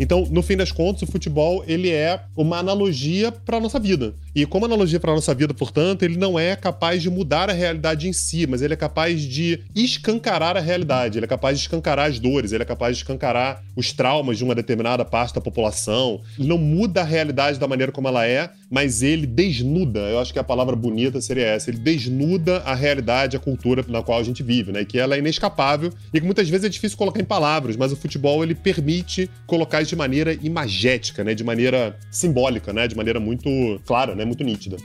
Então, 0.00 0.26
no 0.30 0.42
fim 0.42 0.56
das 0.56 0.72
contas, 0.72 1.02
o 1.02 1.12
futebol 1.12 1.62
ele 1.66 1.90
é 1.90 2.22
uma 2.34 2.56
analogia 2.56 3.30
para 3.30 3.58
a 3.58 3.60
nossa 3.60 3.78
vida. 3.78 4.14
E 4.34 4.46
como 4.46 4.64
analogia 4.64 5.00
para 5.00 5.10
a 5.10 5.14
nossa 5.14 5.34
vida, 5.34 5.52
portanto, 5.52 6.04
ele 6.04 6.16
não 6.16 6.38
é 6.38 6.54
capaz 6.54 7.02
de 7.02 7.10
mudar 7.10 7.50
a 7.50 7.52
realidade 7.52 8.08
em 8.08 8.12
si, 8.12 8.46
mas 8.46 8.62
ele 8.62 8.74
é 8.74 8.76
capaz 8.76 9.22
de 9.22 9.60
escancarar 9.74 10.56
a 10.56 10.60
realidade, 10.60 11.18
ele 11.18 11.24
é 11.24 11.28
capaz 11.28 11.58
de 11.58 11.64
escancarar 11.64 12.08
as 12.08 12.18
dores, 12.18 12.52
ele 12.52 12.62
é 12.62 12.66
capaz 12.66 12.96
de 12.96 13.02
escancarar 13.02 13.62
os 13.74 13.92
traumas 13.92 14.38
de 14.38 14.44
uma 14.44 14.54
determinada 14.54 15.04
parte 15.04 15.34
da 15.34 15.40
população. 15.40 16.20
Ele 16.38 16.48
não 16.48 16.58
muda 16.58 17.00
a 17.00 17.04
realidade 17.04 17.58
da 17.58 17.66
maneira 17.66 17.90
como 17.90 18.06
ela 18.06 18.26
é, 18.26 18.50
mas 18.70 19.02
ele 19.02 19.26
desnuda, 19.26 19.98
eu 20.00 20.20
acho 20.20 20.32
que 20.32 20.38
a 20.38 20.44
palavra 20.44 20.76
bonita 20.76 21.20
seria 21.20 21.46
essa, 21.46 21.70
ele 21.70 21.78
desnuda 21.78 22.58
a 22.58 22.74
realidade, 22.74 23.36
a 23.36 23.40
cultura 23.40 23.84
na 23.88 24.02
qual 24.02 24.20
a 24.20 24.22
gente 24.22 24.42
vive, 24.42 24.70
né? 24.70 24.82
E 24.82 24.86
que 24.86 24.98
ela 24.98 25.16
é 25.16 25.18
inescapável 25.18 25.92
e 26.14 26.20
que 26.20 26.24
muitas 26.24 26.48
vezes 26.48 26.66
é 26.66 26.68
difícil 26.68 26.96
colocar 26.96 27.20
em 27.20 27.24
palavras, 27.24 27.76
mas 27.76 27.90
o 27.92 27.96
futebol 27.96 28.44
ele 28.44 28.54
permite 28.54 29.28
colocar 29.46 29.82
de 29.82 29.96
maneira 29.96 30.32
imagética, 30.34 31.24
né? 31.24 31.34
De 31.34 31.42
maneira 31.42 31.98
simbólica, 32.10 32.72
né? 32.72 32.86
De 32.86 32.96
maneira 32.96 33.18
muito 33.18 33.48
clara, 33.84 34.14
né? 34.14 34.19
Muito 34.24 34.44
nítida. 34.44 34.76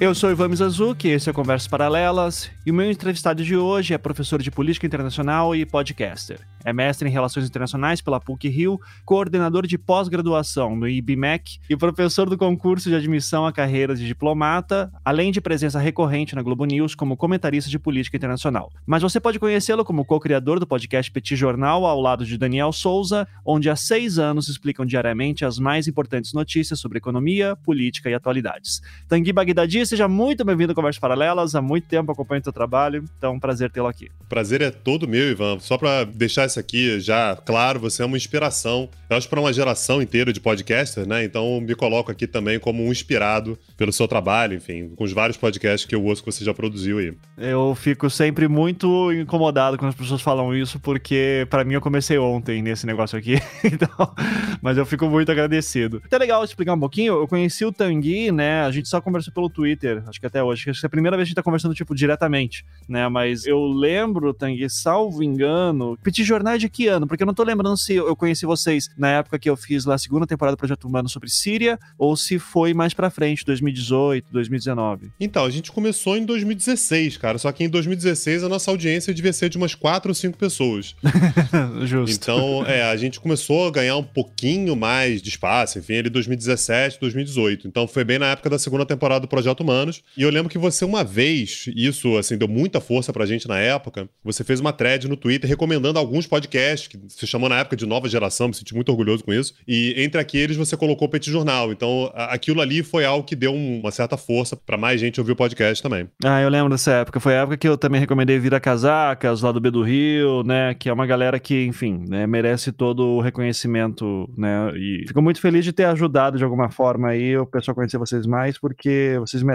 Eu 0.00 0.12
sou 0.12 0.28
Ivan 0.28 0.48
Mizazuki, 0.48 1.06
esse 1.06 1.30
é 1.30 1.32
Conversas 1.32 1.68
Paralelas, 1.68 2.50
e 2.66 2.70
o 2.72 2.74
meu 2.74 2.90
entrevistado 2.90 3.44
de 3.44 3.56
hoje 3.56 3.94
é 3.94 3.98
professor 3.98 4.42
de 4.42 4.50
Política 4.50 4.84
Internacional 4.84 5.54
e 5.54 5.64
podcaster. 5.64 6.40
É 6.64 6.72
mestre 6.72 7.08
em 7.08 7.12
Relações 7.12 7.46
Internacionais 7.46 8.00
pela 8.00 8.18
PUC-Rio, 8.18 8.80
coordenador 9.04 9.66
de 9.66 9.78
pós-graduação 9.78 10.74
no 10.74 10.88
IBMEC 10.88 11.60
e 11.70 11.76
professor 11.76 12.28
do 12.28 12.36
concurso 12.36 12.88
de 12.88 12.96
admissão 12.96 13.46
à 13.46 13.52
carreira 13.52 13.94
de 13.94 14.04
diplomata, 14.04 14.90
além 15.04 15.30
de 15.30 15.40
presença 15.40 15.78
recorrente 15.78 16.34
na 16.34 16.42
Globo 16.42 16.64
News 16.64 16.94
como 16.94 17.16
comentarista 17.16 17.70
de 17.70 17.78
política 17.78 18.16
internacional. 18.16 18.72
Mas 18.84 19.02
você 19.02 19.20
pode 19.20 19.38
conhecê-lo 19.38 19.84
como 19.84 20.04
co-criador 20.04 20.58
do 20.58 20.66
podcast 20.66 21.12
Petit 21.12 21.36
Jornal, 21.36 21.86
ao 21.86 22.00
lado 22.00 22.24
de 22.24 22.36
Daniel 22.36 22.72
Souza, 22.72 23.28
onde 23.44 23.70
há 23.70 23.76
seis 23.76 24.18
anos 24.18 24.48
explicam 24.48 24.84
diariamente 24.84 25.44
as 25.44 25.58
mais 25.58 25.86
importantes 25.86 26.32
notícias 26.32 26.80
sobre 26.80 26.98
economia, 26.98 27.54
política 27.56 28.10
e 28.10 28.14
atualidades. 28.14 28.82
Tanguy 29.06 29.32
Bagdadi, 29.32 29.83
seja 29.86 30.08
muito 30.08 30.44
bem-vindo 30.44 30.72
a 30.72 30.74
Conversas 30.74 31.00
Paralelas. 31.00 31.54
Há 31.54 31.62
muito 31.62 31.86
tempo 31.88 32.12
acompanho 32.12 32.40
o 32.40 32.44
seu 32.44 32.52
trabalho, 32.52 33.04
então 33.18 33.32
é 33.32 33.36
um 33.36 33.40
prazer 33.40 33.70
tê-lo 33.70 33.86
aqui. 33.86 34.10
Prazer 34.28 34.62
é 34.62 34.70
todo 34.70 35.06
meu, 35.08 35.30
Ivan. 35.30 35.58
Só 35.60 35.76
para 35.76 36.04
deixar 36.04 36.46
isso 36.46 36.58
aqui 36.58 37.00
já 37.00 37.36
claro, 37.36 37.80
você 37.80 38.02
é 38.02 38.06
uma 38.06 38.16
inspiração, 38.16 38.88
eu 39.08 39.16
acho, 39.16 39.28
para 39.28 39.40
uma 39.40 39.52
geração 39.52 40.00
inteira 40.00 40.32
de 40.32 40.40
podcasters, 40.40 41.06
né? 41.06 41.24
Então 41.24 41.60
me 41.60 41.74
coloco 41.74 42.10
aqui 42.10 42.26
também 42.26 42.58
como 42.58 42.82
um 42.82 42.90
inspirado 42.90 43.58
pelo 43.76 43.92
seu 43.92 44.08
trabalho, 44.08 44.56
enfim, 44.56 44.90
com 44.96 45.04
os 45.04 45.12
vários 45.12 45.36
podcasts 45.36 45.86
que 45.86 45.94
eu 45.94 46.04
ouço 46.04 46.22
que 46.22 46.32
você 46.32 46.44
já 46.44 46.54
produziu 46.54 46.98
aí. 46.98 47.12
Eu 47.36 47.74
fico 47.74 48.08
sempre 48.08 48.48
muito 48.48 49.12
incomodado 49.12 49.76
quando 49.76 49.90
as 49.90 49.94
pessoas 49.94 50.22
falam 50.22 50.54
isso, 50.54 50.80
porque 50.80 51.46
para 51.50 51.64
mim 51.64 51.74
eu 51.74 51.80
comecei 51.80 52.18
ontem 52.18 52.62
nesse 52.62 52.86
negócio 52.86 53.18
aqui, 53.18 53.34
então, 53.64 54.14
mas 54.62 54.78
eu 54.78 54.86
fico 54.86 55.08
muito 55.08 55.30
agradecido. 55.30 56.00
Até 56.04 56.18
legal 56.18 56.44
explicar 56.44 56.74
um 56.74 56.80
pouquinho, 56.80 57.14
eu 57.14 57.28
conheci 57.28 57.64
o 57.64 57.72
Tanguy, 57.72 58.32
né? 58.32 58.62
A 58.62 58.70
gente 58.70 58.88
só 58.88 59.00
conversou 59.00 59.32
pelo 59.32 59.50
Twitter, 59.50 59.73
acho 60.06 60.20
que 60.20 60.26
até 60.26 60.42
hoje, 60.42 60.70
acho 60.70 60.80
que 60.80 60.86
é 60.86 60.88
a 60.88 60.90
primeira 60.90 61.16
vez 61.16 61.26
que 61.26 61.28
a 61.28 61.30
gente 61.30 61.36
tá 61.36 61.42
conversando, 61.42 61.74
tipo, 61.74 61.94
diretamente, 61.94 62.64
né? 62.88 63.08
Mas 63.08 63.46
eu 63.46 63.64
lembro, 63.64 64.32
Tanguy, 64.34 64.68
salvo 64.68 65.22
engano, 65.22 65.98
Petit 66.02 66.24
Jornal 66.24 66.54
é 66.54 66.58
de 66.58 66.68
que 66.68 66.86
ano? 66.86 67.06
Porque 67.06 67.22
eu 67.22 67.26
não 67.26 67.34
tô 67.34 67.42
lembrando 67.42 67.76
se 67.76 67.94
eu 67.94 68.16
conheci 68.16 68.46
vocês 68.46 68.88
na 68.96 69.08
época 69.10 69.38
que 69.38 69.48
eu 69.48 69.56
fiz 69.56 69.84
lá 69.84 69.94
a 69.94 69.98
segunda 69.98 70.26
temporada 70.26 70.56
do 70.56 70.58
Projeto 70.58 70.86
Humano 70.86 71.08
sobre 71.08 71.30
Síria, 71.30 71.78
ou 71.98 72.16
se 72.16 72.38
foi 72.38 72.74
mais 72.74 72.94
pra 72.94 73.10
frente, 73.10 73.44
2018, 73.44 74.32
2019. 74.32 75.10
Então, 75.18 75.44
a 75.44 75.50
gente 75.50 75.70
começou 75.72 76.16
em 76.16 76.24
2016, 76.24 77.16
cara. 77.16 77.38
Só 77.38 77.50
que 77.52 77.64
em 77.64 77.68
2016 77.68 78.44
a 78.44 78.48
nossa 78.48 78.70
audiência 78.70 79.12
devia 79.12 79.32
ser 79.32 79.48
de 79.48 79.56
umas 79.56 79.74
4 79.74 80.10
ou 80.10 80.14
5 80.14 80.38
pessoas. 80.38 80.94
Justo. 81.84 82.14
Então, 82.14 82.64
é, 82.66 82.82
a 82.82 82.96
gente 82.96 83.20
começou 83.20 83.66
a 83.66 83.70
ganhar 83.70 83.96
um 83.96 84.04
pouquinho 84.04 84.76
mais 84.76 85.20
de 85.20 85.28
espaço, 85.28 85.78
enfim, 85.78 85.94
ele 85.94 86.10
2017, 86.10 86.98
2018. 87.00 87.66
Então 87.66 87.86
foi 87.86 88.04
bem 88.04 88.18
na 88.18 88.26
época 88.26 88.50
da 88.50 88.58
segunda 88.58 88.86
temporada 88.86 89.20
do 89.20 89.28
Projeto 89.28 89.63
Humanos. 89.64 90.02
E 90.16 90.22
eu 90.22 90.30
lembro 90.30 90.48
que 90.50 90.58
você 90.58 90.84
uma 90.84 91.02
vez, 91.02 91.66
isso 91.74 92.16
assim, 92.16 92.36
deu 92.38 92.46
muita 92.48 92.80
força 92.80 93.12
pra 93.12 93.26
gente 93.26 93.48
na 93.48 93.58
época, 93.58 94.08
você 94.22 94.44
fez 94.44 94.60
uma 94.60 94.72
thread 94.72 95.08
no 95.08 95.16
Twitter 95.16 95.48
recomendando 95.48 95.98
alguns 95.98 96.26
podcasts, 96.26 96.88
que 96.88 96.98
se 97.08 97.26
chamou 97.26 97.48
na 97.48 97.58
época 97.58 97.76
de 97.76 97.86
Nova 97.86 98.08
Geração, 98.08 98.48
me 98.48 98.54
senti 98.54 98.74
muito 98.74 98.90
orgulhoso 98.90 99.24
com 99.24 99.32
isso. 99.32 99.54
E 99.66 99.94
entre 99.96 100.20
aqueles 100.20 100.56
você 100.56 100.76
colocou 100.76 101.08
o 101.08 101.10
Petit 101.10 101.30
Jornal. 101.30 101.72
Então 101.72 102.12
aquilo 102.14 102.60
ali 102.60 102.82
foi 102.82 103.04
algo 103.04 103.26
que 103.26 103.34
deu 103.34 103.54
uma 103.54 103.90
certa 103.90 104.16
força 104.16 104.56
para 104.56 104.76
mais 104.76 105.00
gente 105.00 105.20
ouvir 105.20 105.32
o 105.32 105.36
podcast 105.36 105.82
também. 105.82 106.08
Ah, 106.24 106.40
eu 106.40 106.48
lembro 106.48 106.70
dessa 106.70 106.92
época. 106.92 107.20
Foi 107.20 107.34
a 107.34 107.42
época 107.42 107.56
que 107.56 107.68
eu 107.68 107.78
também 107.78 108.00
recomendei 108.00 108.38
Vira 108.38 108.60
Casacas, 108.60 109.42
lá 109.42 109.50
do 109.52 109.60
B 109.60 109.70
do 109.70 109.82
Rio, 109.82 110.42
né? 110.42 110.74
Que 110.74 110.88
é 110.88 110.92
uma 110.92 111.06
galera 111.06 111.38
que, 111.38 111.64
enfim, 111.64 112.04
né, 112.08 112.26
merece 112.26 112.72
todo 112.72 113.04
o 113.04 113.20
reconhecimento, 113.20 114.28
né? 114.36 114.72
E 114.76 115.04
fico 115.06 115.22
muito 115.22 115.40
feliz 115.40 115.64
de 115.64 115.72
ter 115.72 115.84
ajudado 115.84 116.38
de 116.38 116.44
alguma 116.44 116.70
forma 116.70 117.08
aí 117.08 117.36
o 117.36 117.46
pessoal 117.46 117.74
conhecer 117.74 117.98
vocês 117.98 118.26
mais, 118.26 118.58
porque 118.58 119.16
vocês 119.18 119.42
merecem. 119.42 119.53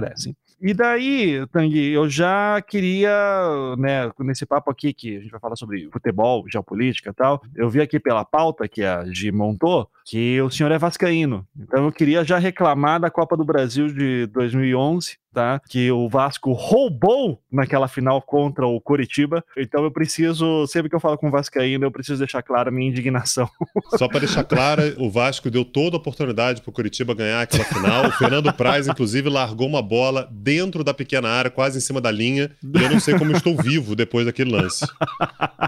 E 0.61 0.73
daí, 0.73 1.45
Tang, 1.47 1.73
eu 1.73 2.09
já 2.09 2.61
queria, 2.61 3.09
né, 3.77 4.11
nesse 4.19 4.45
papo 4.45 4.69
aqui 4.69 4.93
que 4.93 5.15
a 5.15 5.19
gente 5.21 5.31
vai 5.31 5.39
falar 5.39 5.55
sobre 5.55 5.89
futebol, 5.91 6.43
geopolítica 6.51 7.11
e 7.11 7.13
tal, 7.13 7.41
eu 7.55 7.69
vi 7.69 7.79
aqui 7.79 7.97
pela 7.97 8.25
pauta 8.25 8.67
que 8.67 8.83
a 8.83 9.05
Gi 9.05 9.31
montou 9.31 9.89
que 10.05 10.41
o 10.41 10.49
senhor 10.49 10.71
é 10.71 10.77
vascaíno. 10.77 11.47
Então 11.57 11.85
eu 11.85 11.91
queria 11.93 12.25
já 12.25 12.37
reclamar 12.37 12.99
da 12.99 13.09
Copa 13.09 13.37
do 13.37 13.45
Brasil 13.45 13.87
de 13.87 14.25
2011, 14.27 15.17
tá? 15.33 15.61
Que 15.69 15.91
o 15.91 16.07
Vasco 16.07 16.51
roubou 16.53 17.41
naquela 17.51 17.87
final 17.87 18.21
contra 18.21 18.65
o 18.65 18.79
Coritiba. 18.81 19.43
Então 19.57 19.83
eu 19.83 19.91
preciso, 19.91 20.65
sempre 20.67 20.89
que 20.89 20.95
eu 20.95 20.99
falo 20.99 21.17
com 21.17 21.27
o 21.27 21.31
Vascaíno, 21.31 21.85
eu 21.85 21.91
preciso 21.91 22.19
deixar 22.19 22.41
clara 22.41 22.69
a 22.69 22.71
minha 22.71 22.89
indignação. 22.89 23.49
Só 23.97 24.07
para 24.07 24.19
deixar 24.19 24.43
clara, 24.43 24.95
o 24.97 25.09
Vasco 25.09 25.49
deu 25.49 25.63
toda 25.63 25.95
a 25.95 25.99
oportunidade 25.99 26.61
pro 26.61 26.71
Coritiba 26.71 27.13
ganhar 27.13 27.41
aquela 27.41 27.63
final. 27.63 28.07
O 28.07 28.11
Fernando 28.11 28.53
Praz, 28.53 28.87
inclusive, 28.87 29.29
largou 29.29 29.67
uma 29.67 29.81
bola 29.81 30.29
dentro 30.31 30.83
da 30.83 30.93
pequena 30.93 31.29
área, 31.29 31.51
quase 31.51 31.77
em 31.77 31.81
cima 31.81 32.01
da 32.01 32.11
linha. 32.11 32.51
E 32.63 32.81
eu 32.81 32.89
não 32.89 32.99
sei 32.99 33.17
como 33.17 33.31
estou 33.31 33.55
vivo 33.55 33.95
depois 33.95 34.25
daquele 34.25 34.51
lance. 34.51 34.85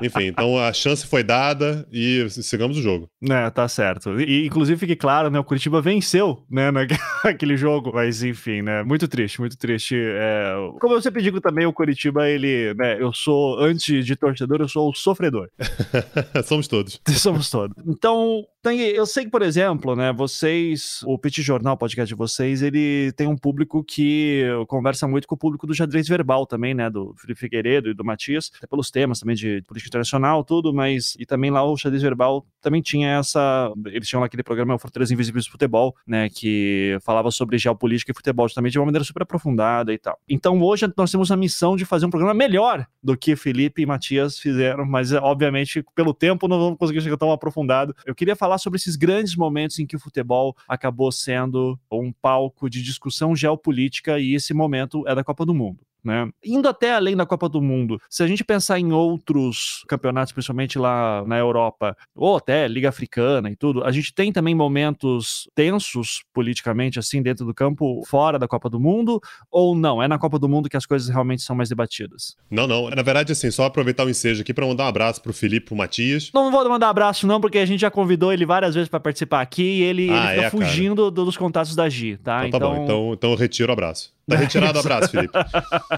Enfim, 0.01 0.25
então 0.25 0.57
a 0.57 0.73
chance 0.73 1.05
foi 1.05 1.23
dada 1.23 1.87
e 1.91 2.27
sigamos 2.29 2.77
o 2.77 2.81
jogo. 2.81 3.09
É, 3.29 3.49
tá 3.49 3.67
certo. 3.67 4.19
E 4.19 4.45
inclusive 4.45 4.79
fique 4.79 4.95
claro, 4.95 5.29
né? 5.29 5.39
O 5.39 5.43
Curitiba 5.43 5.81
venceu, 5.81 6.43
né, 6.49 6.71
naquele 7.23 7.57
jogo. 7.57 7.91
Mas 7.93 8.23
enfim, 8.23 8.61
né? 8.61 8.83
Muito 8.83 9.07
triste, 9.07 9.39
muito 9.39 9.50
triste. 9.57 9.95
É... 9.97 10.53
Como 10.79 10.93
eu 10.93 11.01
sempre 11.01 11.21
digo 11.21 11.39
também, 11.41 11.65
o 11.65 11.73
Curitiba, 11.73 12.29
ele, 12.29 12.73
né? 12.75 13.01
Eu 13.01 13.13
sou, 13.13 13.59
antes 13.59 14.05
de 14.05 14.15
torcedor, 14.15 14.61
eu 14.61 14.67
sou 14.67 14.89
o 14.89 14.93
sofredor. 14.93 15.49
Somos 16.45 16.67
todos. 16.67 16.99
Somos 17.17 17.49
todos. 17.49 17.75
Então, 17.85 18.45
eu 18.63 19.05
sei 19.05 19.25
que, 19.25 19.31
por 19.31 19.41
exemplo, 19.41 19.95
né, 19.95 20.13
vocês, 20.13 21.01
o 21.05 21.17
Petit 21.17 21.41
Jornal, 21.41 21.73
o 21.73 21.77
podcast 21.77 22.07
de 22.07 22.17
vocês, 22.17 22.61
ele 22.61 23.11
tem 23.13 23.27
um 23.27 23.37
público 23.37 23.83
que 23.83 24.43
conversa 24.67 25.07
muito 25.07 25.27
com 25.27 25.35
o 25.35 25.37
público 25.37 25.65
do 25.65 25.73
xadrez 25.73 26.07
verbal 26.07 26.45
também, 26.45 26.73
né, 26.73 26.89
do 26.89 27.15
Felipe 27.17 27.39
Figueiredo 27.39 27.89
e 27.89 27.93
do 27.93 28.05
Matias, 28.05 28.51
até 28.57 28.67
pelos 28.67 28.91
temas 28.91 29.19
também 29.19 29.35
de 29.35 29.63
política 29.67 29.89
internacional, 29.89 30.43
tudo, 30.43 30.73
mas, 30.73 31.15
e 31.19 31.25
também 31.25 31.49
lá 31.49 31.63
o 31.63 31.77
xadrez 31.77 32.01
verbal 32.03 32.45
também 32.61 32.81
tinha 32.81 33.17
essa, 33.17 33.71
eles 33.87 34.07
tinham 34.07 34.21
lá 34.21 34.27
aquele 34.27 34.43
programa 34.43 34.77
Fortalezas 34.77 35.11
Invisíveis 35.11 35.45
do 35.45 35.51
Futebol, 35.51 35.95
né, 36.07 36.29
que 36.29 36.97
falava 37.03 37.31
sobre 37.31 37.57
geopolítica 37.57 38.11
e 38.11 38.15
futebol 38.15 38.47
também 38.49 38.71
de 38.71 38.79
uma 38.79 38.85
maneira 38.85 39.03
super 39.03 39.23
aprofundada 39.23 39.93
e 39.93 39.97
tal. 39.97 40.17
Então 40.29 40.61
hoje 40.61 40.91
nós 40.95 41.11
temos 41.11 41.31
a 41.31 41.37
missão 41.37 41.75
de 41.75 41.85
fazer 41.85 42.05
um 42.05 42.09
programa 42.09 42.33
melhor 42.33 42.85
do 43.03 43.17
que 43.17 43.35
Felipe 43.35 43.81
e 43.81 43.85
Matias 43.85 44.37
fizeram, 44.39 44.85
mas 44.85 45.11
obviamente 45.11 45.83
pelo 45.95 46.13
tempo 46.13 46.47
não 46.47 46.59
vamos 46.59 46.77
conseguir 46.77 47.01
chegar 47.01 47.17
tão 47.17 47.31
aprofundado. 47.31 47.95
Eu 48.05 48.15
queria 48.15 48.35
falar 48.35 48.57
sobre 48.57 48.77
esses 48.77 48.95
grandes 48.95 49.35
momentos 49.35 49.79
em 49.79 49.85
que 49.85 49.95
o 49.95 49.99
futebol 49.99 50.55
acabou 50.67 51.11
sendo 51.11 51.79
um 51.91 52.11
palco 52.11 52.69
de 52.69 52.81
discussão 52.81 53.35
geopolítica 53.35 54.19
e 54.19 54.35
esse 54.35 54.53
momento 54.53 55.07
é 55.07 55.15
da 55.15 55.23
Copa 55.23 55.45
do 55.45 55.53
Mundo. 55.53 55.79
Né? 56.03 56.27
Indo 56.43 56.67
até 56.67 56.93
além 56.93 57.15
da 57.15 57.25
Copa 57.25 57.47
do 57.47 57.61
Mundo, 57.61 57.99
se 58.09 58.23
a 58.23 58.27
gente 58.27 58.43
pensar 58.43 58.79
em 58.79 58.91
outros 58.91 59.83
campeonatos, 59.87 60.33
principalmente 60.33 60.79
lá 60.79 61.23
na 61.27 61.37
Europa, 61.37 61.95
ou 62.15 62.37
até 62.37 62.67
Liga 62.67 62.89
Africana 62.89 63.49
e 63.51 63.55
tudo, 63.55 63.83
a 63.83 63.91
gente 63.91 64.13
tem 64.13 64.31
também 64.31 64.55
momentos 64.55 65.47
tensos 65.53 66.23
politicamente, 66.33 66.97
assim, 66.97 67.21
dentro 67.21 67.45
do 67.45 67.53
campo, 67.53 68.01
fora 68.07 68.39
da 68.39 68.47
Copa 68.47 68.69
do 68.69 68.79
Mundo, 68.79 69.21
ou 69.51 69.75
não? 69.75 70.01
É 70.01 70.07
na 70.07 70.17
Copa 70.17 70.39
do 70.39 70.49
Mundo 70.49 70.69
que 70.69 70.77
as 70.77 70.85
coisas 70.85 71.07
realmente 71.07 71.43
são 71.43 71.55
mais 71.55 71.69
debatidas? 71.69 72.35
Não, 72.49 72.65
não. 72.65 72.89
Na 72.89 73.03
verdade, 73.03 73.31
assim, 73.31 73.51
só 73.51 73.65
aproveitar 73.65 74.05
o 74.05 74.09
ensejo 74.09 74.41
aqui 74.41 74.53
para 74.53 74.65
mandar 74.65 74.85
um 74.85 74.87
abraço 74.87 75.21
pro 75.21 75.33
Felipe, 75.33 75.67
pro 75.67 75.75
Matias. 75.75 76.31
Não, 76.33 76.51
vou 76.51 76.67
mandar 76.67 76.87
um 76.87 76.89
abraço, 76.89 77.27
não, 77.27 77.39
porque 77.39 77.59
a 77.59 77.65
gente 77.65 77.81
já 77.81 77.91
convidou 77.91 78.33
ele 78.33 78.45
várias 78.45 78.73
vezes 78.73 78.89
para 78.89 78.99
participar 78.99 79.41
aqui 79.41 79.61
e 79.61 79.83
ele, 79.83 80.09
ah, 80.09 80.33
ele 80.33 80.33
fica 80.33 80.47
é, 80.47 80.49
fugindo 80.49 81.11
dos 81.11 81.37
contatos 81.37 81.75
da 81.75 81.87
Gi, 81.87 82.17
tá? 82.17 82.47
Então, 82.47 82.59
tá 82.59 82.65
bom, 82.65 82.73
então, 82.73 82.83
então, 82.83 83.13
então 83.13 83.31
eu 83.31 83.37
retiro 83.37 83.69
o 83.69 83.73
abraço. 83.73 84.13
Tá 84.27 84.37
retirado 84.37 84.77
o 84.77 84.81
abraço, 84.81 85.09
Felipe. 85.09 85.33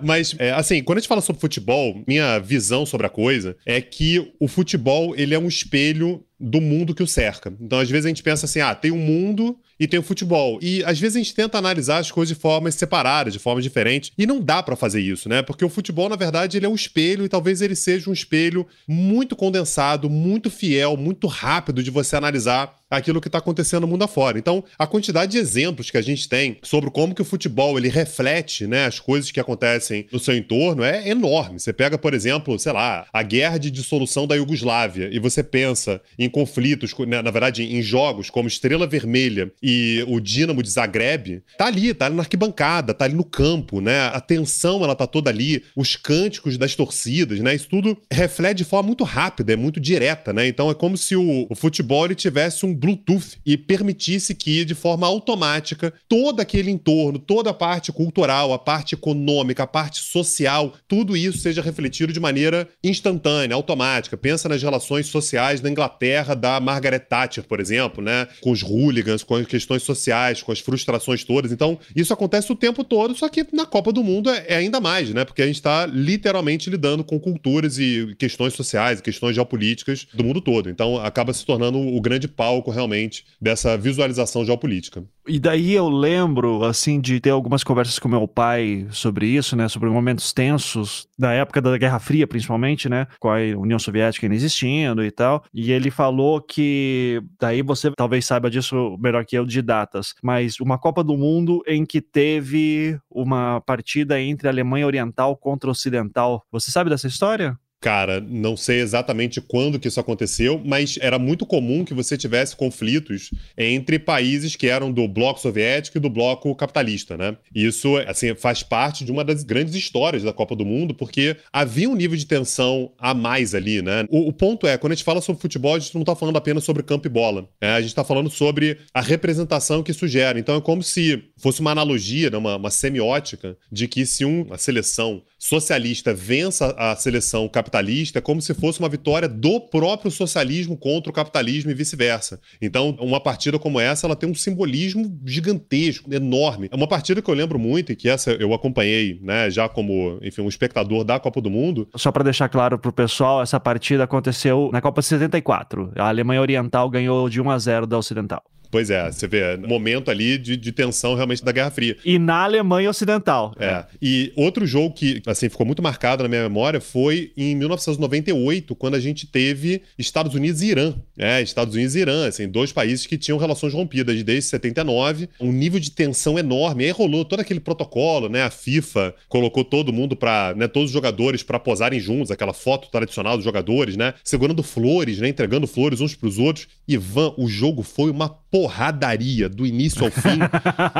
Mas, 0.00 0.34
é, 0.38 0.52
assim, 0.52 0.82
quando 0.82 0.98
a 0.98 1.00
gente 1.00 1.08
fala 1.08 1.20
sobre 1.20 1.40
futebol, 1.40 2.02
minha 2.06 2.38
visão 2.38 2.84
sobre 2.86 3.06
a 3.06 3.10
coisa 3.10 3.56
é 3.66 3.80
que 3.80 4.32
o 4.38 4.48
futebol, 4.48 5.14
ele 5.16 5.34
é 5.34 5.38
um 5.38 5.48
espelho 5.48 6.24
do 6.40 6.60
mundo 6.60 6.94
que 6.94 7.02
o 7.02 7.06
cerca. 7.06 7.52
Então, 7.60 7.78
às 7.78 7.90
vezes 7.90 8.06
a 8.06 8.08
gente 8.08 8.22
pensa 8.22 8.46
assim, 8.46 8.60
ah, 8.60 8.74
tem 8.74 8.90
um 8.90 8.98
mundo 8.98 9.58
e 9.78 9.86
tem 9.86 10.00
o 10.00 10.02
futebol. 10.02 10.58
E 10.62 10.82
às 10.84 10.98
vezes 10.98 11.16
a 11.16 11.18
gente 11.18 11.34
tenta 11.34 11.58
analisar 11.58 11.98
as 11.98 12.10
coisas 12.10 12.34
de 12.34 12.40
formas 12.40 12.74
separadas, 12.74 13.32
de 13.32 13.38
formas 13.38 13.62
diferentes, 13.62 14.12
e 14.16 14.26
não 14.26 14.40
dá 14.40 14.62
para 14.62 14.76
fazer 14.76 15.00
isso, 15.00 15.28
né? 15.28 15.42
Porque 15.42 15.64
o 15.64 15.68
futebol, 15.68 16.08
na 16.08 16.16
verdade, 16.16 16.56
ele 16.56 16.66
é 16.66 16.68
um 16.68 16.74
espelho 16.74 17.24
e 17.24 17.28
talvez 17.28 17.60
ele 17.60 17.74
seja 17.74 18.08
um 18.08 18.12
espelho 18.12 18.66
muito 18.88 19.36
condensado, 19.36 20.08
muito 20.08 20.50
fiel, 20.50 20.96
muito 20.96 21.26
rápido 21.26 21.82
de 21.82 21.90
você 21.90 22.16
analisar 22.16 22.80
aquilo 22.90 23.20
que 23.20 23.28
está 23.28 23.38
acontecendo 23.38 23.82
no 23.82 23.86
mundo 23.86 24.02
afora. 24.02 24.38
Então, 24.38 24.64
a 24.76 24.86
quantidade 24.86 25.32
de 25.32 25.38
exemplos 25.38 25.90
que 25.90 25.96
a 25.96 26.02
gente 26.02 26.28
tem 26.28 26.58
sobre 26.62 26.90
como 26.90 27.14
que 27.14 27.22
o 27.22 27.24
futebol 27.24 27.78
ele 27.78 27.88
reflete 27.88 28.66
né, 28.66 28.86
as 28.86 28.98
coisas 28.98 29.30
que 29.30 29.38
acontecem 29.38 30.06
no 30.10 30.18
seu 30.18 30.36
entorno 30.36 30.82
é 30.82 31.08
enorme. 31.08 31.60
Você 31.60 31.72
pega, 31.72 31.96
por 31.96 32.12
exemplo, 32.12 32.58
sei 32.58 32.72
lá, 32.72 33.06
a 33.12 33.22
guerra 33.22 33.58
de 33.58 33.70
dissolução 33.70 34.26
da 34.26 34.34
Iugoslávia 34.34 35.08
e 35.12 35.18
você 35.20 35.42
pensa 35.42 36.00
em 36.18 36.28
conflitos, 36.30 36.94
né, 37.06 37.20
na 37.20 37.30
verdade, 37.30 37.62
em 37.62 37.82
jogos 37.82 38.30
como 38.30 38.48
Estrela 38.48 38.86
Vermelha 38.86 39.52
e 39.62 40.04
o 40.08 40.20
Dinamo 40.20 40.62
de 40.62 40.70
Zagreb, 40.70 41.42
tá 41.58 41.66
ali, 41.66 41.92
tá 41.92 42.06
ali 42.06 42.14
na 42.14 42.22
arquibancada, 42.22 42.94
tá 42.94 43.04
ali 43.04 43.14
no 43.14 43.24
campo, 43.24 43.80
né? 43.80 44.06
A 44.08 44.20
tensão, 44.20 44.82
ela 44.84 44.94
tá 44.94 45.06
toda 45.06 45.30
ali, 45.30 45.62
os 45.76 45.96
cânticos 45.96 46.56
das 46.56 46.74
torcidas, 46.74 47.40
né? 47.40 47.54
Isso 47.54 47.68
tudo 47.68 47.96
reflete 48.10 48.58
de 48.58 48.64
forma 48.64 48.88
muito 48.88 49.04
rápida, 49.04 49.52
é 49.52 49.56
muito 49.56 49.80
direta, 49.80 50.32
né? 50.32 50.46
Então 50.46 50.70
é 50.70 50.74
como 50.74 50.96
se 50.96 51.16
o, 51.16 51.46
o 51.48 51.54
futebol 51.54 52.00
tivesse 52.14 52.64
um 52.64 52.74
Bluetooth 52.74 53.38
e 53.44 53.56
permitisse 53.56 54.34
que, 54.34 54.64
de 54.64 54.74
forma 54.74 55.06
automática, 55.06 55.92
todo 56.08 56.40
aquele 56.40 56.70
entorno, 56.70 57.18
toda 57.18 57.50
a 57.50 57.54
parte 57.54 57.92
cultural, 57.92 58.52
a 58.52 58.58
parte 58.58 58.94
econômica, 58.94 59.64
a 59.64 59.66
parte 59.66 60.00
social, 60.00 60.74
tudo 60.88 61.16
isso 61.16 61.38
seja 61.38 61.62
refletido 61.62 62.12
de 62.12 62.20
maneira 62.20 62.68
instantânea, 62.82 63.54
automática. 63.54 64.16
Pensa 64.16 64.48
nas 64.48 64.62
relações 64.62 65.06
sociais 65.06 65.60
da 65.60 65.70
Inglaterra 65.70 66.19
da 66.24 66.60
Margaret 66.60 67.00
Thatcher, 67.00 67.44
por 67.44 67.60
exemplo, 67.60 68.02
né? 68.02 68.26
Com 68.40 68.50
os 68.50 68.62
hooligans, 68.62 69.22
com 69.22 69.36
as 69.36 69.46
questões 69.46 69.82
sociais, 69.82 70.42
com 70.42 70.52
as 70.52 70.60
frustrações 70.60 71.24
todas. 71.24 71.52
Então, 71.52 71.78
isso 71.94 72.12
acontece 72.12 72.50
o 72.52 72.56
tempo 72.56 72.84
todo, 72.84 73.14
só 73.14 73.28
que 73.28 73.46
na 73.52 73.66
Copa 73.66 73.92
do 73.92 74.02
Mundo 74.02 74.30
é, 74.30 74.44
é 74.48 74.56
ainda 74.56 74.80
mais, 74.80 75.12
né? 75.12 75.24
Porque 75.24 75.42
a 75.42 75.46
gente 75.46 75.56
está 75.56 75.86
literalmente 75.86 76.70
lidando 76.70 77.04
com 77.04 77.18
culturas 77.18 77.78
e 77.78 78.14
questões 78.18 78.54
sociais, 78.54 79.00
questões 79.00 79.34
geopolíticas 79.34 80.06
do 80.14 80.24
mundo 80.24 80.40
todo. 80.40 80.70
Então, 80.70 80.98
acaba 80.98 81.32
se 81.32 81.44
tornando 81.44 81.78
o 81.78 82.00
grande 82.00 82.28
palco 82.28 82.70
realmente 82.70 83.24
dessa 83.40 83.76
visualização 83.76 84.44
geopolítica. 84.44 85.04
E 85.32 85.38
daí 85.38 85.74
eu 85.74 85.88
lembro, 85.88 86.64
assim, 86.64 87.00
de 87.00 87.20
ter 87.20 87.30
algumas 87.30 87.62
conversas 87.62 88.00
com 88.00 88.08
meu 88.08 88.26
pai 88.26 88.88
sobre 88.90 89.28
isso, 89.28 89.54
né? 89.54 89.68
Sobre 89.68 89.88
momentos 89.88 90.32
tensos 90.32 91.06
da 91.16 91.30
época 91.32 91.62
da 91.62 91.78
Guerra 91.78 92.00
Fria, 92.00 92.26
principalmente, 92.26 92.88
né? 92.88 93.06
Com 93.20 93.30
a 93.30 93.36
União 93.56 93.78
Soviética 93.78 94.26
ainda 94.26 94.34
existindo 94.34 95.04
e 95.04 95.10
tal. 95.12 95.44
E 95.54 95.70
ele 95.70 95.88
falou 95.88 96.40
que, 96.40 97.22
daí 97.40 97.62
você 97.62 97.92
talvez 97.92 98.26
saiba 98.26 98.50
disso 98.50 98.98
melhor 99.00 99.24
que 99.24 99.38
eu 99.38 99.46
de 99.46 99.62
datas, 99.62 100.14
mas 100.20 100.58
uma 100.58 100.76
Copa 100.76 101.04
do 101.04 101.16
Mundo 101.16 101.62
em 101.64 101.86
que 101.86 102.00
teve 102.00 102.98
uma 103.08 103.60
partida 103.60 104.20
entre 104.20 104.48
Alemanha 104.48 104.84
Oriental 104.84 105.36
contra 105.36 105.70
Ocidental. 105.70 106.44
Você 106.50 106.72
sabe 106.72 106.90
dessa 106.90 107.06
história? 107.06 107.56
Cara, 107.80 108.20
não 108.20 108.58
sei 108.58 108.80
exatamente 108.80 109.40
quando 109.40 109.78
que 109.78 109.88
isso 109.88 109.98
aconteceu, 109.98 110.60
mas 110.62 110.98
era 111.00 111.18
muito 111.18 111.46
comum 111.46 111.82
que 111.82 111.94
você 111.94 112.14
tivesse 112.14 112.54
conflitos 112.54 113.30
entre 113.56 113.98
países 113.98 114.54
que 114.54 114.66
eram 114.66 114.92
do 114.92 115.08
bloco 115.08 115.40
soviético 115.40 115.96
e 115.96 116.00
do 116.00 116.10
bloco 116.10 116.54
capitalista, 116.54 117.16
né? 117.16 117.38
Isso, 117.54 117.96
assim, 118.06 118.34
faz 118.34 118.62
parte 118.62 119.02
de 119.02 119.10
uma 119.10 119.24
das 119.24 119.42
grandes 119.42 119.74
histórias 119.74 120.22
da 120.22 120.32
Copa 120.32 120.54
do 120.54 120.66
Mundo, 120.66 120.94
porque 120.94 121.38
havia 121.50 121.88
um 121.88 121.96
nível 121.96 122.18
de 122.18 122.26
tensão 122.26 122.92
a 122.98 123.14
mais 123.14 123.54
ali, 123.54 123.80
né? 123.80 124.04
O, 124.10 124.28
o 124.28 124.32
ponto 124.32 124.66
é, 124.66 124.76
quando 124.76 124.92
a 124.92 124.94
gente 124.94 125.04
fala 125.04 125.22
sobre 125.22 125.40
futebol, 125.40 125.74
a 125.74 125.78
gente 125.78 125.94
não 125.94 126.04
tá 126.04 126.14
falando 126.14 126.36
apenas 126.36 126.64
sobre 126.64 126.82
campo 126.82 127.06
e 127.06 127.10
bola. 127.10 127.48
Né? 127.62 127.72
A 127.72 127.80
gente 127.80 127.94
tá 127.94 128.04
falando 128.04 128.28
sobre 128.28 128.76
a 128.92 129.00
representação 129.00 129.82
que 129.82 129.90
isso 129.90 130.06
gera. 130.06 130.38
Então 130.38 130.56
é 130.56 130.60
como 130.60 130.82
se 130.82 131.24
fosse 131.38 131.62
uma 131.62 131.70
analogia, 131.70 132.28
né? 132.28 132.36
uma, 132.36 132.56
uma 132.56 132.70
semiótica, 132.70 133.56
de 133.72 133.88
que 133.88 134.04
se 134.04 134.24
uma 134.24 134.58
seleção 134.58 135.22
socialista 135.40 136.12
vença 136.12 136.74
a 136.76 136.94
seleção 136.94 137.48
capitalista, 137.48 138.20
como 138.20 138.42
se 138.42 138.52
fosse 138.52 138.78
uma 138.78 138.88
vitória 138.90 139.26
do 139.26 139.58
próprio 139.58 140.10
socialismo 140.10 140.76
contra 140.76 141.10
o 141.10 141.14
capitalismo 141.14 141.70
e 141.70 141.74
vice-versa. 141.74 142.38
Então, 142.60 142.94
uma 143.00 143.18
partida 143.18 143.58
como 143.58 143.80
essa, 143.80 144.06
ela 144.06 144.14
tem 144.14 144.28
um 144.28 144.34
simbolismo 144.34 145.18
gigantesco, 145.24 146.12
enorme. 146.12 146.68
É 146.70 146.76
uma 146.76 146.86
partida 146.86 147.22
que 147.22 147.30
eu 147.30 147.34
lembro 147.34 147.58
muito 147.58 147.90
e 147.90 147.96
que 147.96 148.08
essa 148.08 148.32
eu 148.32 148.52
acompanhei, 148.52 149.18
né, 149.22 149.50
já 149.50 149.66
como, 149.66 150.18
enfim, 150.22 150.42
um 150.42 150.48
espectador 150.48 151.04
da 151.04 151.18
Copa 151.18 151.40
do 151.40 151.48
Mundo. 151.48 151.88
Só 151.96 152.12
para 152.12 152.24
deixar 152.24 152.50
claro 152.50 152.78
pro 152.78 152.92
pessoal, 152.92 153.40
essa 153.40 153.58
partida 153.58 154.04
aconteceu 154.04 154.68
na 154.72 154.82
Copa 154.82 155.00
74. 155.00 155.92
A 155.96 156.08
Alemanha 156.08 156.42
Oriental 156.42 156.90
ganhou 156.90 157.30
de 157.30 157.40
1 157.40 157.50
a 157.50 157.58
0 157.58 157.86
da 157.86 157.96
Ocidental. 157.96 158.44
Pois 158.70 158.88
é, 158.88 159.10
você 159.10 159.26
vê, 159.26 159.56
momento 159.56 160.10
ali 160.10 160.38
de, 160.38 160.56
de, 160.56 160.70
tensão 160.70 161.14
realmente 161.14 161.44
da 161.44 161.50
Guerra 161.50 161.70
Fria. 161.70 161.96
E 162.04 162.18
na 162.18 162.44
Alemanha 162.44 162.88
Ocidental. 162.88 163.52
É. 163.58 163.84
E 164.00 164.32
outro 164.36 164.64
jogo 164.64 164.94
que, 164.94 165.20
assim, 165.26 165.48
ficou 165.48 165.66
muito 165.66 165.82
marcado 165.82 166.22
na 166.22 166.28
minha 166.28 166.42
memória 166.42 166.80
foi 166.80 167.32
em 167.36 167.56
1998, 167.56 168.74
quando 168.76 168.94
a 168.94 169.00
gente 169.00 169.26
teve 169.26 169.82
Estados 169.98 170.34
Unidos 170.34 170.62
e 170.62 170.66
Irã. 170.66 170.94
É, 171.18 171.42
Estados 171.42 171.74
Unidos 171.74 171.96
e 171.96 171.98
Irã, 171.98 172.28
assim, 172.28 172.48
dois 172.48 172.72
países 172.72 173.06
que 173.06 173.18
tinham 173.18 173.38
relações 173.38 173.74
rompidas 173.74 174.22
desde 174.22 174.48
79, 174.50 175.28
um 175.40 175.50
nível 175.50 175.80
de 175.80 175.90
tensão 175.90 176.38
enorme. 176.38 176.84
E 176.84 176.86
aí 176.86 176.92
rolou 176.92 177.24
todo 177.24 177.40
aquele 177.40 177.60
protocolo, 177.60 178.28
né? 178.28 178.42
A 178.42 178.50
FIFA 178.50 179.14
colocou 179.28 179.64
todo 179.64 179.92
mundo 179.92 180.14
para, 180.14 180.54
né, 180.54 180.68
todos 180.68 180.90
os 180.90 180.92
jogadores 180.92 181.42
para 181.42 181.58
posarem 181.58 181.98
juntos, 181.98 182.30
aquela 182.30 182.52
foto 182.52 182.88
tradicional 182.88 183.36
dos 183.36 183.44
jogadores, 183.44 183.96
né? 183.96 184.14
Segurando 184.22 184.62
flores, 184.62 185.18
né? 185.18 185.28
Entregando 185.28 185.66
flores 185.66 186.00
uns 186.00 186.14
para 186.14 186.28
os 186.28 186.38
outros. 186.38 186.68
Ivan, 186.86 187.34
o 187.36 187.48
jogo 187.48 187.82
foi 187.82 188.10
uma 188.10 188.28
porradaria 188.60 189.48
do 189.48 189.66
início 189.66 190.04
ao 190.04 190.10
fim. 190.10 190.38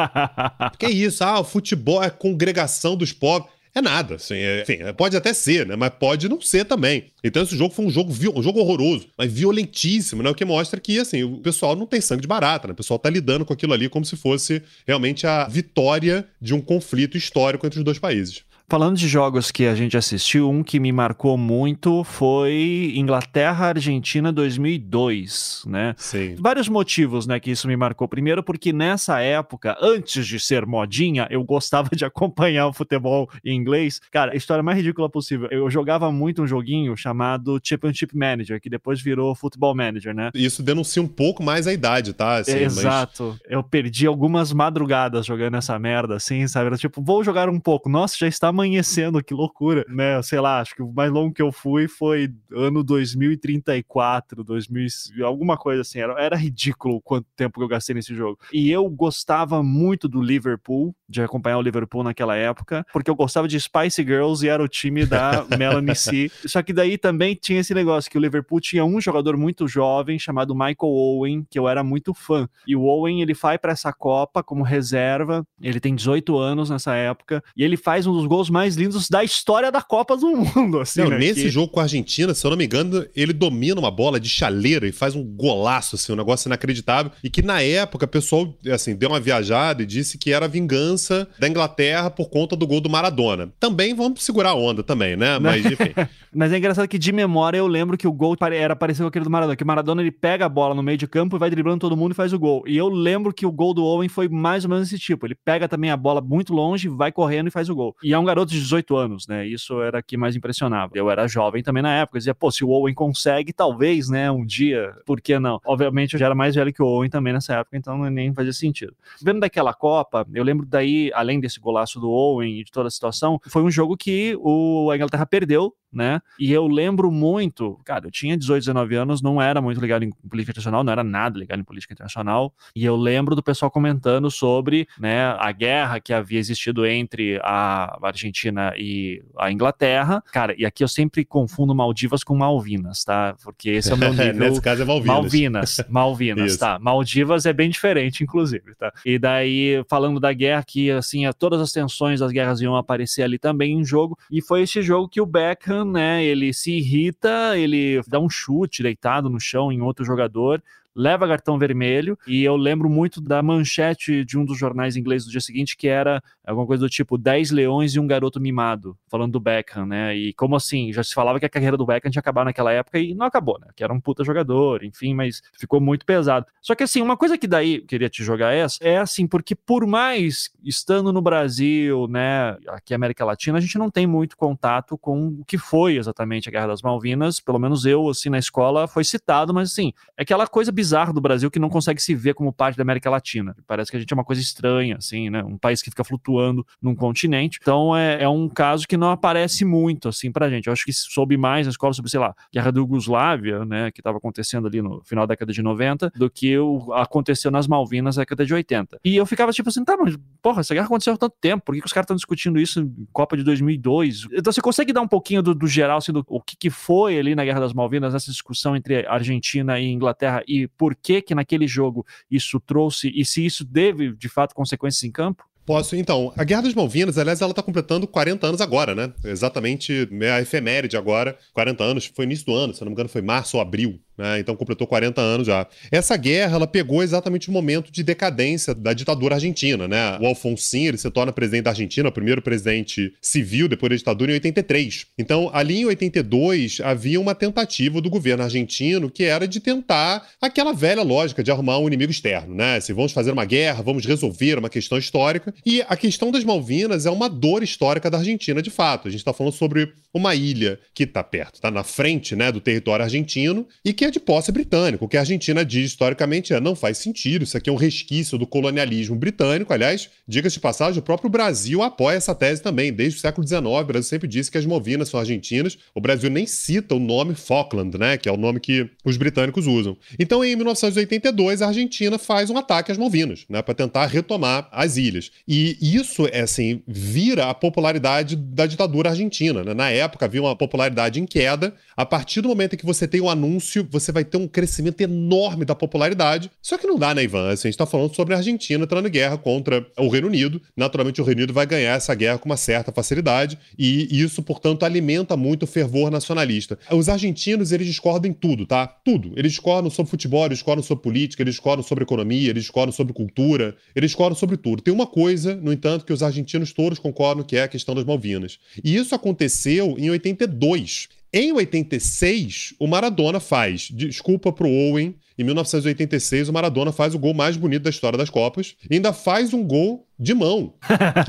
que 0.78 0.86
é 0.86 0.90
isso? 0.90 1.22
Ah, 1.22 1.40
o 1.40 1.44
futebol 1.44 2.02
é 2.02 2.08
congregação 2.08 2.96
dos 2.96 3.12
pobres. 3.12 3.52
É 3.72 3.80
nada, 3.80 4.16
assim, 4.16 4.34
é, 4.34 4.62
enfim, 4.62 4.78
pode 4.96 5.16
até 5.16 5.32
ser, 5.32 5.64
né? 5.64 5.76
Mas 5.76 5.90
pode 5.90 6.28
não 6.28 6.40
ser 6.40 6.64
também. 6.64 7.04
Então 7.22 7.40
esse 7.40 7.56
jogo 7.56 7.72
foi 7.72 7.84
um 7.84 7.90
jogo, 7.90 8.12
um 8.34 8.42
jogo 8.42 8.58
horroroso, 8.58 9.06
mas 9.16 9.32
violentíssimo, 9.32 10.24
né? 10.24 10.30
O 10.30 10.34
que 10.34 10.44
mostra 10.44 10.80
que, 10.80 10.98
assim, 10.98 11.22
o 11.22 11.36
pessoal 11.36 11.76
não 11.76 11.86
tem 11.86 12.00
sangue 12.00 12.22
de 12.22 12.26
barata, 12.26 12.66
né? 12.66 12.72
O 12.72 12.76
pessoal 12.76 12.98
tá 12.98 13.08
lidando 13.08 13.44
com 13.44 13.52
aquilo 13.52 13.72
ali 13.72 13.88
como 13.88 14.04
se 14.04 14.16
fosse 14.16 14.60
realmente 14.84 15.24
a 15.24 15.46
vitória 15.46 16.26
de 16.40 16.52
um 16.52 16.60
conflito 16.60 17.16
histórico 17.16 17.64
entre 17.64 17.78
os 17.78 17.84
dois 17.84 17.98
países. 17.98 18.42
Falando 18.70 18.96
de 18.96 19.08
jogos 19.08 19.50
que 19.50 19.66
a 19.66 19.74
gente 19.74 19.96
assistiu, 19.96 20.48
um 20.48 20.62
que 20.62 20.78
me 20.78 20.92
marcou 20.92 21.36
muito 21.36 22.04
foi 22.04 22.92
Inglaterra-Argentina 22.94 24.32
2002, 24.32 25.64
né? 25.66 25.92
Sim. 25.98 26.36
Vários 26.38 26.68
motivos, 26.68 27.26
né, 27.26 27.40
que 27.40 27.50
isso 27.50 27.66
me 27.66 27.76
marcou. 27.76 28.06
Primeiro 28.06 28.44
porque 28.44 28.72
nessa 28.72 29.18
época, 29.18 29.76
antes 29.82 30.24
de 30.24 30.38
ser 30.38 30.66
modinha, 30.66 31.26
eu 31.30 31.42
gostava 31.42 31.88
de 31.96 32.04
acompanhar 32.04 32.68
o 32.68 32.72
futebol 32.72 33.28
em 33.44 33.56
inglês. 33.56 34.00
Cara, 34.08 34.34
a 34.34 34.36
história 34.36 34.62
mais 34.62 34.78
ridícula 34.78 35.10
possível. 35.10 35.48
Eu 35.50 35.68
jogava 35.68 36.12
muito 36.12 36.40
um 36.40 36.46
joguinho 36.46 36.96
chamado 36.96 37.58
Championship 37.60 38.16
Manager, 38.16 38.60
que 38.60 38.70
depois 38.70 39.00
virou 39.00 39.34
Football 39.34 39.74
Manager, 39.74 40.14
né? 40.14 40.30
Isso 40.32 40.62
denuncia 40.62 41.02
um 41.02 41.08
pouco 41.08 41.42
mais 41.42 41.66
a 41.66 41.72
idade, 41.72 42.12
tá? 42.12 42.36
Assim, 42.36 42.58
Exato. 42.58 43.30
Mas... 43.30 43.50
Eu 43.50 43.64
perdi 43.64 44.06
algumas 44.06 44.52
madrugadas 44.52 45.26
jogando 45.26 45.56
essa 45.56 45.76
merda, 45.76 46.14
assim, 46.14 46.46
sabe? 46.46 46.68
Era 46.68 46.76
tipo, 46.76 47.02
vou 47.02 47.24
jogar 47.24 47.48
um 47.48 47.58
pouco. 47.58 47.88
Nossa, 47.88 48.14
já 48.16 48.28
está 48.28 48.59
amanhecendo, 48.60 49.22
que 49.22 49.34
loucura, 49.34 49.84
né? 49.88 50.20
Sei 50.22 50.38
lá, 50.38 50.60
acho 50.60 50.74
que 50.74 50.82
o 50.82 50.92
mais 50.92 51.10
longo 51.10 51.34
que 51.34 51.42
eu 51.42 51.50
fui 51.50 51.88
foi 51.88 52.32
ano 52.52 52.84
2034, 52.84 54.44
2000, 54.44 54.86
alguma 55.24 55.56
coisa 55.56 55.82
assim. 55.82 56.00
Era, 56.00 56.20
era 56.20 56.36
ridículo 56.36 57.00
quanto 57.00 57.26
tempo 57.34 57.58
que 57.58 57.64
eu 57.64 57.68
gastei 57.68 57.94
nesse 57.94 58.14
jogo. 58.14 58.38
E 58.52 58.70
eu 58.70 58.88
gostava 58.88 59.62
muito 59.62 60.08
do 60.08 60.20
Liverpool, 60.22 60.94
de 61.08 61.22
acompanhar 61.22 61.58
o 61.58 61.62
Liverpool 61.62 62.04
naquela 62.04 62.36
época, 62.36 62.86
porque 62.92 63.10
eu 63.10 63.14
gostava 63.16 63.48
de 63.48 63.58
Spice 63.58 64.02
Girls 64.02 64.44
e 64.44 64.48
era 64.48 64.62
o 64.62 64.68
time 64.68 65.06
da 65.06 65.46
Melanie 65.58 65.96
C. 65.96 66.30
Só 66.46 66.62
que 66.62 66.72
daí 66.72 66.98
também 66.98 67.34
tinha 67.34 67.60
esse 67.60 67.74
negócio 67.74 68.10
que 68.10 68.18
o 68.18 68.20
Liverpool 68.20 68.60
tinha 68.60 68.84
um 68.84 69.00
jogador 69.00 69.36
muito 69.36 69.66
jovem 69.66 70.18
chamado 70.18 70.54
Michael 70.54 70.76
Owen, 70.82 71.46
que 71.50 71.58
eu 71.58 71.68
era 71.68 71.82
muito 71.82 72.12
fã. 72.12 72.48
E 72.66 72.76
o 72.76 72.82
Owen, 72.82 73.22
ele 73.22 73.34
vai 73.34 73.58
para 73.58 73.72
essa 73.72 73.92
Copa 73.92 74.42
como 74.42 74.62
reserva, 74.62 75.44
ele 75.60 75.80
tem 75.80 75.94
18 75.94 76.36
anos 76.38 76.70
nessa 76.70 76.94
época, 76.94 77.42
e 77.56 77.64
ele 77.64 77.76
faz 77.76 78.06
um 78.06 78.12
dos 78.12 78.26
gols 78.26 78.49
mais 78.50 78.76
lindos 78.76 79.08
da 79.08 79.22
história 79.24 79.70
da 79.70 79.82
Copa 79.82 80.16
do 80.16 80.26
Mundo. 80.28 80.80
Assim, 80.80 81.00
não, 81.00 81.10
né? 81.10 81.18
Nesse 81.18 81.42
que... 81.42 81.50
jogo 81.50 81.68
com 81.68 81.80
a 81.80 81.84
Argentina, 81.84 82.34
se 82.34 82.44
eu 82.46 82.50
não 82.50 82.58
me 82.58 82.64
engano, 82.64 83.06
ele 83.14 83.32
domina 83.32 83.80
uma 83.80 83.90
bola 83.90 84.20
de 84.20 84.28
chaleira 84.28 84.86
e 84.86 84.92
faz 84.92 85.14
um 85.14 85.24
golaço, 85.24 85.96
assim, 85.96 86.12
um 86.12 86.16
negócio 86.16 86.48
inacreditável. 86.48 87.12
E 87.22 87.30
que 87.30 87.42
na 87.42 87.62
época 87.62 88.04
o 88.04 88.08
pessoal, 88.08 88.54
assim, 88.72 88.94
deu 88.94 89.10
uma 89.10 89.20
viajada 89.20 89.82
e 89.82 89.86
disse 89.86 90.18
que 90.18 90.32
era 90.32 90.48
vingança 90.48 91.28
da 91.38 91.48
Inglaterra 91.48 92.10
por 92.10 92.28
conta 92.28 92.56
do 92.56 92.66
gol 92.66 92.80
do 92.80 92.90
Maradona. 92.90 93.52
Também 93.58 93.94
vamos 93.94 94.22
segurar 94.22 94.50
a 94.50 94.54
onda 94.54 94.82
também, 94.82 95.16
né? 95.16 95.38
Mas 95.38 95.64
enfim. 95.64 95.92
Mas 96.32 96.52
é 96.52 96.58
engraçado 96.58 96.86
que 96.86 96.98
de 96.98 97.12
memória 97.12 97.58
eu 97.58 97.66
lembro 97.66 97.98
que 97.98 98.06
o 98.06 98.12
gol 98.12 98.36
era 98.52 98.76
parecido 98.76 99.04
com 99.04 99.08
aquele 99.08 99.24
do 99.24 99.30
Maradona, 99.30 99.56
que 99.56 99.64
o 99.64 99.66
Maradona 99.66 100.00
ele 100.00 100.12
pega 100.12 100.46
a 100.46 100.48
bola 100.48 100.74
no 100.74 100.82
meio 100.82 100.96
de 100.96 101.06
campo 101.06 101.36
e 101.36 101.38
vai 101.38 101.50
driblando 101.50 101.80
todo 101.80 101.96
mundo 101.96 102.12
e 102.12 102.14
faz 102.14 102.32
o 102.32 102.38
gol. 102.38 102.62
E 102.66 102.76
eu 102.76 102.88
lembro 102.88 103.32
que 103.32 103.44
o 103.44 103.52
gol 103.52 103.74
do 103.74 103.84
Owen 103.84 104.08
foi 104.08 104.28
mais 104.28 104.64
ou 104.64 104.70
menos 104.70 104.88
esse 104.88 104.98
tipo. 104.98 105.26
Ele 105.26 105.34
pega 105.34 105.68
também 105.68 105.90
a 105.90 105.96
bola 105.96 106.20
muito 106.20 106.52
longe, 106.52 106.88
vai 106.88 107.10
correndo 107.10 107.48
e 107.48 107.50
faz 107.50 107.68
o 107.68 107.74
gol. 107.74 107.94
E 108.02 108.12
é 108.12 108.18
um 108.18 108.24
garoto 108.24 108.39
garoto 108.40 108.52
de 108.52 108.60
18 108.60 108.96
anos, 108.96 109.26
né? 109.26 109.46
Isso 109.46 109.80
era 109.82 110.02
que 110.02 110.16
mais 110.16 110.34
impressionava. 110.36 110.92
Eu 110.94 111.10
era 111.10 111.26
jovem 111.26 111.62
também 111.62 111.82
na 111.82 111.94
época, 111.94 112.18
dizia, 112.18 112.34
pô, 112.34 112.50
se 112.50 112.64
o 112.64 112.70
Owen 112.70 112.94
consegue, 112.94 113.52
talvez, 113.52 114.08
né, 114.08 114.30
um 114.30 114.44
dia, 114.44 114.94
por 115.04 115.20
que 115.20 115.38
não? 115.38 115.60
Obviamente 115.64 116.14
eu 116.14 116.20
já 116.20 116.26
era 116.26 116.34
mais 116.34 116.54
velho 116.54 116.72
que 116.72 116.82
o 116.82 116.86
Owen 116.86 117.10
também 117.10 117.32
nessa 117.32 117.54
época, 117.54 117.76
então 117.76 117.98
nem 118.10 118.32
fazia 118.34 118.52
sentido. 118.52 118.94
Vendo 119.22 119.40
daquela 119.40 119.74
Copa, 119.74 120.26
eu 120.32 120.44
lembro 120.44 120.66
daí, 120.66 121.10
além 121.14 121.40
desse 121.40 121.60
golaço 121.60 122.00
do 122.00 122.10
Owen 122.10 122.60
e 122.60 122.64
de 122.64 122.70
toda 122.70 122.88
a 122.88 122.90
situação, 122.90 123.40
foi 123.46 123.62
um 123.62 123.70
jogo 123.70 123.96
que 123.96 124.36
o, 124.40 124.90
a 124.90 124.96
Inglaterra 124.96 125.26
perdeu 125.26 125.74
né? 125.92 126.20
E 126.38 126.52
eu 126.52 126.66
lembro 126.66 127.10
muito, 127.10 127.78
cara, 127.84 128.06
eu 128.06 128.10
tinha 128.10 128.36
18, 128.36 128.62
19 128.62 128.94
anos, 128.94 129.22
não 129.22 129.40
era 129.40 129.60
muito 129.60 129.80
ligado 129.80 130.04
em 130.04 130.10
política 130.10 130.52
internacional, 130.52 130.84
não 130.84 130.92
era 130.92 131.04
nada 131.04 131.38
ligado 131.38 131.60
em 131.60 131.64
política 131.64 131.92
internacional, 131.92 132.52
e 132.74 132.84
eu 132.84 132.96
lembro 132.96 133.34
do 133.34 133.42
pessoal 133.42 133.70
comentando 133.70 134.30
sobre, 134.30 134.86
né, 134.98 135.34
a 135.38 135.50
guerra 135.52 136.00
que 136.00 136.12
havia 136.12 136.38
existido 136.38 136.86
entre 136.86 137.40
a 137.42 137.98
Argentina 138.02 138.72
e 138.76 139.22
a 139.36 139.50
Inglaterra. 139.50 140.22
Cara, 140.32 140.54
e 140.56 140.64
aqui 140.64 140.84
eu 140.84 140.88
sempre 140.88 141.24
confundo 141.24 141.74
Maldivas 141.74 142.22
com 142.22 142.36
Malvinas, 142.36 143.04
tá? 143.04 143.34
Porque 143.42 143.70
esse 143.70 143.90
é 143.90 143.94
o 143.94 143.98
meu 143.98 144.10
nível. 144.14 144.34
Nesse 144.34 144.60
caso 144.60 144.82
é 144.82 144.84
Malvinas. 144.84 145.14
Malvinas, 145.14 145.80
Malvinas, 145.88 146.56
tá? 146.56 146.78
Maldivas 146.78 147.46
é 147.46 147.52
bem 147.52 147.70
diferente, 147.70 148.22
inclusive, 148.22 148.74
tá? 148.76 148.92
E 149.04 149.18
daí, 149.18 149.84
falando 149.88 150.20
da 150.20 150.32
guerra, 150.32 150.64
que 150.66 150.90
assim, 150.90 151.22
todas 151.38 151.60
as 151.60 151.72
tensões 151.72 152.20
das 152.20 152.32
guerras 152.32 152.60
iam 152.60 152.76
aparecer 152.76 153.22
ali 153.22 153.38
também 153.38 153.72
em 153.72 153.84
jogo, 153.84 154.18
e 154.30 154.40
foi 154.40 154.62
esse 154.62 154.82
jogo 154.82 155.08
que 155.08 155.20
o 155.20 155.26
Beckham 155.26 155.79
né? 155.84 156.24
Ele 156.24 156.52
se 156.52 156.72
irrita, 156.72 157.56
ele 157.58 158.00
dá 158.06 158.18
um 158.18 158.28
chute 158.28 158.82
deitado 158.82 159.28
no 159.28 159.40
chão 159.40 159.70
em 159.72 159.80
outro 159.80 160.04
jogador 160.04 160.62
leva 160.94 161.28
cartão 161.28 161.58
vermelho. 161.58 162.18
E 162.26 162.42
eu 162.42 162.56
lembro 162.56 162.88
muito 162.88 163.20
da 163.20 163.42
manchete 163.42 164.24
de 164.24 164.38
um 164.38 164.44
dos 164.44 164.58
jornais 164.58 164.96
ingleses 164.96 165.26
do 165.26 165.30
dia 165.30 165.40
seguinte, 165.40 165.76
que 165.76 165.88
era 165.88 166.22
alguma 166.44 166.66
coisa 166.66 166.84
do 166.84 166.90
tipo 166.90 167.16
10 167.16 167.50
leões 167.50 167.94
e 167.94 168.00
um 168.00 168.06
garoto 168.06 168.40
mimado, 168.40 168.96
falando 169.08 169.32
do 169.32 169.40
Beckham, 169.40 169.86
né? 169.86 170.16
E 170.16 170.32
como 170.34 170.56
assim, 170.56 170.92
já 170.92 171.02
se 171.02 171.14
falava 171.14 171.38
que 171.38 171.46
a 171.46 171.50
carreira 171.50 171.76
do 171.76 171.86
Beckham 171.86 172.10
tinha 172.10 172.20
acabado 172.20 172.46
naquela 172.46 172.72
época 172.72 172.98
e 172.98 173.14
não 173.14 173.26
acabou, 173.26 173.58
né? 173.60 173.68
Que 173.74 173.84
era 173.84 173.92
um 173.92 174.00
puta 174.00 174.24
jogador, 174.24 174.82
enfim, 174.84 175.14
mas 175.14 175.42
ficou 175.58 175.80
muito 175.80 176.04
pesado. 176.04 176.46
Só 176.60 176.74
que 176.74 176.82
assim, 176.82 177.00
uma 177.00 177.16
coisa 177.16 177.38
que 177.38 177.46
daí 177.46 177.80
queria 177.80 178.08
te 178.08 178.22
jogar 178.24 178.52
essa 178.52 178.78
é 178.82 178.98
assim, 178.98 179.26
porque 179.26 179.54
por 179.54 179.86
mais 179.86 180.50
estando 180.62 181.12
no 181.12 181.22
Brasil, 181.22 182.06
né, 182.08 182.56
aqui 182.68 182.94
América 182.94 183.24
Latina, 183.24 183.58
a 183.58 183.60
gente 183.60 183.78
não 183.78 183.90
tem 183.90 184.06
muito 184.06 184.36
contato 184.36 184.98
com 184.98 185.28
o 185.28 185.44
que 185.44 185.58
foi 185.58 185.96
exatamente 185.96 186.48
a 186.48 186.52
Guerra 186.52 186.68
das 186.68 186.82
Malvinas, 186.82 187.40
pelo 187.40 187.58
menos 187.58 187.84
eu, 187.84 188.08
assim, 188.08 188.28
na 188.28 188.38
escola 188.38 188.88
foi 188.88 189.04
citado, 189.04 189.54
mas 189.54 189.70
assim, 189.70 189.92
é 190.16 190.22
aquela 190.22 190.46
coisa 190.46 190.72
bizarro 190.80 191.12
do 191.12 191.20
Brasil 191.20 191.50
que 191.50 191.58
não 191.58 191.68
consegue 191.68 192.00
se 192.00 192.14
ver 192.14 192.32
como 192.32 192.50
parte 192.50 192.76
da 192.76 192.82
América 192.82 193.10
Latina. 193.10 193.54
Parece 193.66 193.90
que 193.90 193.98
a 193.98 194.00
gente 194.00 194.10
é 194.10 194.14
uma 194.14 194.24
coisa 194.24 194.40
estranha, 194.40 194.96
assim, 194.96 195.28
né? 195.28 195.44
Um 195.44 195.58
país 195.58 195.82
que 195.82 195.90
fica 195.90 196.02
flutuando 196.02 196.66
num 196.80 196.94
continente. 196.94 197.58
Então 197.60 197.94
é, 197.94 198.22
é 198.22 198.28
um 198.28 198.48
caso 198.48 198.88
que 198.88 198.96
não 198.96 199.10
aparece 199.10 199.62
muito, 199.62 200.08
assim, 200.08 200.32
pra 200.32 200.48
gente. 200.48 200.68
Eu 200.68 200.72
acho 200.72 200.84
que 200.86 200.92
soube 200.92 201.36
mais 201.36 201.66
na 201.66 201.70
escola 201.70 201.92
sobre, 201.92 202.10
sei 202.10 202.18
lá, 202.18 202.34
Guerra 202.52 202.72
da 202.72 202.80
Yugoslávia, 202.80 203.64
né? 203.66 203.90
Que 203.90 204.00
estava 204.00 204.16
acontecendo 204.16 204.66
ali 204.66 204.80
no 204.80 205.02
final 205.04 205.26
da 205.26 205.34
década 205.34 205.52
de 205.52 205.62
90, 205.62 206.12
do 206.16 206.30
que 206.30 206.58
o, 206.58 206.92
aconteceu 206.94 207.50
nas 207.50 207.66
Malvinas 207.66 208.16
na 208.16 208.22
década 208.22 208.46
de 208.46 208.54
80. 208.54 209.00
E 209.04 209.16
eu 209.16 209.26
ficava 209.26 209.52
tipo 209.52 209.68
assim, 209.68 209.84
tá, 209.84 209.96
mas 209.98 210.16
porra, 210.40 210.60
essa 210.60 210.72
guerra 210.72 210.86
aconteceu 210.86 211.12
há 211.12 211.16
tanto 211.18 211.36
tempo, 211.38 211.62
por 211.64 211.74
que, 211.74 211.80
que 211.82 211.86
os 211.86 211.92
caras 211.92 212.04
estão 212.04 212.16
discutindo 212.16 212.58
isso 212.58 212.80
em 212.80 213.06
Copa 213.12 213.36
de 213.36 213.44
2002? 213.44 214.28
Então 214.32 214.50
você 214.50 214.62
consegue 214.62 214.94
dar 214.94 215.02
um 215.02 215.08
pouquinho 215.08 215.42
do, 215.42 215.54
do 215.54 215.66
geral, 215.66 215.98
assim, 215.98 216.12
do 216.12 216.24
o 216.26 216.40
que, 216.40 216.56
que 216.56 216.70
foi 216.70 217.18
ali 217.18 217.34
na 217.34 217.44
Guerra 217.44 217.60
das 217.60 217.74
Malvinas, 217.74 218.14
essa 218.14 218.30
discussão 218.30 218.74
entre 218.74 219.06
Argentina 219.06 219.78
e 219.78 219.90
Inglaterra 219.90 220.42
e 220.48 220.68
por 220.76 220.94
que 220.94 221.22
que 221.22 221.34
naquele 221.34 221.66
jogo 221.66 222.06
isso 222.30 222.60
trouxe 222.60 223.12
e 223.14 223.24
se 223.24 223.44
isso 223.44 223.64
teve 223.64 224.12
de 224.14 224.28
fato 224.28 224.54
consequências 224.54 225.04
em 225.04 225.10
campo? 225.10 225.44
Posso, 225.70 225.94
então. 225.94 226.32
A 226.36 226.42
Guerra 226.42 226.62
das 226.62 226.74
Malvinas, 226.74 227.16
aliás, 227.16 227.40
ela 227.40 227.54
tá 227.54 227.62
completando 227.62 228.06
40 228.06 228.44
anos 228.46 228.60
agora, 228.60 228.92
né? 228.94 229.12
Exatamente 229.24 230.08
a 230.34 230.40
efeméride 230.40 230.96
agora, 230.96 231.38
40 231.52 231.84
anos, 231.84 232.10
foi 232.12 232.24
início 232.24 232.46
do 232.46 232.54
ano, 232.54 232.74
se 232.74 232.80
não 232.80 232.88
me 232.88 232.94
engano 232.94 233.08
foi 233.08 233.22
março 233.22 233.56
ou 233.56 233.62
abril 233.62 234.00
né? 234.20 234.38
Então 234.38 234.54
completou 234.54 234.86
40 234.86 235.20
anos 235.20 235.46
já. 235.46 235.66
Essa 235.90 236.16
guerra, 236.16 236.56
ela 236.56 236.66
pegou 236.66 237.02
exatamente 237.02 237.48
o 237.48 237.52
momento 237.52 237.90
de 237.90 238.02
decadência 238.02 238.74
da 238.74 238.92
ditadura 238.92 239.36
argentina, 239.36 239.88
né? 239.88 240.18
O 240.20 240.26
Alfonsin, 240.26 240.86
ele 240.86 240.98
se 240.98 241.10
torna 241.10 241.32
presidente 241.32 241.64
da 241.64 241.70
Argentina, 241.70 242.08
o 242.08 242.12
primeiro 242.12 242.42
presidente 242.42 243.12
civil 243.20 243.68
depois 243.68 243.90
da 243.90 243.96
ditadura 243.96 244.30
em 244.30 244.34
83. 244.34 245.06
Então, 245.18 245.50
ali 245.52 245.80
em 245.80 245.84
82, 245.86 246.80
havia 246.82 247.20
uma 247.20 247.34
tentativa 247.34 248.00
do 248.00 248.10
governo 248.10 248.44
argentino 248.44 249.10
que 249.10 249.24
era 249.24 249.48
de 249.48 249.58
tentar 249.58 250.28
aquela 250.40 250.72
velha 250.72 251.02
lógica 251.02 251.42
de 251.42 251.50
arrumar 251.50 251.78
um 251.78 251.86
inimigo 251.86 252.12
externo, 252.12 252.54
né? 252.54 252.78
Se 252.80 252.92
vamos 252.92 253.12
fazer 253.12 253.30
uma 253.30 253.44
guerra, 253.44 253.82
vamos 253.82 254.04
resolver 254.04 254.58
uma 254.58 254.68
questão 254.68 254.98
histórica. 254.98 255.54
E 255.64 255.82
a 255.88 255.96
questão 255.96 256.30
das 256.30 256.44
Malvinas 256.44 257.06
é 257.06 257.10
uma 257.10 257.28
dor 257.28 257.62
histórica 257.62 258.10
da 258.10 258.18
Argentina, 258.18 258.60
de 258.60 258.70
fato. 258.70 259.08
A 259.08 259.10
gente 259.10 259.20
está 259.20 259.32
falando 259.32 259.54
sobre 259.54 259.92
uma 260.12 260.34
ilha 260.34 260.78
que 260.94 261.04
está 261.04 261.22
perto, 261.22 261.54
está 261.54 261.70
na 261.70 261.84
frente, 261.84 262.34
né, 262.34 262.50
do 262.50 262.60
território 262.60 263.04
argentino 263.04 263.66
e 263.84 263.92
que 263.92 264.04
é 264.04 264.09
de 264.10 264.20
posse 264.20 264.50
britânico. 264.52 265.08
Que 265.08 265.16
a 265.16 265.20
Argentina 265.20 265.64
diz 265.64 265.90
historicamente 265.90 266.52
é 266.52 266.60
não 266.60 266.74
faz 266.74 266.98
sentido, 266.98 267.42
isso 267.42 267.56
aqui 267.56 267.70
é 267.70 267.72
um 267.72 267.76
resquício 267.76 268.38
do 268.38 268.46
colonialismo 268.46 269.16
britânico. 269.16 269.72
Aliás, 269.72 270.08
diga-se 270.26 270.54
de 270.54 270.60
passagem, 270.60 270.98
o 270.98 271.02
próprio 271.02 271.30
Brasil 271.30 271.82
apoia 271.82 272.16
essa 272.16 272.34
tese 272.34 272.62
também. 272.62 272.92
Desde 272.92 273.18
o 273.18 273.20
século 273.20 273.46
XIX, 273.46 273.62
o 273.62 273.84
Brasil 273.84 274.08
sempre 274.08 274.28
disse 274.28 274.50
que 274.50 274.58
as 274.58 274.66
Malvinas 274.66 275.08
são 275.08 275.20
argentinas. 275.20 275.78
O 275.94 276.00
Brasil 276.00 276.30
nem 276.30 276.46
cita 276.46 276.94
o 276.94 276.98
nome 276.98 277.34
Falkland, 277.34 277.96
né, 277.98 278.16
que 278.16 278.28
é 278.28 278.32
o 278.32 278.36
nome 278.36 278.60
que 278.60 278.88
os 279.04 279.16
britânicos 279.16 279.66
usam. 279.66 279.96
Então, 280.18 280.44
em 280.44 280.54
1982, 280.56 281.62
a 281.62 281.68
Argentina 281.68 282.18
faz 282.18 282.50
um 282.50 282.56
ataque 282.56 282.92
às 282.92 282.98
Malvinas, 282.98 283.44
né, 283.48 283.62
para 283.62 283.74
tentar 283.74 284.06
retomar 284.06 284.68
as 284.72 284.96
ilhas. 284.96 285.30
E 285.46 285.76
isso, 285.80 286.26
é 286.32 286.40
assim, 286.40 286.82
vira 286.86 287.50
a 287.50 287.54
popularidade 287.54 288.36
da 288.36 288.66
ditadura 288.66 289.10
argentina. 289.10 289.64
Né? 289.64 289.74
Na 289.74 289.90
época 289.90 290.26
havia 290.26 290.42
uma 290.42 290.56
popularidade 290.56 291.20
em 291.20 291.26
queda. 291.26 291.74
A 291.96 292.04
partir 292.04 292.40
do 292.40 292.48
momento 292.48 292.74
em 292.74 292.76
que 292.76 292.86
você 292.86 293.06
tem 293.06 293.20
o 293.20 293.24
um 293.24 293.30
anúncio, 293.30 293.86
você 294.00 294.12
vai 294.12 294.24
ter 294.24 294.36
um 294.36 294.48
crescimento 294.48 295.00
enorme 295.00 295.64
da 295.64 295.74
popularidade. 295.74 296.50
Só 296.62 296.76
que 296.76 296.86
não 296.86 296.98
dá, 296.98 297.14
né, 297.14 297.22
Ivan? 297.22 297.50
Assim, 297.50 297.68
a 297.68 297.70
gente 297.70 297.74
está 297.74 297.86
falando 297.86 298.14
sobre 298.14 298.34
a 298.34 298.38
Argentina 298.38 298.84
entrando 298.84 299.06
em 299.06 299.10
guerra 299.10 299.38
contra 299.38 299.86
o 299.98 300.08
Reino 300.08 300.26
Unido. 300.26 300.60
Naturalmente, 300.76 301.20
o 301.20 301.24
Reino 301.24 301.40
Unido 301.40 301.52
vai 301.52 301.66
ganhar 301.66 301.94
essa 301.94 302.14
guerra 302.14 302.38
com 302.38 302.48
uma 302.48 302.56
certa 302.56 302.90
facilidade. 302.92 303.58
E 303.78 304.08
isso, 304.10 304.42
portanto, 304.42 304.84
alimenta 304.84 305.36
muito 305.36 305.64
o 305.64 305.66
fervor 305.66 306.10
nacionalista. 306.10 306.78
Os 306.90 307.08
argentinos, 307.08 307.72
eles 307.72 307.86
discordam 307.86 308.30
em 308.30 308.34
tudo, 308.34 308.66
tá? 308.66 308.86
Tudo. 308.86 309.32
Eles 309.36 309.52
discordam 309.52 309.90
sobre 309.90 310.10
futebol, 310.10 310.46
eles 310.46 310.58
discordam 310.58 310.82
sobre 310.82 311.02
política, 311.02 311.42
eles 311.42 311.54
discordam 311.54 311.82
sobre 311.82 312.04
economia, 312.04 312.50
eles 312.50 312.64
discordam 312.64 312.92
sobre 312.92 313.12
cultura, 313.12 313.76
eles 313.94 314.10
discordam 314.10 314.36
sobre 314.36 314.56
tudo. 314.56 314.82
Tem 314.82 314.92
uma 314.92 315.06
coisa, 315.06 315.54
no 315.54 315.72
entanto, 315.72 316.04
que 316.04 316.12
os 316.12 316.22
argentinos 316.22 316.72
todos 316.72 316.98
concordam 316.98 317.44
que 317.44 317.56
é 317.56 317.62
a 317.62 317.68
questão 317.68 317.94
das 317.94 318.04
Malvinas. 318.04 318.58
E 318.82 318.96
isso 318.96 319.14
aconteceu 319.14 319.96
em 319.98 320.10
82. 320.10 321.08
Em 321.32 321.52
86, 321.52 322.74
o 322.78 322.88
Maradona 322.88 323.38
faz, 323.38 323.88
desculpa 323.92 324.52
pro 324.52 324.68
Owen, 324.68 325.14
em 325.38 325.44
1986 325.44 326.50
o 326.50 326.52
Maradona 326.52 326.92
faz 326.92 327.14
o 327.14 327.18
gol 327.18 327.32
mais 327.32 327.56
bonito 327.56 327.84
da 327.84 327.90
história 327.90 328.18
das 328.18 328.28
Copas 328.28 328.74
e 328.90 328.96
ainda 328.96 329.10
faz 329.12 329.54
um 329.54 329.64
gol 329.64 330.06
de 330.18 330.34
mão, 330.34 330.74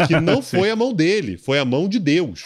que 0.05 0.19
não 0.19 0.41
foi 0.43 0.69
a 0.69 0.75
mão 0.75 0.91
dele, 0.91 1.37
foi 1.37 1.59
a 1.59 1.63
mão 1.63 1.87
de 1.87 1.97
Deus. 1.97 2.43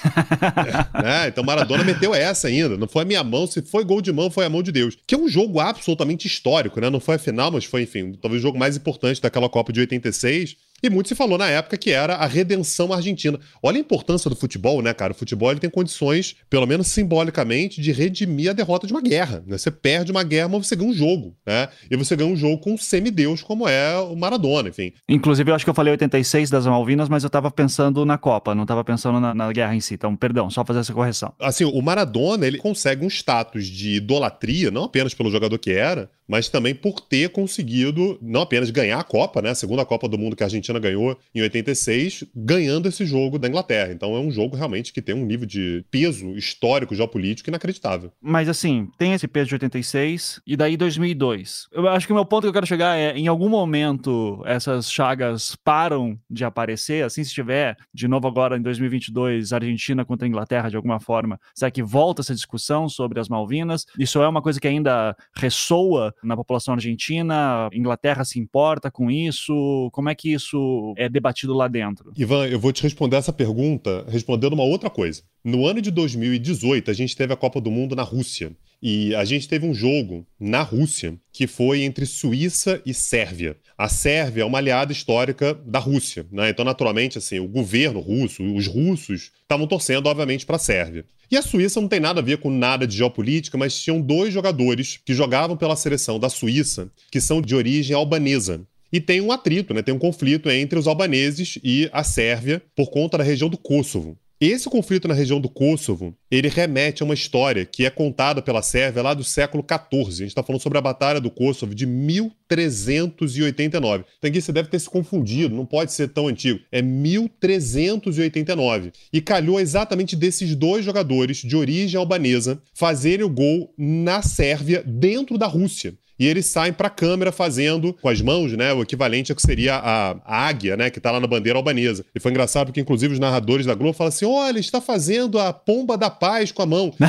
é, 1.04 1.30
então 1.30 1.44
Maradona 1.44 1.84
meteu 1.84 2.14
essa 2.14 2.50
ainda, 2.50 2.78
não 2.78 2.88
foi 2.88 3.02
a 3.02 3.06
minha 3.06 3.24
mão, 3.24 3.48
se 3.48 3.64
foi 3.64 3.84
gol 3.84 4.00
de 4.00 4.12
mão, 4.12 4.30
foi 4.30 4.46
a 4.46 4.50
mão 4.50 4.62
de 4.62 4.72
Deus. 4.72 4.96
Que 5.08 5.16
é 5.16 5.18
um 5.18 5.28
jogo 5.28 5.60
absolutamente 5.60 6.28
histórico, 6.28 6.80
né? 6.80 6.90
Não 6.90 7.00
foi 7.00 7.16
a 7.16 7.20
final, 7.20 7.50
mas 7.50 7.66
foi, 7.66 7.82
enfim, 7.82 8.12
talvez 8.22 8.44
o 8.44 8.46
jogo 8.46 8.60
mais 8.60 8.78
importante 8.78 9.20
daquela 9.20 9.50
Copa 9.50 9.74
de 9.74 9.80
86. 9.80 10.58
E 10.86 10.90
muito 10.90 11.10
se 11.10 11.16
falou 11.16 11.36
na 11.36 11.50
época 11.50 11.78
que 11.78 11.90
era 11.90 12.14
a 12.14 12.28
redenção 12.28 12.94
argentina. 12.94 13.40
Olha 13.64 13.78
a 13.78 13.80
importância 13.80 14.30
do 14.30 14.36
futebol, 14.36 14.84
né, 14.84 14.94
cara? 14.94 15.14
O 15.14 15.16
futebol 15.16 15.50
ele 15.50 15.60
tem 15.60 15.68
condições, 15.68 16.36
pelo 16.48 16.68
menos 16.68 16.86
simbolicamente, 16.86 17.82
de 17.82 17.92
redimir 17.92 18.52
a 18.52 18.54
derrota 18.54 18.86
de 18.86 18.94
uma 18.94 19.02
guerra. 19.02 19.44
Né? 19.48 19.58
Você 19.58 19.72
perde 19.72 20.12
uma 20.12 20.22
guerra, 20.22 20.48
mas 20.48 20.68
você 20.68 20.76
ganha 20.76 20.92
um 20.92 20.94
jogo, 20.94 21.36
né? 21.44 21.70
E 21.90 21.98
você 21.98 22.16
ganha 22.16 22.32
um 22.32 22.36
jogo 22.36 22.60
com 22.60 22.74
um 22.74 22.78
semideus, 22.78 23.42
como 23.42 23.68
é 23.68 23.98
o 23.98 24.16
Maradona, 24.16 24.70
enfim. 24.70 24.94
Inclusive, 25.10 25.50
eu 25.50 25.56
acho 25.56 25.66
que 25.66 25.70
eu 25.72 25.74
falei 25.74 25.90
86 25.90 26.52
das 26.52 26.68
Malvinas, 26.68 27.10
mas 27.10 27.24
eu 27.24 27.32
tava 27.32 27.50
pensando 27.50 28.06
na 28.06 28.20
Copa, 28.20 28.54
não 28.54 28.68
tava 28.68 28.84
pensando 28.84 29.20
na, 29.20 29.34
na 29.34 29.52
guerra 29.52 29.76
em 29.76 29.82
si. 29.82 29.96
Então, 29.96 30.16
perdão, 30.16 30.52
só 30.52 30.64
fazer 30.64 30.82
essa 30.82 30.94
correção. 30.94 31.34
Assim, 31.40 31.66
o 31.66 31.82
Maradona, 31.82 32.46
ele 32.46 32.60
consegue 32.60 33.04
um 33.04 33.10
status 33.10 33.66
de 33.66 33.96
idolatria, 33.96 34.70
não 34.70 34.84
apenas 34.84 35.16
pelo 35.16 35.32
jogador 35.32 35.58
que 35.58 35.72
era, 35.72 36.12
mas 36.28 36.50
também 36.50 36.74
por 36.74 37.00
ter 37.00 37.30
conseguido 37.30 38.18
não 38.22 38.42
apenas 38.42 38.70
ganhar 38.70 39.00
a 39.00 39.04
Copa, 39.04 39.42
né, 39.42 39.52
a 39.52 39.56
segunda 39.56 39.86
Copa 39.86 40.08
do 40.08 40.18
Mundo 40.18 40.36
que 40.36 40.44
a 40.44 40.48
Argentina 40.48 40.80
ganhou 40.80 41.18
em 41.34 41.42
86, 41.42 42.26
ganhando 42.36 42.88
esse 42.88 43.06
jogo 43.06 43.38
da 43.38 43.48
Inglaterra. 43.48 43.92
Então 43.92 44.16
é 44.16 44.20
um 44.20 44.32
jogo 44.32 44.56
realmente 44.56 44.92
que 44.92 45.02
tem 45.02 45.16
um 45.16 45.26
nível 45.26 45.46
de 45.46 45.86
peso 45.92 46.36
histórico, 46.36 46.96
geopolítico 46.96 47.50
inacreditável. 47.50 48.12
Mas 48.22 48.50
assim, 48.50 48.90
tem 48.98 49.14
esse 49.14 49.28
peso 49.28 49.50
de 49.50 49.56
86 49.56 50.42
e 50.46 50.56
daí 50.58 50.78
2002. 50.78 51.68
Eu 51.72 51.88
acho 51.88 52.08
que 52.08 52.14
o 52.14 52.16
meu 52.16 52.26
ponto 52.26 52.44
que 52.44 52.50
eu 52.50 52.54
quero 52.54 52.66
chegar 52.66 52.98
é, 52.98 53.12
em 53.18 53.28
algum 53.28 53.50
momento 53.50 54.42
essas 54.46 54.92
chagas 54.92 55.56
param 55.56 56.18
de 56.30 56.44
aparecer, 56.44 57.04
assim 57.04 57.24
se 57.24 57.34
tiver 57.34 57.78
de 57.94 58.08
novo 58.08 58.28
agora 58.28 58.58
em 58.58 58.62
2022 58.62 59.54
Argentina 59.54 60.06
contra 60.06 60.26
a 60.26 60.30
Inglaterra 60.30 60.70
de 60.70 60.76
alguma 60.76 61.00
forma, 61.00 61.40
será 61.54 61.70
que 61.70 61.84
volta 61.84 62.22
essa 62.22 62.34
discussão 62.34 62.90
sobre 62.90 63.20
as 63.20 63.30
Malvinas? 63.30 63.86
Isso 63.98 64.22
é 64.22 64.28
uma 64.28 64.42
coisa 64.42 64.60
que 64.60 64.68
ainda 64.68 65.16
ressoa 65.36 66.15
na 66.24 66.36
população 66.36 66.74
argentina? 66.74 67.70
Inglaterra 67.74 68.24
se 68.24 68.40
importa 68.40 68.90
com 68.90 69.10
isso? 69.10 69.90
Como 69.92 70.10
é 70.10 70.16
que 70.16 70.34
isso 70.34 70.94
é 70.98 71.08
debatido 71.10 71.54
lá 71.54 71.68
dentro? 71.68 72.12
Ivan, 72.18 72.48
eu 72.48 72.60
vou 72.60 72.72
te 72.72 72.84
responder 72.84 73.18
essa 73.18 73.34
pergunta 73.34 74.06
respondendo 74.08 74.54
uma 74.54 74.64
outra 74.64 74.90
coisa. 74.90 75.22
No 75.46 75.68
ano 75.68 75.80
de 75.80 75.92
2018, 75.92 76.90
a 76.90 76.94
gente 76.96 77.16
teve 77.16 77.32
a 77.32 77.36
Copa 77.36 77.62
do 77.62 77.70
Mundo 77.70 77.96
na 77.96 78.02
Rússia. 78.02 78.52
E 78.82 79.14
a 79.14 79.24
gente 79.24 79.48
teve 79.48 79.64
um 79.64 79.76
jogo 79.76 80.26
na 80.40 80.64
Rússia 80.64 81.14
que 81.32 81.46
foi 81.46 81.84
entre 81.84 82.08
Suíça 82.08 82.82
e 82.84 82.96
Sérvia. 82.96 83.56
A 83.78 83.88
Sérvia 83.88 84.42
é 84.42 84.46
uma 84.46 84.58
aliada 84.58 84.92
histórica 84.92 85.54
da 85.54 85.78
Rússia, 85.78 86.26
né? 86.32 86.50
Então, 86.50 86.66
naturalmente, 86.66 87.20
assim, 87.20 87.38
o 87.38 87.48
governo 87.48 88.00
russo, 88.00 88.42
os 88.44 88.66
russos, 88.66 89.34
estavam 89.44 89.68
torcendo, 89.68 90.08
obviamente, 90.08 90.48
para 90.48 90.56
a 90.56 90.60
Sérvia. 90.60 91.06
E 91.30 91.38
a 91.38 91.44
Suíça 91.44 91.80
não 91.80 91.88
tem 91.88 92.00
nada 92.00 92.22
a 92.22 92.24
ver 92.24 92.40
com 92.40 92.50
nada 92.50 92.88
de 92.88 92.98
geopolítica, 92.98 93.56
mas 93.56 93.80
tinham 93.80 94.02
dois 94.02 94.34
jogadores 94.34 95.00
que 95.06 95.14
jogavam 95.14 95.56
pela 95.56 95.76
seleção 95.76 96.18
da 96.18 96.28
Suíça, 96.28 96.90
que 97.12 97.22
são 97.22 97.40
de 97.40 97.54
origem 97.54 97.96
albanesa. 97.96 98.66
E 98.92 99.00
tem 99.00 99.22
um 99.22 99.32
atrito, 99.32 99.76
né? 99.76 99.84
tem 99.84 99.94
um 99.94 100.00
conflito 100.00 100.50
entre 100.50 100.80
os 100.80 100.88
albaneses 100.88 101.60
e 101.64 101.88
a 101.94 102.04
Sérvia 102.04 102.64
por 102.76 102.90
conta 102.90 103.16
da 103.16 103.24
região 103.24 103.48
do 103.48 103.60
Kosovo. 103.60 104.18
Esse 104.40 104.70
conflito 104.70 105.08
na 105.08 105.14
região 105.14 105.40
do 105.40 105.48
Kosovo, 105.48 106.14
ele 106.30 106.50
remete 106.50 107.02
a 107.02 107.06
uma 107.06 107.14
história 107.14 107.66
que 107.66 107.86
é 107.86 107.90
contada 107.90 108.42
pela 108.42 108.62
Sérvia 108.62 109.02
lá 109.02 109.14
do 109.14 109.24
século 109.24 109.64
XIV. 109.64 110.08
A 110.08 110.12
gente 110.12 110.28
está 110.28 110.44
falando 110.44 110.62
sobre 110.62 110.78
a 110.78 110.82
Batalha 110.82 111.22
do 111.22 111.32
Kosovo 111.32 111.74
de 111.74 111.86
1389. 111.86 114.04
Então 114.18 114.30
aqui 114.30 114.42
você 114.42 114.52
deve 114.52 114.68
ter 114.68 114.80
se 114.80 114.90
confundido, 114.90 115.56
não 115.56 115.66
pode 115.66 115.94
ser 115.94 116.10
tão 116.10 116.28
antigo. 116.28 116.60
É 116.70 116.82
1389. 116.82 118.92
E 119.14 119.22
calhou 119.22 119.58
exatamente 119.58 120.18
desses 120.18 120.54
dois 120.54 120.84
jogadores 120.84 121.38
de 121.38 121.56
origem 121.56 121.98
albanesa 121.98 122.62
fazerem 122.74 123.26
o 123.26 123.30
gol 123.30 123.74
na 123.78 124.22
Sérvia 124.22 124.84
dentro 124.86 125.38
da 125.38 125.48
Rússia 125.48 125.98
e 126.18 126.28
eles 126.28 126.46
saem 126.46 126.74
para 126.74 126.88
a 126.88 126.92
câmera 126.92 127.32
fazendo 127.32 127.94
com 127.94 128.10
as 128.10 128.22
mãos, 128.22 128.54
né, 128.54 128.74
o 128.74 128.82
equivalente 128.82 129.32
a 129.32 129.36
que 129.36 129.42
seria 129.42 129.76
a, 129.76 130.12
a 130.26 130.48
águia, 130.48 130.78
né, 130.78 130.90
que 130.90 131.00
está 131.00 131.12
lá 131.12 131.20
na 131.20 131.28
bandeira 131.28 131.60
albanesa. 131.60 132.06
E 132.14 132.20
foi 132.20 132.32
engraçado 132.32 132.68
porque 132.68 132.82
inclusive 132.82 133.14
os 133.14 133.20
narradores 133.20 133.66
da 133.66 133.76
Globo 133.76 133.94
falam 133.94 134.10
assim: 134.10 134.26
"Olha, 134.26 134.60
está 134.60 134.82
fazendo 134.82 135.40
a 135.40 135.54
pomba 135.54 135.98
da 135.98 136.10
paz 136.10 136.52
com 136.52 136.62
a 136.62 136.66
mão". 136.66 136.94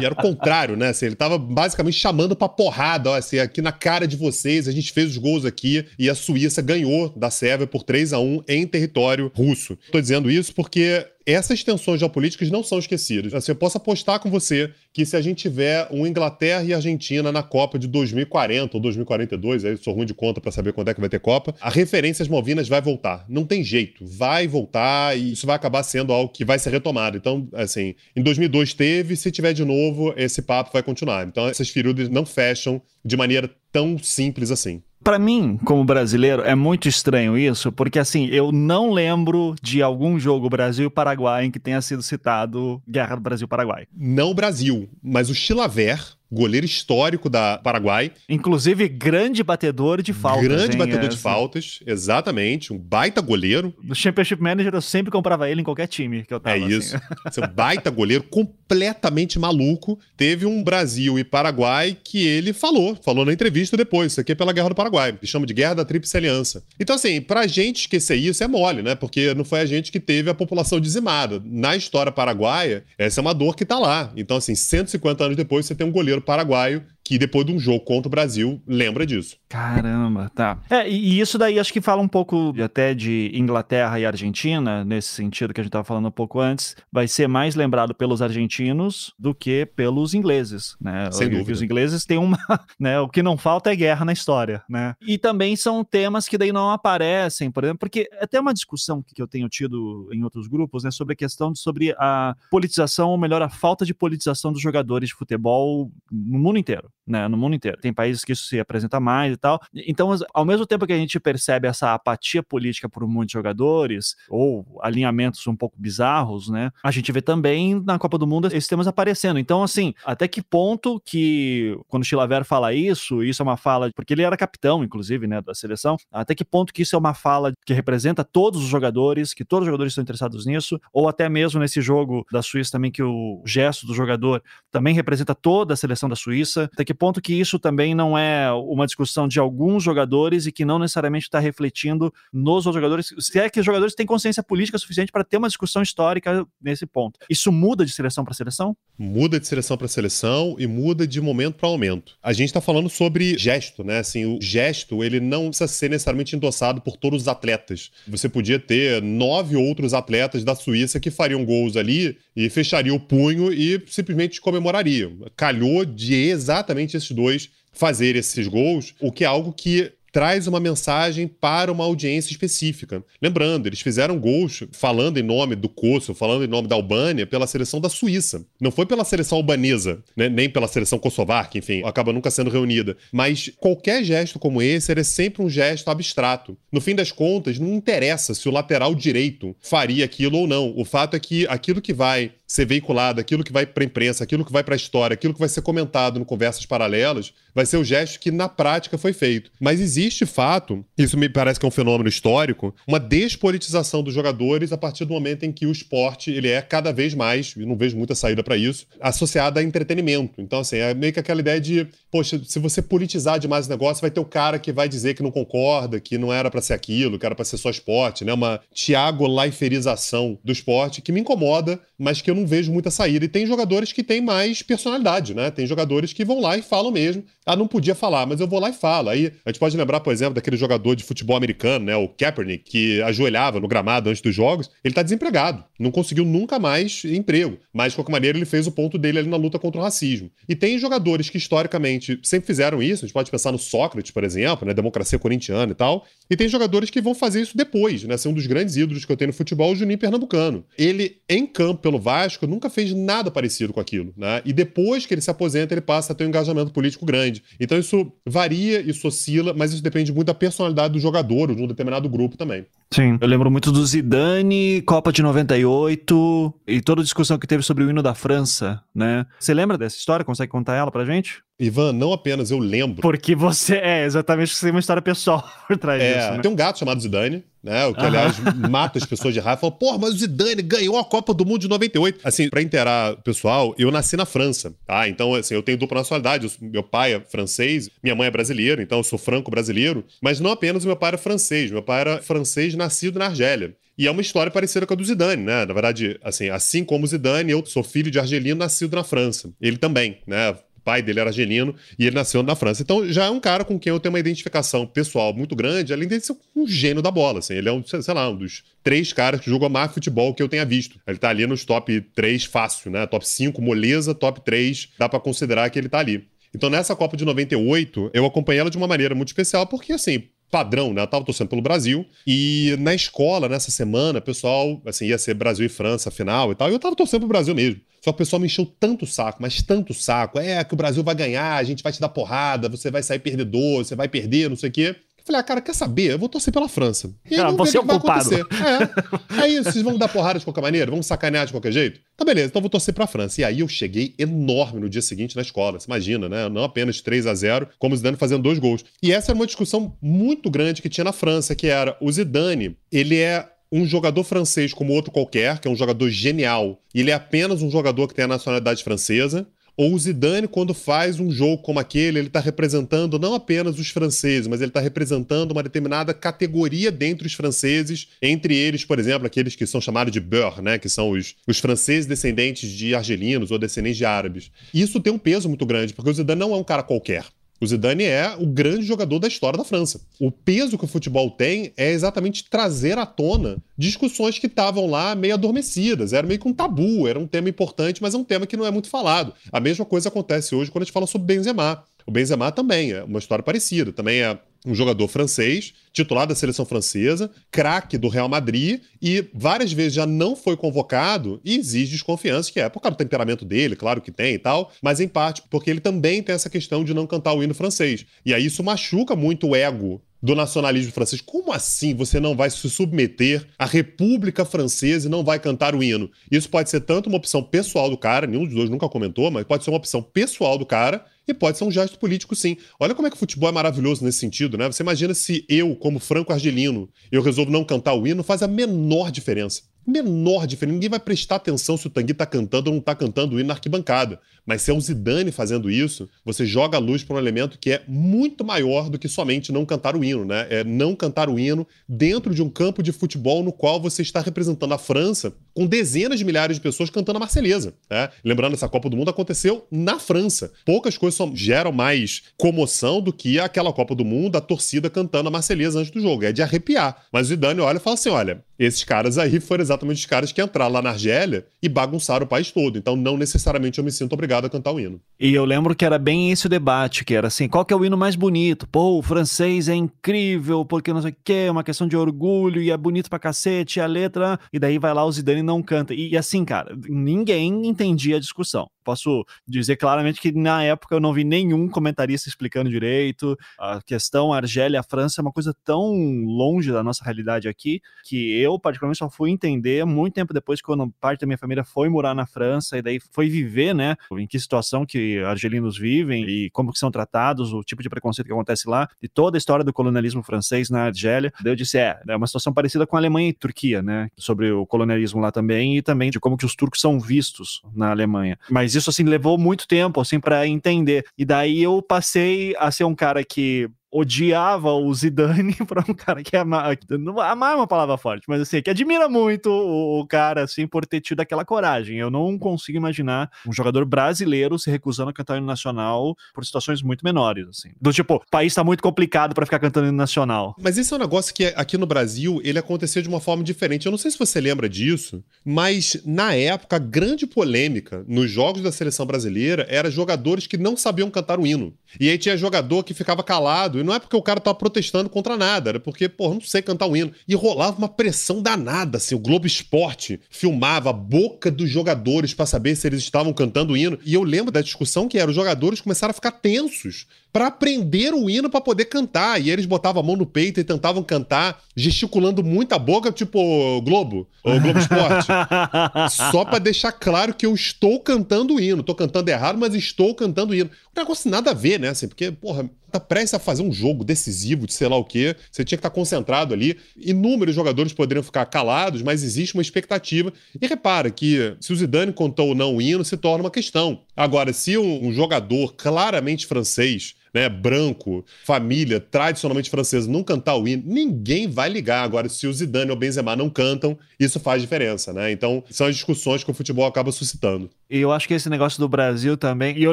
e 0.00 0.04
era 0.04 0.14
o 0.14 0.16
contrário, 0.16 0.76
né? 0.76 0.88
Assim, 0.88 1.06
ele 1.06 1.14
estava 1.14 1.38
basicamente 1.38 1.98
chamando 1.98 2.36
para 2.36 2.48
porrada, 2.48 3.10
ó, 3.10 3.16
assim, 3.16 3.38
aqui 3.38 3.62
na 3.62 3.72
cara 3.72 4.06
de 4.06 4.16
vocês, 4.16 4.68
a 4.68 4.72
gente 4.72 4.92
fez 4.92 5.10
os 5.10 5.16
gols 5.16 5.44
aqui 5.44 5.86
e 5.98 6.10
a 6.10 6.14
Suíça 6.14 6.62
ganhou 6.62 7.12
da 7.16 7.30
Sérvia 7.30 7.66
por 7.66 7.82
3 7.82 8.12
a 8.12 8.18
1 8.18 8.42
em 8.48 8.66
território 8.66 9.30
russo. 9.34 9.78
Estou 9.84 10.00
dizendo 10.00 10.30
isso 10.30 10.54
porque 10.54 11.06
essas 11.32 11.62
tensões 11.62 12.00
geopolíticas 12.00 12.50
não 12.50 12.62
são 12.62 12.78
esquecidas. 12.78 13.34
Assim, 13.34 13.52
eu 13.52 13.56
posso 13.56 13.76
apostar 13.76 14.18
com 14.18 14.30
você 14.30 14.72
que 14.92 15.04
se 15.04 15.14
a 15.14 15.20
gente 15.20 15.42
tiver 15.42 15.86
um 15.90 16.06
Inglaterra 16.06 16.64
e 16.64 16.72
Argentina 16.72 17.30
na 17.30 17.42
Copa 17.42 17.78
de 17.78 17.86
2040 17.86 18.76
ou 18.76 18.80
2042, 18.80 19.64
aí 19.64 19.76
sou 19.76 19.94
ruim 19.94 20.06
de 20.06 20.14
conta 20.14 20.40
para 20.40 20.50
saber 20.50 20.72
quando 20.72 20.88
é 20.88 20.94
que 20.94 21.00
vai 21.00 21.08
ter 21.08 21.20
Copa, 21.20 21.54
a 21.60 21.68
referência 21.68 22.22
às 22.22 22.28
Malvinas 22.28 22.68
vai 22.68 22.80
voltar. 22.80 23.26
Não 23.28 23.44
tem 23.44 23.62
jeito. 23.62 24.06
Vai 24.06 24.48
voltar 24.48 25.18
e 25.18 25.32
isso 25.32 25.46
vai 25.46 25.56
acabar 25.56 25.82
sendo 25.82 26.12
algo 26.12 26.32
que 26.32 26.44
vai 26.44 26.58
ser 26.58 26.70
retomado. 26.70 27.16
Então, 27.16 27.46
assim, 27.52 27.94
em 28.16 28.22
2002 28.22 28.72
teve, 28.72 29.14
se 29.14 29.30
tiver 29.30 29.52
de 29.52 29.64
novo, 29.64 30.14
esse 30.16 30.40
papo 30.40 30.70
vai 30.72 30.82
continuar. 30.82 31.26
Então, 31.26 31.46
essas 31.46 31.68
feridas 31.68 32.08
não 32.08 32.24
fecham 32.24 32.80
de 33.04 33.16
maneira 33.16 33.50
tão 33.70 33.98
simples 33.98 34.50
assim. 34.50 34.82
Para 35.08 35.18
mim, 35.18 35.58
como 35.64 35.82
brasileiro, 35.84 36.42
é 36.42 36.54
muito 36.54 36.86
estranho 36.86 37.38
isso, 37.38 37.72
porque 37.72 37.98
assim, 37.98 38.26
eu 38.26 38.52
não 38.52 38.92
lembro 38.92 39.54
de 39.62 39.82
algum 39.82 40.20
jogo 40.20 40.50
Brasil-Paraguai 40.50 41.46
em 41.46 41.50
que 41.50 41.58
tenha 41.58 41.80
sido 41.80 42.02
citado 42.02 42.82
Guerra 42.86 43.16
do 43.16 43.22
Brasil-Paraguai. 43.22 43.86
Não 43.96 44.32
o 44.32 44.34
Brasil, 44.34 44.86
mas 45.02 45.30
o 45.30 45.34
Chilaver, 45.34 45.98
goleiro 46.30 46.66
histórico 46.66 47.28
da 47.28 47.58
Paraguai. 47.58 48.12
Inclusive, 48.28 48.88
grande 48.88 49.42
batedor 49.42 50.02
de 50.02 50.12
faltas. 50.12 50.44
Grande 50.44 50.72
hein? 50.72 50.78
batedor 50.78 51.08
de 51.08 51.16
faltas, 51.16 51.80
exatamente. 51.86 52.72
Um 52.72 52.78
baita 52.78 53.20
goleiro. 53.20 53.74
No 53.82 53.94
Championship 53.94 54.42
Manager, 54.42 54.74
eu 54.74 54.82
sempre 54.82 55.10
comprava 55.10 55.48
ele 55.48 55.60
em 55.60 55.64
qualquer 55.64 55.86
time 55.86 56.24
que 56.24 56.32
eu 56.32 56.40
tava. 56.40 56.56
É 56.56 56.58
isso. 56.60 56.96
Assim. 57.24 57.40
um 57.42 57.48
baita 57.48 57.90
goleiro, 57.90 58.24
completamente 58.24 59.38
maluco. 59.38 59.98
Teve 60.16 60.46
um 60.46 60.62
Brasil 60.62 61.18
e 61.18 61.24
Paraguai 61.24 61.96
que 62.02 62.26
ele 62.26 62.52
falou, 62.52 62.96
falou 62.96 63.24
na 63.24 63.32
entrevista 63.32 63.76
depois. 63.76 64.12
Isso 64.12 64.20
aqui 64.20 64.32
é 64.32 64.34
pela 64.34 64.52
Guerra 64.52 64.70
do 64.70 64.74
Paraguai. 64.74 65.10
Ele 65.10 65.18
chama 65.26 65.46
de 65.46 65.54
Guerra 65.54 65.74
da 65.74 65.84
Tríplice 65.84 66.16
Aliança. 66.16 66.62
Então, 66.78 66.96
assim, 66.96 67.20
pra 67.20 67.46
gente 67.46 67.80
esquecer 67.80 68.16
isso 68.16 68.42
é 68.42 68.48
mole, 68.48 68.82
né? 68.82 68.94
Porque 68.94 69.34
não 69.34 69.44
foi 69.44 69.60
a 69.60 69.66
gente 69.66 69.90
que 69.90 70.00
teve 70.00 70.30
a 70.30 70.34
população 70.34 70.80
dizimada. 70.80 71.40
Na 71.44 71.76
história 71.76 72.12
paraguaia, 72.12 72.84
essa 72.96 73.20
é 73.20 73.22
uma 73.22 73.34
dor 73.34 73.56
que 73.56 73.64
tá 73.64 73.78
lá. 73.78 74.12
Então, 74.16 74.36
assim, 74.36 74.54
150 74.54 75.24
anos 75.24 75.36
depois, 75.36 75.66
você 75.66 75.74
tem 75.74 75.86
um 75.86 75.92
goleiro 75.92 76.17
paraguaio 76.20 76.84
que 77.08 77.16
depois 77.16 77.46
de 77.46 77.52
um 77.52 77.58
jogo 77.58 77.80
contra 77.80 78.06
o 78.06 78.10
Brasil 78.10 78.60
lembra 78.66 79.06
disso. 79.06 79.38
Caramba, 79.48 80.30
tá. 80.34 80.58
É, 80.68 80.86
e 80.86 81.18
isso 81.18 81.38
daí 81.38 81.58
acho 81.58 81.72
que 81.72 81.80
fala 81.80 82.02
um 82.02 82.06
pouco 82.06 82.54
até 82.62 82.92
de 82.92 83.30
Inglaterra 83.32 83.98
e 83.98 84.04
Argentina, 84.04 84.84
nesse 84.84 85.08
sentido 85.08 85.54
que 85.54 85.60
a 85.62 85.64
gente 85.64 85.70
estava 85.70 85.84
falando 85.84 86.08
um 86.08 86.10
pouco 86.10 86.38
antes, 86.38 86.76
vai 86.92 87.08
ser 87.08 87.26
mais 87.26 87.54
lembrado 87.54 87.94
pelos 87.94 88.20
argentinos 88.20 89.14
do 89.18 89.34
que 89.34 89.64
pelos 89.64 90.12
ingleses, 90.12 90.76
né? 90.78 91.10
Sem 91.10 91.30
dúvida. 91.30 91.50
Os 91.50 91.62
ingleses 91.62 92.04
têm 92.04 92.18
uma, 92.18 92.36
né, 92.78 93.00
o 93.00 93.08
que 93.08 93.22
não 93.22 93.38
falta 93.38 93.72
é 93.72 93.76
guerra 93.76 94.04
na 94.04 94.12
história, 94.12 94.62
né? 94.68 94.94
E 95.00 95.16
também 95.16 95.56
são 95.56 95.82
temas 95.82 96.28
que 96.28 96.36
daí 96.36 96.52
não 96.52 96.68
aparecem, 96.68 97.50
por 97.50 97.64
exemplo, 97.64 97.78
porque 97.78 98.06
é 98.12 98.24
até 98.24 98.38
uma 98.38 98.52
discussão 98.52 99.02
que 99.02 99.22
eu 99.22 99.26
tenho 99.26 99.48
tido 99.48 100.10
em 100.12 100.22
outros 100.24 100.46
grupos, 100.46 100.84
né, 100.84 100.90
sobre 100.90 101.14
a 101.14 101.16
questão 101.16 101.52
de, 101.52 101.58
sobre 101.58 101.94
a 101.98 102.36
politização, 102.50 103.08
ou 103.08 103.16
melhor, 103.16 103.40
a 103.40 103.48
falta 103.48 103.86
de 103.86 103.94
politização 103.94 104.52
dos 104.52 104.60
jogadores 104.60 105.08
de 105.08 105.14
futebol 105.14 105.90
no 106.12 106.38
mundo 106.38 106.58
inteiro 106.58 106.90
né, 107.08 107.26
no 107.28 107.36
mundo 107.36 107.54
inteiro. 107.54 107.78
Tem 107.80 107.92
países 107.92 108.24
que 108.24 108.32
isso 108.32 108.44
se 108.44 108.60
apresenta 108.60 109.00
mais 109.00 109.32
e 109.32 109.36
tal. 109.36 109.60
Então, 109.74 110.14
ao 110.32 110.44
mesmo 110.44 110.66
tempo 110.66 110.86
que 110.86 110.92
a 110.92 110.96
gente 110.96 111.18
percebe 111.18 111.68
essa 111.68 111.94
apatia 111.94 112.42
política 112.42 112.88
por 112.88 113.06
muitos 113.06 113.32
jogadores, 113.32 114.16
ou 114.28 114.78
alinhamentos 114.82 115.46
um 115.46 115.56
pouco 115.56 115.76
bizarros, 115.78 116.48
né, 116.48 116.70
a 116.82 116.90
gente 116.90 117.10
vê 117.12 117.20
também 117.20 117.82
na 117.84 117.98
Copa 117.98 118.18
do 118.18 118.26
Mundo 118.26 118.48
esses 118.48 118.66
temas 118.66 118.86
aparecendo. 118.86 119.38
Então, 119.38 119.62
assim, 119.62 119.94
até 120.04 120.28
que 120.28 120.42
ponto 120.42 121.00
que, 121.04 121.78
quando 121.88 122.02
o 122.02 122.06
Chilaver 122.06 122.44
fala 122.44 122.72
isso, 122.72 123.22
isso 123.22 123.42
é 123.42 123.44
uma 123.44 123.56
fala, 123.56 123.90
porque 123.94 124.14
ele 124.14 124.22
era 124.22 124.36
capitão, 124.36 124.84
inclusive, 124.84 125.26
né, 125.26 125.40
da 125.40 125.54
seleção, 125.54 125.96
até 126.12 126.34
que 126.34 126.44
ponto 126.44 126.72
que 126.72 126.82
isso 126.82 126.94
é 126.94 126.98
uma 126.98 127.14
fala 127.14 127.52
que 127.64 127.72
representa 127.72 128.24
todos 128.24 128.62
os 128.62 128.68
jogadores, 128.68 129.34
que 129.34 129.44
todos 129.44 129.62
os 129.62 129.66
jogadores 129.66 129.92
estão 129.92 130.02
interessados 130.02 130.46
nisso, 130.46 130.80
ou 130.92 131.08
até 131.08 131.28
mesmo 131.28 131.60
nesse 131.60 131.80
jogo 131.80 132.26
da 132.30 132.42
Suíça 132.42 132.72
também, 132.72 132.90
que 132.90 133.02
o 133.02 133.42
gesto 133.44 133.86
do 133.86 133.94
jogador 133.94 134.42
também 134.70 134.94
representa 134.94 135.34
toda 135.34 135.74
a 135.74 135.76
seleção 135.76 136.08
da 136.08 136.16
Suíça, 136.16 136.68
até 136.72 136.84
que 136.84 136.94
ponto 136.98 137.20
que 137.20 137.32
isso 137.32 137.58
também 137.58 137.94
não 137.94 138.18
é 138.18 138.52
uma 138.52 138.86
discussão 138.86 139.28
de 139.28 139.38
alguns 139.38 139.82
jogadores 139.82 140.46
e 140.46 140.52
que 140.52 140.64
não 140.64 140.78
necessariamente 140.78 141.26
está 141.26 141.38
refletindo 141.38 142.12
nos 142.32 142.66
outros 142.66 142.74
jogadores, 142.74 143.14
se 143.18 143.38
é 143.38 143.48
que 143.48 143.60
os 143.60 143.66
jogadores 143.66 143.94
têm 143.94 144.06
consciência 144.06 144.42
política 144.42 144.78
suficiente 144.78 145.12
para 145.12 145.24
ter 145.24 145.36
uma 145.36 145.48
discussão 145.48 145.82
histórica 145.82 146.46
nesse 146.60 146.86
ponto. 146.86 147.18
Isso 147.30 147.52
muda 147.52 147.84
de 147.84 147.92
seleção 147.92 148.24
para 148.24 148.34
seleção? 148.34 148.76
Muda 148.98 149.38
de 149.38 149.46
seleção 149.46 149.76
para 149.76 149.88
seleção 149.88 150.56
e 150.58 150.66
muda 150.66 151.06
de 151.06 151.20
momento 151.20 151.56
para 151.56 151.68
momento. 151.68 152.16
A 152.22 152.32
gente 152.32 152.46
está 152.46 152.60
falando 152.60 152.88
sobre 152.88 153.38
gesto, 153.38 153.84
né? 153.84 153.98
Assim, 153.98 154.24
o 154.24 154.38
gesto 154.40 155.04
ele 155.04 155.20
não 155.20 155.48
precisa 155.48 155.68
ser 155.68 155.90
necessariamente 155.90 156.34
endossado 156.34 156.80
por 156.80 156.96
todos 156.96 157.22
os 157.22 157.28
atletas. 157.28 157.90
Você 158.06 158.28
podia 158.28 158.58
ter 158.58 159.02
nove 159.02 159.56
outros 159.56 159.94
atletas 159.94 160.44
da 160.44 160.54
Suíça 160.54 160.98
que 160.98 161.10
fariam 161.10 161.44
gols 161.44 161.76
ali 161.76 162.18
e 162.34 162.48
fechariam 162.48 162.96
o 162.96 163.00
punho 163.00 163.52
e 163.52 163.82
simplesmente 163.86 164.40
comemorariam. 164.40 165.18
Calhou 165.36 165.84
de 165.84 166.14
exatamente 166.14 166.87
esses 166.96 167.10
dois 167.10 167.50
fazer 167.72 168.16
esses 168.16 168.46
gols, 168.46 168.94
o 169.00 169.12
que 169.12 169.24
é 169.24 169.26
algo 169.26 169.52
que 169.52 169.92
traz 170.12 170.46
uma 170.46 170.60
mensagem 170.60 171.26
para 171.28 171.70
uma 171.72 171.84
audiência 171.84 172.30
específica. 172.30 173.02
Lembrando, 173.20 173.66
eles 173.66 173.80
fizeram 173.80 174.18
gols 174.18 174.64
falando 174.72 175.18
em 175.18 175.22
nome 175.22 175.54
do 175.54 175.68
Kosovo, 175.68 176.18
falando 176.18 176.44
em 176.44 176.48
nome 176.48 176.68
da 176.68 176.74
Albânia, 176.74 177.26
pela 177.26 177.46
seleção 177.46 177.80
da 177.80 177.88
Suíça. 177.88 178.44
Não 178.60 178.70
foi 178.70 178.86
pela 178.86 179.04
seleção 179.04 179.38
albanesa, 179.38 180.02
né? 180.16 180.28
nem 180.28 180.48
pela 180.48 180.68
seleção 180.68 180.98
kosovar, 180.98 181.50
que, 181.50 181.58
enfim, 181.58 181.82
acaba 181.84 182.12
nunca 182.12 182.30
sendo 182.30 182.50
reunida. 182.50 182.96
Mas 183.12 183.50
qualquer 183.58 184.02
gesto 184.02 184.38
como 184.38 184.62
esse 184.62 184.92
é 184.92 185.02
sempre 185.02 185.42
um 185.42 185.50
gesto 185.50 185.90
abstrato. 185.90 186.56
No 186.72 186.80
fim 186.80 186.94
das 186.94 187.12
contas, 187.12 187.58
não 187.58 187.74
interessa 187.74 188.34
se 188.34 188.48
o 188.48 188.52
lateral 188.52 188.94
direito 188.94 189.54
faria 189.60 190.04
aquilo 190.04 190.38
ou 190.38 190.46
não. 190.46 190.72
O 190.76 190.84
fato 190.84 191.16
é 191.16 191.20
que 191.20 191.46
aquilo 191.48 191.80
que 191.80 191.92
vai 191.92 192.32
ser 192.46 192.64
veiculado, 192.64 193.20
aquilo 193.20 193.44
que 193.44 193.52
vai 193.52 193.66
para 193.66 193.84
a 193.84 193.86
imprensa, 193.86 194.24
aquilo 194.24 194.44
que 194.44 194.52
vai 194.52 194.64
para 194.64 194.74
a 194.74 194.76
história, 194.76 195.14
aquilo 195.14 195.34
que 195.34 195.40
vai 195.40 195.48
ser 195.48 195.60
comentado 195.60 196.18
no 196.18 196.24
Conversas 196.24 196.64
Paralelas, 196.64 197.32
vai 197.54 197.66
ser 197.66 197.76
o 197.76 197.84
gesto 197.84 198.18
que 198.18 198.30
na 198.30 198.48
prática 198.48 198.96
foi 198.96 199.12
feito. 199.12 199.50
Mas 199.60 199.80
existe 199.80 199.97
existe 199.98 200.24
fato, 200.24 200.84
isso 200.96 201.18
me 201.18 201.28
parece 201.28 201.58
que 201.58 201.66
é 201.66 201.68
um 201.68 201.72
fenômeno 201.72 202.08
histórico, 202.08 202.74
uma 202.86 203.00
despolitização 203.00 204.02
dos 204.02 204.14
jogadores 204.14 204.72
a 204.72 204.78
partir 204.78 205.04
do 205.04 205.12
momento 205.12 205.42
em 205.42 205.52
que 205.52 205.66
o 205.66 205.72
esporte 205.72 206.30
ele 206.30 206.48
é 206.48 206.62
cada 206.62 206.92
vez 206.92 207.14
mais, 207.14 207.54
e 207.56 207.66
não 207.66 207.76
vejo 207.76 207.96
muita 207.96 208.14
saída 208.14 208.42
para 208.42 208.56
isso, 208.56 208.86
associado 209.00 209.58
a 209.58 209.62
entretenimento. 209.62 210.40
Então, 210.40 210.60
assim, 210.60 210.76
é 210.76 210.94
meio 210.94 211.12
que 211.12 211.20
aquela 211.20 211.40
ideia 211.40 211.60
de, 211.60 211.88
poxa, 212.10 212.40
se 212.44 212.58
você 212.58 212.80
politizar 212.80 213.38
demais 213.38 213.66
o 213.66 213.70
negócio, 213.70 214.00
vai 214.00 214.10
ter 214.10 214.20
o 214.20 214.24
cara 214.24 214.58
que 214.58 214.72
vai 214.72 214.88
dizer 214.88 215.14
que 215.14 215.22
não 215.22 215.30
concorda, 215.30 215.98
que 215.98 216.16
não 216.16 216.32
era 216.32 216.50
para 216.50 216.62
ser 216.62 216.74
aquilo, 216.74 217.18
que 217.18 217.26
era 217.26 217.34
para 217.34 217.44
ser 217.44 217.56
só 217.56 217.70
esporte, 217.70 218.24
né? 218.24 218.32
Uma 218.32 218.60
Thiago 218.72 219.26
Leiferização 219.26 220.38
do 220.44 220.52
esporte 220.52 221.02
que 221.02 221.12
me 221.12 221.20
incomoda, 221.20 221.80
mas 221.98 222.22
que 222.22 222.30
eu 222.30 222.34
não 222.34 222.46
vejo 222.46 222.72
muita 222.72 222.90
saída. 222.90 223.24
E 223.24 223.28
tem 223.28 223.46
jogadores 223.46 223.92
que 223.92 224.04
têm 224.04 224.20
mais 224.20 224.62
personalidade, 224.62 225.34
né? 225.34 225.50
Tem 225.50 225.66
jogadores 225.66 226.12
que 226.12 226.24
vão 226.24 226.40
lá 226.40 226.56
e 226.56 226.62
falam 226.62 226.92
mesmo. 226.92 227.24
Ah, 227.44 227.56
não 227.56 227.66
podia 227.66 227.94
falar, 227.94 228.26
mas 228.26 228.40
eu 228.40 228.46
vou 228.46 228.60
lá 228.60 228.70
e 228.70 228.74
falo. 228.74 229.08
Aí 229.08 229.32
a 229.44 229.50
gente 229.50 229.58
pode 229.58 229.76
lembrar, 229.76 229.87
por 230.00 230.12
exemplo, 230.12 230.34
daquele 230.34 230.56
jogador 230.56 230.94
de 230.94 231.04
futebol 231.04 231.36
americano, 231.36 231.84
né? 231.84 231.96
O 231.96 232.08
Kaepernick, 232.08 232.64
que 232.64 233.02
ajoelhava 233.02 233.60
no 233.60 233.68
gramado 233.68 234.10
antes 234.10 234.22
dos 234.22 234.34
jogos. 234.34 234.70
Ele 234.84 234.94
tá 234.94 235.02
desempregado. 235.02 235.64
Não 235.78 235.90
conseguiu 235.90 236.24
nunca 236.24 236.58
mais 236.58 237.04
emprego. 237.04 237.58
Mas, 237.72 237.92
de 237.92 237.96
qualquer 237.96 238.12
maneira, 238.12 238.36
ele 238.36 238.44
fez 238.44 238.66
o 238.66 238.72
ponto 238.72 238.98
dele 238.98 239.20
ali 239.20 239.28
na 239.28 239.36
luta 239.36 239.58
contra 239.58 239.80
o 239.80 239.84
racismo. 239.84 240.30
E 240.48 240.54
tem 240.54 240.78
jogadores 240.78 241.30
que, 241.30 241.38
historicamente, 241.38 242.18
sempre 242.22 242.46
fizeram 242.46 242.82
isso. 242.82 243.04
A 243.04 243.06
gente 243.06 243.14
pode 243.14 243.30
pensar 243.30 243.52
no 243.52 243.58
Sócrates, 243.58 244.10
por 244.10 244.24
exemplo, 244.24 244.66
né? 244.66 244.74
Democracia 244.74 245.18
corintiana 245.18 245.72
e 245.72 245.74
tal. 245.74 246.04
E 246.30 246.36
tem 246.36 246.48
jogadores 246.48 246.90
que 246.90 247.00
vão 247.00 247.14
fazer 247.14 247.40
isso 247.40 247.56
depois, 247.56 248.02
né? 248.04 248.16
Ser 248.16 248.28
um 248.28 248.34
dos 248.34 248.46
grandes 248.46 248.76
ídolos 248.76 249.04
que 249.04 249.12
eu 249.12 249.16
tenho 249.16 249.28
no 249.28 249.34
futebol, 249.34 249.72
o 249.72 249.76
Juninho 249.76 249.98
Pernambucano. 249.98 250.64
Ele, 250.76 251.18
em 251.28 251.46
campo 251.46 251.80
pelo 251.80 251.98
Vasco, 251.98 252.46
nunca 252.46 252.68
fez 252.68 252.92
nada 252.92 253.30
parecido 253.30 253.72
com 253.72 253.80
aquilo, 253.80 254.12
né? 254.16 254.42
E 254.44 254.52
depois 254.52 255.06
que 255.06 255.14
ele 255.14 255.20
se 255.20 255.30
aposenta, 255.30 255.74
ele 255.74 255.80
passa 255.80 256.12
a 256.12 256.16
ter 256.16 256.24
um 256.24 256.28
engajamento 256.28 256.72
político 256.72 257.06
grande. 257.06 257.42
Então 257.58 257.78
isso 257.78 258.12
varia, 258.26 258.80
isso 258.80 259.06
oscila, 259.06 259.54
mas 259.54 259.72
isso 259.78 259.84
depende 259.84 260.12
muito 260.12 260.26
da 260.26 260.34
personalidade 260.34 260.92
do 260.94 261.00
jogador 261.00 261.50
ou 261.50 261.56
de 261.56 261.62
um 261.62 261.66
determinado 261.66 262.08
grupo 262.08 262.36
também. 262.36 262.66
Sim, 262.90 263.18
eu 263.20 263.28
lembro 263.28 263.50
muito 263.50 263.70
do 263.70 263.84
Zidane, 263.84 264.82
Copa 264.82 265.12
de 265.12 265.22
98 265.22 266.54
e 266.66 266.80
toda 266.80 267.00
a 267.00 267.04
discussão 267.04 267.38
que 267.38 267.46
teve 267.46 267.62
sobre 267.62 267.84
o 267.84 267.90
hino 267.90 268.02
da 268.02 268.14
França, 268.14 268.82
né? 268.94 269.26
Você 269.38 269.54
lembra 269.54 269.78
dessa 269.78 269.96
história? 269.96 270.24
Consegue 270.24 270.50
contar 270.50 270.74
ela 270.74 270.90
pra 270.90 271.04
gente? 271.04 271.42
Ivan, 271.60 271.92
não 271.92 272.12
apenas 272.12 272.50
eu 272.50 272.58
lembro. 272.58 273.02
Porque 273.02 273.34
você 273.34 273.76
é 273.76 274.04
exatamente 274.04 274.54
você 274.54 274.66
tem 274.66 274.70
uma 274.70 274.80
história 274.80 275.02
pessoal 275.02 275.44
por 275.66 275.76
trás 275.76 276.02
é, 276.02 276.14
disso. 276.14 276.30
Né? 276.32 276.38
Tem 276.40 276.50
um 276.50 276.56
gato 276.56 276.78
chamado 276.78 277.00
Zidane, 277.00 277.44
né? 277.68 277.86
O 277.86 277.94
que, 277.94 278.00
aliás, 278.00 278.36
mata 278.70 278.98
as 278.98 279.04
pessoas 279.04 279.34
de 279.34 279.40
raiva. 279.40 279.60
Fala, 279.60 279.72
porra, 279.72 279.98
mas 279.98 280.14
o 280.14 280.18
Zidane 280.18 280.62
ganhou 280.62 280.98
a 280.98 281.04
Copa 281.04 281.34
do 281.34 281.44
Mundo 281.44 281.60
de 281.60 281.68
98. 281.68 282.20
Assim, 282.24 282.48
pra 282.48 282.62
inteirar 282.62 283.12
o 283.12 283.22
pessoal, 283.22 283.74
eu 283.78 283.90
nasci 283.90 284.16
na 284.16 284.24
França, 284.24 284.74
tá? 284.86 285.08
Então, 285.08 285.34
assim, 285.34 285.54
eu 285.54 285.62
tenho 285.62 285.76
dupla 285.76 285.98
nacionalidade. 285.98 286.50
meu 286.60 286.82
pai 286.82 287.14
é 287.14 287.20
francês, 287.20 287.90
minha 288.02 288.14
mãe 288.14 288.26
é 288.26 288.30
brasileira, 288.30 288.82
então 288.82 288.98
eu 288.98 289.04
sou 289.04 289.18
franco-brasileiro. 289.18 290.04
Mas 290.22 290.40
não 290.40 290.50
apenas 290.50 290.84
o 290.84 290.86
meu 290.86 290.96
pai 290.96 291.08
era 291.08 291.18
francês. 291.18 291.70
Meu 291.70 291.82
pai 291.82 292.00
era 292.00 292.22
francês 292.22 292.74
nascido 292.74 293.18
na 293.18 293.26
Argélia. 293.26 293.76
E 293.98 294.06
é 294.06 294.10
uma 294.12 294.22
história 294.22 294.50
parecida 294.50 294.86
com 294.86 294.94
a 294.94 294.96
do 294.96 295.04
Zidane, 295.04 295.42
né? 295.42 295.66
Na 295.66 295.74
verdade, 295.74 296.20
assim, 296.22 296.48
assim 296.48 296.84
como 296.84 297.04
o 297.04 297.06
Zidane, 297.08 297.50
eu 297.50 297.66
sou 297.66 297.82
filho 297.82 298.12
de 298.12 298.18
argelino 298.20 298.60
nascido 298.60 298.94
na 298.94 299.02
França. 299.02 299.50
Ele 299.60 299.76
também, 299.76 300.18
né? 300.24 300.54
Pai 300.84 301.02
dele 301.02 301.20
era 301.20 301.30
argelino 301.30 301.74
e 301.98 302.06
ele 302.06 302.14
nasceu 302.14 302.42
na 302.42 302.54
França. 302.54 302.82
Então 302.82 303.10
já 303.10 303.26
é 303.26 303.30
um 303.30 303.40
cara 303.40 303.64
com 303.64 303.78
quem 303.78 303.90
eu 303.90 304.00
tenho 304.00 304.12
uma 304.12 304.20
identificação 304.20 304.86
pessoal 304.86 305.34
muito 305.34 305.54
grande, 305.54 305.92
além 305.92 306.08
de 306.08 306.20
ser 306.20 306.36
um 306.54 306.66
gênio 306.66 307.02
da 307.02 307.10
bola. 307.10 307.40
Assim. 307.40 307.54
Ele 307.54 307.68
é 307.68 307.72
um, 307.72 307.82
sei 307.84 308.14
lá, 308.14 308.28
um 308.28 308.36
dos 308.36 308.64
três 308.82 309.12
caras 309.12 309.40
que 309.40 309.50
jogam 309.50 309.68
mais 309.68 309.92
futebol 309.92 310.34
que 310.34 310.42
eu 310.42 310.48
tenha 310.48 310.64
visto. 310.64 310.98
Ele 311.06 311.18
tá 311.18 311.28
ali 311.28 311.46
nos 311.46 311.64
top 311.64 312.00
3 312.14 312.44
fácil, 312.44 312.90
né? 312.90 313.06
Top 313.06 313.26
5, 313.26 313.60
moleza, 313.60 314.14
top 314.14 314.40
3, 314.44 314.88
dá 314.98 315.08
para 315.08 315.20
considerar 315.20 315.68
que 315.70 315.78
ele 315.78 315.88
tá 315.88 315.98
ali. 315.98 316.26
Então 316.54 316.70
nessa 316.70 316.96
Copa 316.96 317.16
de 317.16 317.24
98, 317.24 318.10
eu 318.12 318.24
acompanhei 318.24 318.60
ela 318.60 318.70
de 318.70 318.76
uma 318.76 318.86
maneira 318.86 319.14
muito 319.14 319.28
especial, 319.28 319.66
porque 319.66 319.92
assim, 319.92 320.24
padrão, 320.50 320.92
né? 320.92 321.02
Eu 321.02 321.06
tava 321.06 321.24
torcendo 321.24 321.48
pelo 321.48 321.62
Brasil. 321.62 322.06
E 322.26 322.76
na 322.78 322.94
escola, 322.94 323.48
nessa 323.48 323.70
semana, 323.70 324.18
o 324.18 324.22
pessoal, 324.22 324.80
assim, 324.86 325.06
ia 325.06 325.18
ser 325.18 325.34
Brasil 325.34 325.66
e 325.66 325.68
França 325.68 326.10
final 326.10 326.52
e 326.52 326.54
tal. 326.54 326.70
E 326.70 326.72
eu 326.72 326.78
tava 326.78 326.96
torcendo 326.96 327.20
pro 327.20 327.28
Brasil 327.28 327.54
mesmo. 327.54 327.80
Só 328.00 328.12
que 328.12 328.16
o 328.16 328.18
pessoal 328.18 328.40
me 328.40 328.46
encheu 328.46 328.64
tanto 328.64 329.06
saco, 329.06 329.38
mas 329.40 329.60
tanto 329.60 329.92
saco. 329.92 330.38
É 330.38 330.62
que 330.64 330.74
o 330.74 330.76
Brasil 330.76 331.02
vai 331.02 331.14
ganhar, 331.14 331.56
a 331.56 331.64
gente 331.64 331.82
vai 331.82 331.92
te 331.92 332.00
dar 332.00 332.08
porrada, 332.08 332.68
você 332.68 332.90
vai 332.90 333.02
sair 333.02 333.18
perdedor, 333.18 333.84
você 333.84 333.96
vai 333.96 334.08
perder, 334.08 334.48
não 334.48 334.56
sei 334.56 334.68
o 334.68 334.72
quê. 334.72 334.96
Falei, 335.28 335.40
ah, 335.40 335.44
cara, 335.44 335.60
quer 335.60 335.74
saber? 335.74 336.12
Eu 336.12 336.18
vou 336.18 336.26
torcer 336.26 336.50
pela 336.50 336.70
França. 336.70 337.12
E 337.30 337.38
aí, 337.38 337.54
você 337.54 337.76
é 337.76 337.80
o 337.80 337.84
culpado. 337.84 338.30
É. 338.34 339.44
é 339.44 339.48
isso, 339.48 339.70
vocês 339.70 339.84
vão 339.84 339.98
dar 339.98 340.08
porrada 340.08 340.38
de 340.38 340.44
qualquer 340.46 340.62
maneira? 340.62 340.90
Vão 340.90 341.02
sacanear 341.02 341.44
de 341.44 341.52
qualquer 341.52 341.70
jeito? 341.70 342.00
Tá 342.16 342.24
beleza, 342.24 342.46
então 342.46 342.60
eu 342.60 342.62
vou 342.62 342.70
torcer 342.70 342.94
pra 342.94 343.06
França. 343.06 343.42
E 343.42 343.44
aí 343.44 343.60
eu 343.60 343.68
cheguei 343.68 344.14
enorme 344.18 344.80
no 344.80 344.88
dia 344.88 345.02
seguinte 345.02 345.36
na 345.36 345.42
escola. 345.42 345.78
Você 345.78 345.84
imagina, 345.84 346.30
né? 346.30 346.48
Não 346.48 346.64
apenas 346.64 347.02
3 347.02 347.26
a 347.26 347.34
0 347.34 347.68
como 347.78 347.92
o 347.92 347.96
Zidane 347.98 348.16
fazendo 348.16 348.42
dois 348.42 348.58
gols. 348.58 348.82
E 349.02 349.12
essa 349.12 349.32
era 349.32 349.38
uma 349.38 349.44
discussão 349.44 349.94
muito 350.00 350.50
grande 350.50 350.80
que 350.80 350.88
tinha 350.88 351.04
na 351.04 351.12
França, 351.12 351.54
que 351.54 351.66
era 351.66 351.94
o 352.00 352.10
Zidane, 352.10 352.74
ele 352.90 353.18
é 353.18 353.46
um 353.70 353.84
jogador 353.84 354.24
francês 354.24 354.72
como 354.72 354.94
outro 354.94 355.10
qualquer, 355.10 355.58
que 355.58 355.68
é 355.68 355.70
um 355.70 355.76
jogador 355.76 356.08
genial, 356.08 356.80
e 356.94 357.00
ele 357.00 357.10
é 357.10 357.14
apenas 357.14 357.60
um 357.60 357.70
jogador 357.70 358.08
que 358.08 358.14
tem 358.14 358.24
a 358.24 358.28
nacionalidade 358.28 358.82
francesa, 358.82 359.46
ou 359.78 359.94
o 359.94 359.98
Zidane, 359.98 360.48
quando 360.48 360.74
faz 360.74 361.20
um 361.20 361.30
jogo 361.30 361.62
como 361.62 361.78
aquele, 361.78 362.18
ele 362.18 362.26
está 362.26 362.40
representando 362.40 363.16
não 363.16 363.32
apenas 363.32 363.78
os 363.78 363.90
franceses, 363.90 364.48
mas 364.48 364.60
ele 364.60 364.70
está 364.70 364.80
representando 364.80 365.52
uma 365.52 365.62
determinada 365.62 366.12
categoria 366.12 366.90
dentre 366.90 367.28
os 367.28 367.34
franceses, 367.34 368.08
entre 368.20 368.56
eles, 368.56 368.84
por 368.84 368.98
exemplo, 368.98 369.28
aqueles 369.28 369.54
que 369.54 369.64
são 369.66 369.80
chamados 369.80 370.12
de 370.12 370.18
beurre, 370.18 370.60
né, 370.62 370.78
que 370.78 370.88
são 370.88 371.10
os, 371.10 371.36
os 371.46 371.60
franceses 371.60 372.06
descendentes 372.06 372.68
de 372.70 372.92
argelinos 372.92 373.52
ou 373.52 373.58
descendentes 373.58 373.98
de 373.98 374.04
árabes. 374.04 374.50
Isso 374.74 374.98
tem 374.98 375.12
um 375.12 375.18
peso 375.18 375.48
muito 375.48 375.64
grande, 375.64 375.94
porque 375.94 376.10
o 376.10 376.14
Zidane 376.14 376.40
não 376.40 376.52
é 376.52 376.56
um 376.56 376.64
cara 376.64 376.82
qualquer. 376.82 377.24
O 377.60 377.66
Zidane 377.66 378.04
é 378.04 378.36
o 378.38 378.46
grande 378.46 378.86
jogador 378.86 379.18
da 379.18 379.26
história 379.26 379.58
da 379.58 379.64
França. 379.64 380.00
O 380.20 380.30
peso 380.30 380.78
que 380.78 380.84
o 380.84 380.88
futebol 380.88 381.30
tem 381.30 381.72
é 381.76 381.90
exatamente 381.90 382.44
trazer 382.48 382.96
à 382.98 383.04
tona 383.04 383.58
discussões 383.76 384.38
que 384.38 384.46
estavam 384.46 384.86
lá 384.86 385.14
meio 385.14 385.34
adormecidas. 385.34 386.12
Era 386.12 386.26
meio 386.26 386.38
que 386.38 386.46
um 386.46 386.52
tabu, 386.52 387.08
era 387.08 387.18
um 387.18 387.26
tema 387.26 387.48
importante, 387.48 388.00
mas 388.00 388.14
é 388.14 388.18
um 388.18 388.24
tema 388.24 388.46
que 388.46 388.56
não 388.56 388.64
é 388.64 388.70
muito 388.70 388.88
falado. 388.88 389.32
A 389.52 389.58
mesma 389.58 389.84
coisa 389.84 390.08
acontece 390.08 390.54
hoje 390.54 390.70
quando 390.70 390.82
a 390.82 390.84
gente 390.84 390.92
fala 390.92 391.06
sobre 391.06 391.34
Benzema. 391.34 391.82
O 392.06 392.12
Benzema 392.12 392.52
também 392.52 392.92
é 392.92 393.02
uma 393.02 393.18
história 393.18 393.42
parecida. 393.42 393.92
Também 393.92 394.22
é 394.22 394.38
um 394.66 394.74
jogador 394.74 395.08
francês, 395.08 395.72
titular 395.92 396.26
da 396.26 396.34
seleção 396.34 396.64
francesa, 396.64 397.30
craque 397.50 397.96
do 397.96 398.08
Real 398.08 398.28
Madrid 398.28 398.80
e 399.00 399.24
várias 399.32 399.72
vezes 399.72 399.94
já 399.94 400.06
não 400.06 400.34
foi 400.34 400.56
convocado 400.56 401.40
e 401.44 401.56
exige 401.56 401.92
desconfiança, 401.92 402.52
que 402.52 402.60
é 402.60 402.68
por 402.68 402.80
causa 402.80 402.96
do 402.96 402.98
temperamento 402.98 403.44
dele, 403.44 403.76
claro 403.76 404.00
que 404.00 404.10
tem 404.10 404.34
e 404.34 404.38
tal, 404.38 404.72
mas 404.82 405.00
em 405.00 405.08
parte 405.08 405.42
porque 405.48 405.70
ele 405.70 405.80
também 405.80 406.22
tem 406.22 406.34
essa 406.34 406.50
questão 406.50 406.84
de 406.84 406.92
não 406.92 407.06
cantar 407.06 407.34
o 407.34 407.42
hino 407.42 407.54
francês. 407.54 408.04
E 408.24 408.34
aí 408.34 408.46
isso 408.46 408.62
machuca 408.62 409.14
muito 409.14 409.48
o 409.48 409.56
ego 409.56 410.02
do 410.20 410.34
nacionalismo 410.34 410.92
francês. 410.92 411.20
Como 411.20 411.52
assim 411.52 411.94
você 411.94 412.18
não 412.18 412.34
vai 412.34 412.50
se 412.50 412.68
submeter 412.68 413.46
à 413.58 413.64
República 413.64 414.44
Francesa 414.44 415.06
e 415.06 415.10
não 415.10 415.24
vai 415.24 415.38
cantar 415.38 415.74
o 415.74 415.82
hino? 415.82 416.10
Isso 416.30 416.48
pode 416.48 416.70
ser 416.70 416.80
tanto 416.80 417.08
uma 417.08 417.18
opção 417.18 417.42
pessoal 417.42 417.88
do 417.88 417.96
cara, 417.96 418.26
nenhum 418.26 418.44
dos 418.44 418.54
dois 418.54 418.70
nunca 418.70 418.88
comentou, 418.88 419.30
mas 419.30 419.44
pode 419.44 419.64
ser 419.64 419.70
uma 419.70 419.76
opção 419.76 420.02
pessoal 420.02 420.58
do 420.58 420.66
cara 420.66 421.04
e 421.28 421.34
pode 421.34 421.58
ser 421.58 421.64
um 421.64 421.70
gesto 421.70 421.98
político, 421.98 422.34
sim. 422.34 422.56
Olha 422.80 422.94
como 422.94 423.06
é 423.06 423.10
que 423.10 423.16
o 423.16 423.18
futebol 423.18 423.48
é 423.48 423.52
maravilhoso 423.52 424.04
nesse 424.04 424.18
sentido, 424.18 424.56
né? 424.56 424.66
Você 424.66 424.82
imagina 424.82 425.12
se 425.14 425.44
eu, 425.48 425.76
como 425.76 425.98
franco-argelino, 425.98 426.88
eu 427.12 427.22
resolvo 427.22 427.50
não 427.50 427.64
cantar 427.64 427.94
o 427.94 428.06
hino, 428.06 428.22
faz 428.22 428.42
a 428.42 428.48
menor 428.48 429.10
diferença 429.10 429.62
menor 429.88 430.46
diferença. 430.46 430.74
Ninguém 430.74 430.90
vai 430.90 431.00
prestar 431.00 431.36
atenção 431.36 431.76
se 431.76 431.86
o 431.86 431.90
Tanguy 431.90 432.12
tá 432.12 432.26
cantando 432.26 432.70
ou 432.70 432.76
não 432.76 432.82
tá 432.82 432.94
cantando 432.94 433.34
o 433.34 433.40
hino 433.40 433.48
na 433.48 433.54
arquibancada. 433.54 434.20
Mas 434.48 434.62
se 434.62 434.70
é 434.70 434.74
o 434.74 434.80
Zidane 434.80 435.30
fazendo 435.30 435.70
isso, 435.70 436.08
você 436.24 436.46
joga 436.46 436.78
a 436.78 436.80
luz 436.80 437.04
para 437.04 437.16
um 437.16 437.18
elemento 437.18 437.58
que 437.58 437.70
é 437.70 437.82
muito 437.86 438.42
maior 438.42 438.88
do 438.88 438.98
que 438.98 439.06
somente 439.06 439.52
não 439.52 439.66
cantar 439.66 439.94
o 439.94 440.02
hino, 440.02 440.24
né? 440.24 440.46
É 440.48 440.64
não 440.64 440.94
cantar 440.94 441.28
o 441.28 441.38
hino 441.38 441.66
dentro 441.86 442.34
de 442.34 442.42
um 442.42 442.48
campo 442.48 442.82
de 442.82 442.90
futebol 442.90 443.42
no 443.42 443.52
qual 443.52 443.78
você 443.78 444.00
está 444.00 444.20
representando 444.20 444.72
a 444.72 444.78
França 444.78 445.34
com 445.54 445.66
dezenas 445.66 446.18
de 446.18 446.24
milhares 446.24 446.56
de 446.56 446.62
pessoas 446.62 446.88
cantando 446.88 447.18
a 447.18 447.20
Marselhesa. 447.20 447.74
Né? 447.90 448.08
Lembrando, 448.24 448.54
essa 448.54 448.68
Copa 448.68 448.88
do 448.88 448.96
Mundo 448.96 449.10
aconteceu 449.10 449.66
na 449.70 449.98
França. 449.98 450.52
Poucas 450.64 450.96
coisas 450.96 451.18
geram 451.34 451.72
mais 451.72 452.22
comoção 452.36 453.02
do 453.02 453.12
que 453.12 453.38
aquela 453.38 453.72
Copa 453.72 453.94
do 453.94 454.04
Mundo, 454.04 454.36
a 454.36 454.40
torcida 454.40 454.88
cantando 454.88 455.28
a 455.28 455.32
Marselhesa 455.32 455.80
antes 455.80 455.90
do 455.90 456.00
jogo. 456.00 456.24
É 456.24 456.32
de 456.32 456.42
arrepiar. 456.42 457.04
Mas 457.12 457.26
o 457.26 457.28
Zidane 457.30 457.60
olha 457.60 457.76
e 457.76 457.80
fala 457.80 457.94
assim: 457.94 458.08
olha, 458.08 458.42
esses 458.58 458.82
caras 458.82 459.18
aí 459.18 459.40
foram 459.40 459.62
exatamente 459.62 459.77
os 459.86 460.06
caras 460.06 460.32
que 460.32 460.42
entraram 460.42 460.72
lá 460.72 460.82
na 460.82 460.90
Argélia 460.90 461.46
e 461.62 461.68
bagunçaram 461.68 462.24
o 462.24 462.28
país 462.28 462.50
todo. 462.50 462.78
Então, 462.78 462.96
não 462.96 463.16
necessariamente 463.16 463.78
eu 463.78 463.84
me 463.84 463.92
sinto 463.92 464.12
obrigado 464.12 464.46
a 464.46 464.50
cantar 464.50 464.72
o 464.72 464.80
hino. 464.80 465.00
E 465.18 465.34
eu 465.34 465.44
lembro 465.44 465.74
que 465.74 465.84
era 465.84 465.98
bem 465.98 466.30
esse 466.30 466.46
o 466.46 466.48
debate, 466.48 467.04
que 467.04 467.14
era 467.14 467.28
assim, 467.28 467.48
qual 467.48 467.64
que 467.64 467.72
é 467.72 467.76
o 467.76 467.84
hino 467.84 467.96
mais 467.96 468.16
bonito? 468.16 468.66
Pô, 468.68 468.98
o 468.98 469.02
francês 469.02 469.68
é 469.68 469.74
incrível, 469.74 470.64
porque 470.64 470.92
não 470.92 471.02
sei 471.02 471.12
o 471.12 471.16
que, 471.24 471.32
é 471.32 471.50
uma 471.50 471.64
questão 471.64 471.86
de 471.86 471.96
orgulho, 471.96 472.62
e 472.62 472.70
é 472.70 472.76
bonito 472.76 473.10
pra 473.10 473.18
cacete, 473.18 473.80
a 473.80 473.86
letra... 473.86 474.38
E 474.52 474.58
daí 474.58 474.78
vai 474.78 474.94
lá 474.94 475.04
o 475.04 475.12
Zidane 475.12 475.40
e 475.40 475.42
não 475.42 475.62
canta. 475.62 475.94
E, 475.94 476.10
e 476.10 476.16
assim, 476.16 476.44
cara, 476.44 476.76
ninguém 476.88 477.66
entendia 477.66 478.16
a 478.16 478.20
discussão. 478.20 478.68
Posso 478.88 479.22
dizer 479.46 479.76
claramente 479.76 480.18
que 480.18 480.32
na 480.32 480.62
época 480.62 480.94
eu 480.94 481.00
não 481.00 481.12
vi 481.12 481.22
nenhum 481.22 481.68
comentarista 481.68 482.26
explicando 482.26 482.70
direito. 482.70 483.36
A 483.58 483.82
questão 483.82 484.32
Argélia-França 484.32 485.20
é 485.20 485.22
uma 485.22 485.30
coisa 485.30 485.54
tão 485.62 485.92
longe 486.24 486.72
da 486.72 486.82
nossa 486.82 487.04
realidade 487.04 487.48
aqui 487.48 487.82
que 488.02 488.40
eu, 488.40 488.58
particularmente, 488.58 488.98
só 488.98 489.10
fui 489.10 489.30
entender 489.30 489.84
muito 489.84 490.14
tempo 490.14 490.32
depois, 490.32 490.62
quando 490.62 490.90
parte 490.98 491.20
da 491.20 491.26
minha 491.26 491.36
família 491.36 491.62
foi 491.64 491.90
morar 491.90 492.14
na 492.14 492.24
França 492.24 492.78
e 492.78 492.82
daí 492.82 492.98
foi 493.12 493.28
viver, 493.28 493.74
né, 493.74 493.94
em 494.12 494.26
que 494.26 494.40
situação 494.40 494.86
que 494.86 495.18
argelinos 495.18 495.76
vivem 495.76 496.24
e 496.26 496.48
como 496.48 496.72
que 496.72 496.78
são 496.78 496.90
tratados, 496.90 497.52
o 497.52 497.62
tipo 497.62 497.82
de 497.82 497.90
preconceito 497.90 498.26
que 498.26 498.32
acontece 498.32 498.66
lá 498.70 498.88
e 499.02 499.08
toda 499.08 499.36
a 499.36 499.38
história 499.38 499.62
do 499.62 499.72
colonialismo 499.72 500.22
francês 500.22 500.70
na 500.70 500.84
Argélia. 500.84 501.30
Daí 501.42 501.52
eu 501.52 501.56
disse, 501.56 501.76
é, 501.76 502.00
é 502.08 502.16
uma 502.16 502.26
situação 502.26 502.54
parecida 502.54 502.86
com 502.86 502.96
a 502.96 503.00
Alemanha 503.00 503.28
e 503.28 503.34
Turquia, 503.34 503.82
né, 503.82 504.08
sobre 504.16 504.50
o 504.50 504.64
colonialismo 504.64 505.20
lá 505.20 505.30
também 505.30 505.76
e 505.76 505.82
também 505.82 506.10
de 506.10 506.18
como 506.18 506.38
que 506.38 506.46
os 506.46 506.56
turcos 506.56 506.80
são 506.80 506.98
vistos 506.98 507.60
na 507.74 507.90
Alemanha. 507.90 508.38
Mas 508.48 508.77
isso, 508.78 508.90
assim, 508.90 509.04
levou 509.04 509.36
muito 509.38 509.66
tempo, 509.66 510.00
assim, 510.00 510.18
para 510.20 510.46
entender. 510.46 511.04
E 511.16 511.24
daí 511.24 511.62
eu 511.62 511.82
passei 511.82 512.54
a 512.58 512.70
ser 512.70 512.84
um 512.84 512.94
cara 512.94 513.24
que 513.24 513.68
odiava 513.90 514.72
o 514.72 514.92
Zidane 514.94 515.54
para 515.66 515.84
um 515.88 515.94
cara 515.94 516.22
que 516.22 516.36
ama, 516.36 516.76
amar 517.24 517.52
é 517.52 517.56
uma 517.56 517.66
palavra 517.66 517.96
forte, 517.96 518.24
mas 518.28 518.40
assim, 518.40 518.62
que 518.62 518.70
admira 518.70 519.08
muito 519.08 519.50
o, 519.50 520.00
o, 520.00 520.06
cara, 520.06 520.44
assim, 520.44 520.66
por 520.66 520.84
ter 520.86 521.00
tido 521.00 521.20
aquela 521.20 521.44
coragem. 521.44 521.98
Eu 521.98 522.10
não 522.10 522.38
consigo 522.38 522.76
imaginar 522.78 523.30
um 523.46 523.52
jogador 523.52 523.84
brasileiro 523.84 524.58
se 524.58 524.70
recusando 524.70 525.10
a 525.10 525.12
cantar 525.12 525.34
o 525.34 525.36
hino 525.38 525.46
nacional 525.46 526.14
por 526.34 526.44
situações 526.44 526.82
muito 526.82 527.04
menores, 527.04 527.46
assim. 527.48 527.70
Do 527.80 527.92
tipo, 527.92 528.16
o 528.16 528.30
país 528.30 528.54
tá 528.54 528.62
muito 528.62 528.82
complicado 528.82 529.34
para 529.34 529.46
ficar 529.46 529.58
cantando 529.58 529.88
hino 529.88 529.96
nacional. 529.96 530.54
Mas 530.60 530.76
esse 530.76 530.92
é 530.92 530.96
um 530.96 531.00
negócio 531.00 531.34
que 531.34 531.46
aqui 531.46 531.78
no 531.78 531.86
Brasil, 531.86 532.40
ele 532.44 532.58
aconteceu 532.58 533.02
de 533.02 533.08
uma 533.08 533.20
forma 533.20 533.42
diferente. 533.42 533.86
Eu 533.86 533.92
não 533.92 533.98
sei 533.98 534.10
se 534.10 534.18
você 534.18 534.40
lembra 534.40 534.68
disso, 534.68 535.22
mas 535.44 536.00
na 536.04 536.34
época, 536.34 536.76
a 536.76 536.78
grande 536.78 537.26
polêmica 537.26 538.04
nos 538.06 538.30
jogos 538.30 538.62
da 538.62 538.72
seleção 538.72 539.06
brasileira 539.06 539.66
era 539.68 539.90
jogadores 539.90 540.46
que 540.46 540.58
não 540.58 540.76
sabiam 540.76 541.10
cantar 541.10 541.38
o 541.38 541.46
hino. 541.46 541.74
E 541.98 542.10
aí 542.10 542.18
tinha 542.18 542.36
jogador 542.36 542.84
que 542.84 542.92
ficava 542.92 543.22
calado 543.22 543.77
e 543.80 543.84
não 543.84 543.94
é 543.94 543.98
porque 543.98 544.16
o 544.16 544.22
cara 544.22 544.40
tava 544.40 544.54
protestando 544.56 545.08
contra 545.08 545.36
nada, 545.36 545.70
era 545.70 545.80
porque, 545.80 546.08
pô, 546.08 546.32
não 546.32 546.40
sei 546.40 546.62
cantar 546.62 546.86
o 546.86 546.96
hino. 546.96 547.12
E 547.26 547.34
rolava 547.34 547.78
uma 547.78 547.88
pressão 547.88 548.42
danada, 548.42 548.98
assim. 548.98 549.14
O 549.14 549.18
Globo 549.18 549.46
Esporte 549.46 550.20
filmava 550.30 550.90
a 550.90 550.92
boca 550.92 551.50
dos 551.50 551.70
jogadores 551.70 552.34
para 552.34 552.46
saber 552.46 552.76
se 552.76 552.86
eles 552.86 553.00
estavam 553.00 553.32
cantando 553.32 553.72
o 553.72 553.76
hino. 553.76 553.98
E 554.04 554.14
eu 554.14 554.22
lembro 554.22 554.50
da 554.50 554.60
discussão 554.60 555.08
que 555.08 555.18
era: 555.18 555.30
os 555.30 555.36
jogadores 555.36 555.80
começaram 555.80 556.10
a 556.10 556.14
ficar 556.14 556.32
tensos 556.32 557.06
para 557.32 557.48
aprender 557.48 558.14
o 558.14 558.28
hino 558.28 558.48
para 558.50 558.60
poder 558.60 558.86
cantar. 558.86 559.40
E 559.40 559.50
eles 559.50 559.66
botavam 559.66 560.02
a 560.02 560.04
mão 560.04 560.16
no 560.16 560.26
peito 560.26 560.60
e 560.60 560.64
tentavam 560.64 561.02
cantar, 561.02 561.62
gesticulando 561.76 562.42
muito 562.42 562.72
a 562.72 562.78
boca, 562.78 563.12
tipo 563.12 563.80
Globo, 563.82 564.26
ou 564.42 564.60
Globo 564.60 564.78
Esporte. 564.78 565.28
Só 566.32 566.44
para 566.44 566.58
deixar 566.58 566.92
claro 566.92 567.34
que 567.34 567.46
eu 567.46 567.54
estou 567.54 568.00
cantando 568.00 568.54
o 568.54 568.60
hino. 568.60 568.82
Tô 568.82 568.94
cantando 568.94 569.30
errado, 569.30 569.58
mas 569.58 569.74
estou 569.74 570.14
cantando 570.14 570.52
o 570.52 570.54
hino. 570.54 570.70
Um 570.96 571.00
negócio 571.00 571.30
nada 571.30 571.50
a 571.50 571.54
ver, 571.54 571.78
né? 571.78 571.88
Assim, 571.88 572.08
porque, 572.08 572.30
porra, 572.32 572.68
tá 572.90 573.00
prestes 573.00 573.34
a 573.34 573.38
fazer 573.38 573.62
um 573.62 573.72
jogo 573.72 574.04
decisivo 574.04 574.66
de 574.66 574.72
sei 574.72 574.88
lá 574.88 574.96
o 574.96 575.04
quê. 575.04 575.36
Você 575.50 575.64
tinha 575.64 575.76
que 575.76 575.80
estar 575.80 575.90
tá 575.90 575.94
concentrado 575.94 576.54
ali. 576.54 576.78
Inúmeros 576.96 577.54
jogadores 577.54 577.92
poderiam 577.92 578.22
ficar 578.22 578.46
calados, 578.46 579.02
mas 579.02 579.22
existe 579.22 579.54
uma 579.54 579.62
expectativa. 579.62 580.32
E 580.60 580.66
repara 580.66 581.10
que 581.10 581.56
se 581.60 581.72
o 581.72 581.76
Zidane 581.76 582.12
contou 582.12 582.48
ou 582.48 582.54
não 582.54 582.76
o 582.76 582.82
hino, 582.82 583.04
se 583.04 583.16
torna 583.16 583.44
uma 583.44 583.50
questão. 583.50 584.02
Agora, 584.16 584.52
se 584.52 584.76
um, 584.78 585.06
um 585.06 585.12
jogador 585.12 585.74
claramente 585.74 586.46
francês 586.46 587.14
né, 587.34 587.48
branco, 587.48 588.24
família 588.44 589.00
tradicionalmente 589.00 589.70
francesa, 589.70 590.10
não 590.10 590.22
cantar 590.22 590.56
o 590.56 590.66
hino, 590.66 590.82
ninguém 590.86 591.48
vai 591.48 591.68
ligar. 591.68 592.02
Agora, 592.02 592.28
se 592.28 592.46
o 592.46 592.52
Zidane 592.52 592.90
ou 592.90 592.96
o 592.96 592.98
Benzema 592.98 593.36
não 593.36 593.50
cantam, 593.50 593.98
isso 594.18 594.40
faz 594.40 594.60
diferença, 594.60 595.12
né? 595.12 595.30
Então, 595.30 595.62
são 595.70 595.86
as 595.86 595.94
discussões 595.94 596.42
que 596.44 596.50
o 596.50 596.54
futebol 596.54 596.86
acaba 596.86 597.12
suscitando. 597.12 597.70
E 597.90 597.98
eu 597.98 598.12
acho 598.12 598.28
que 598.28 598.34
esse 598.34 598.50
negócio 598.50 598.78
do 598.78 598.88
Brasil 598.88 599.36
também, 599.36 599.78
e 599.78 599.84
eu 599.84 599.92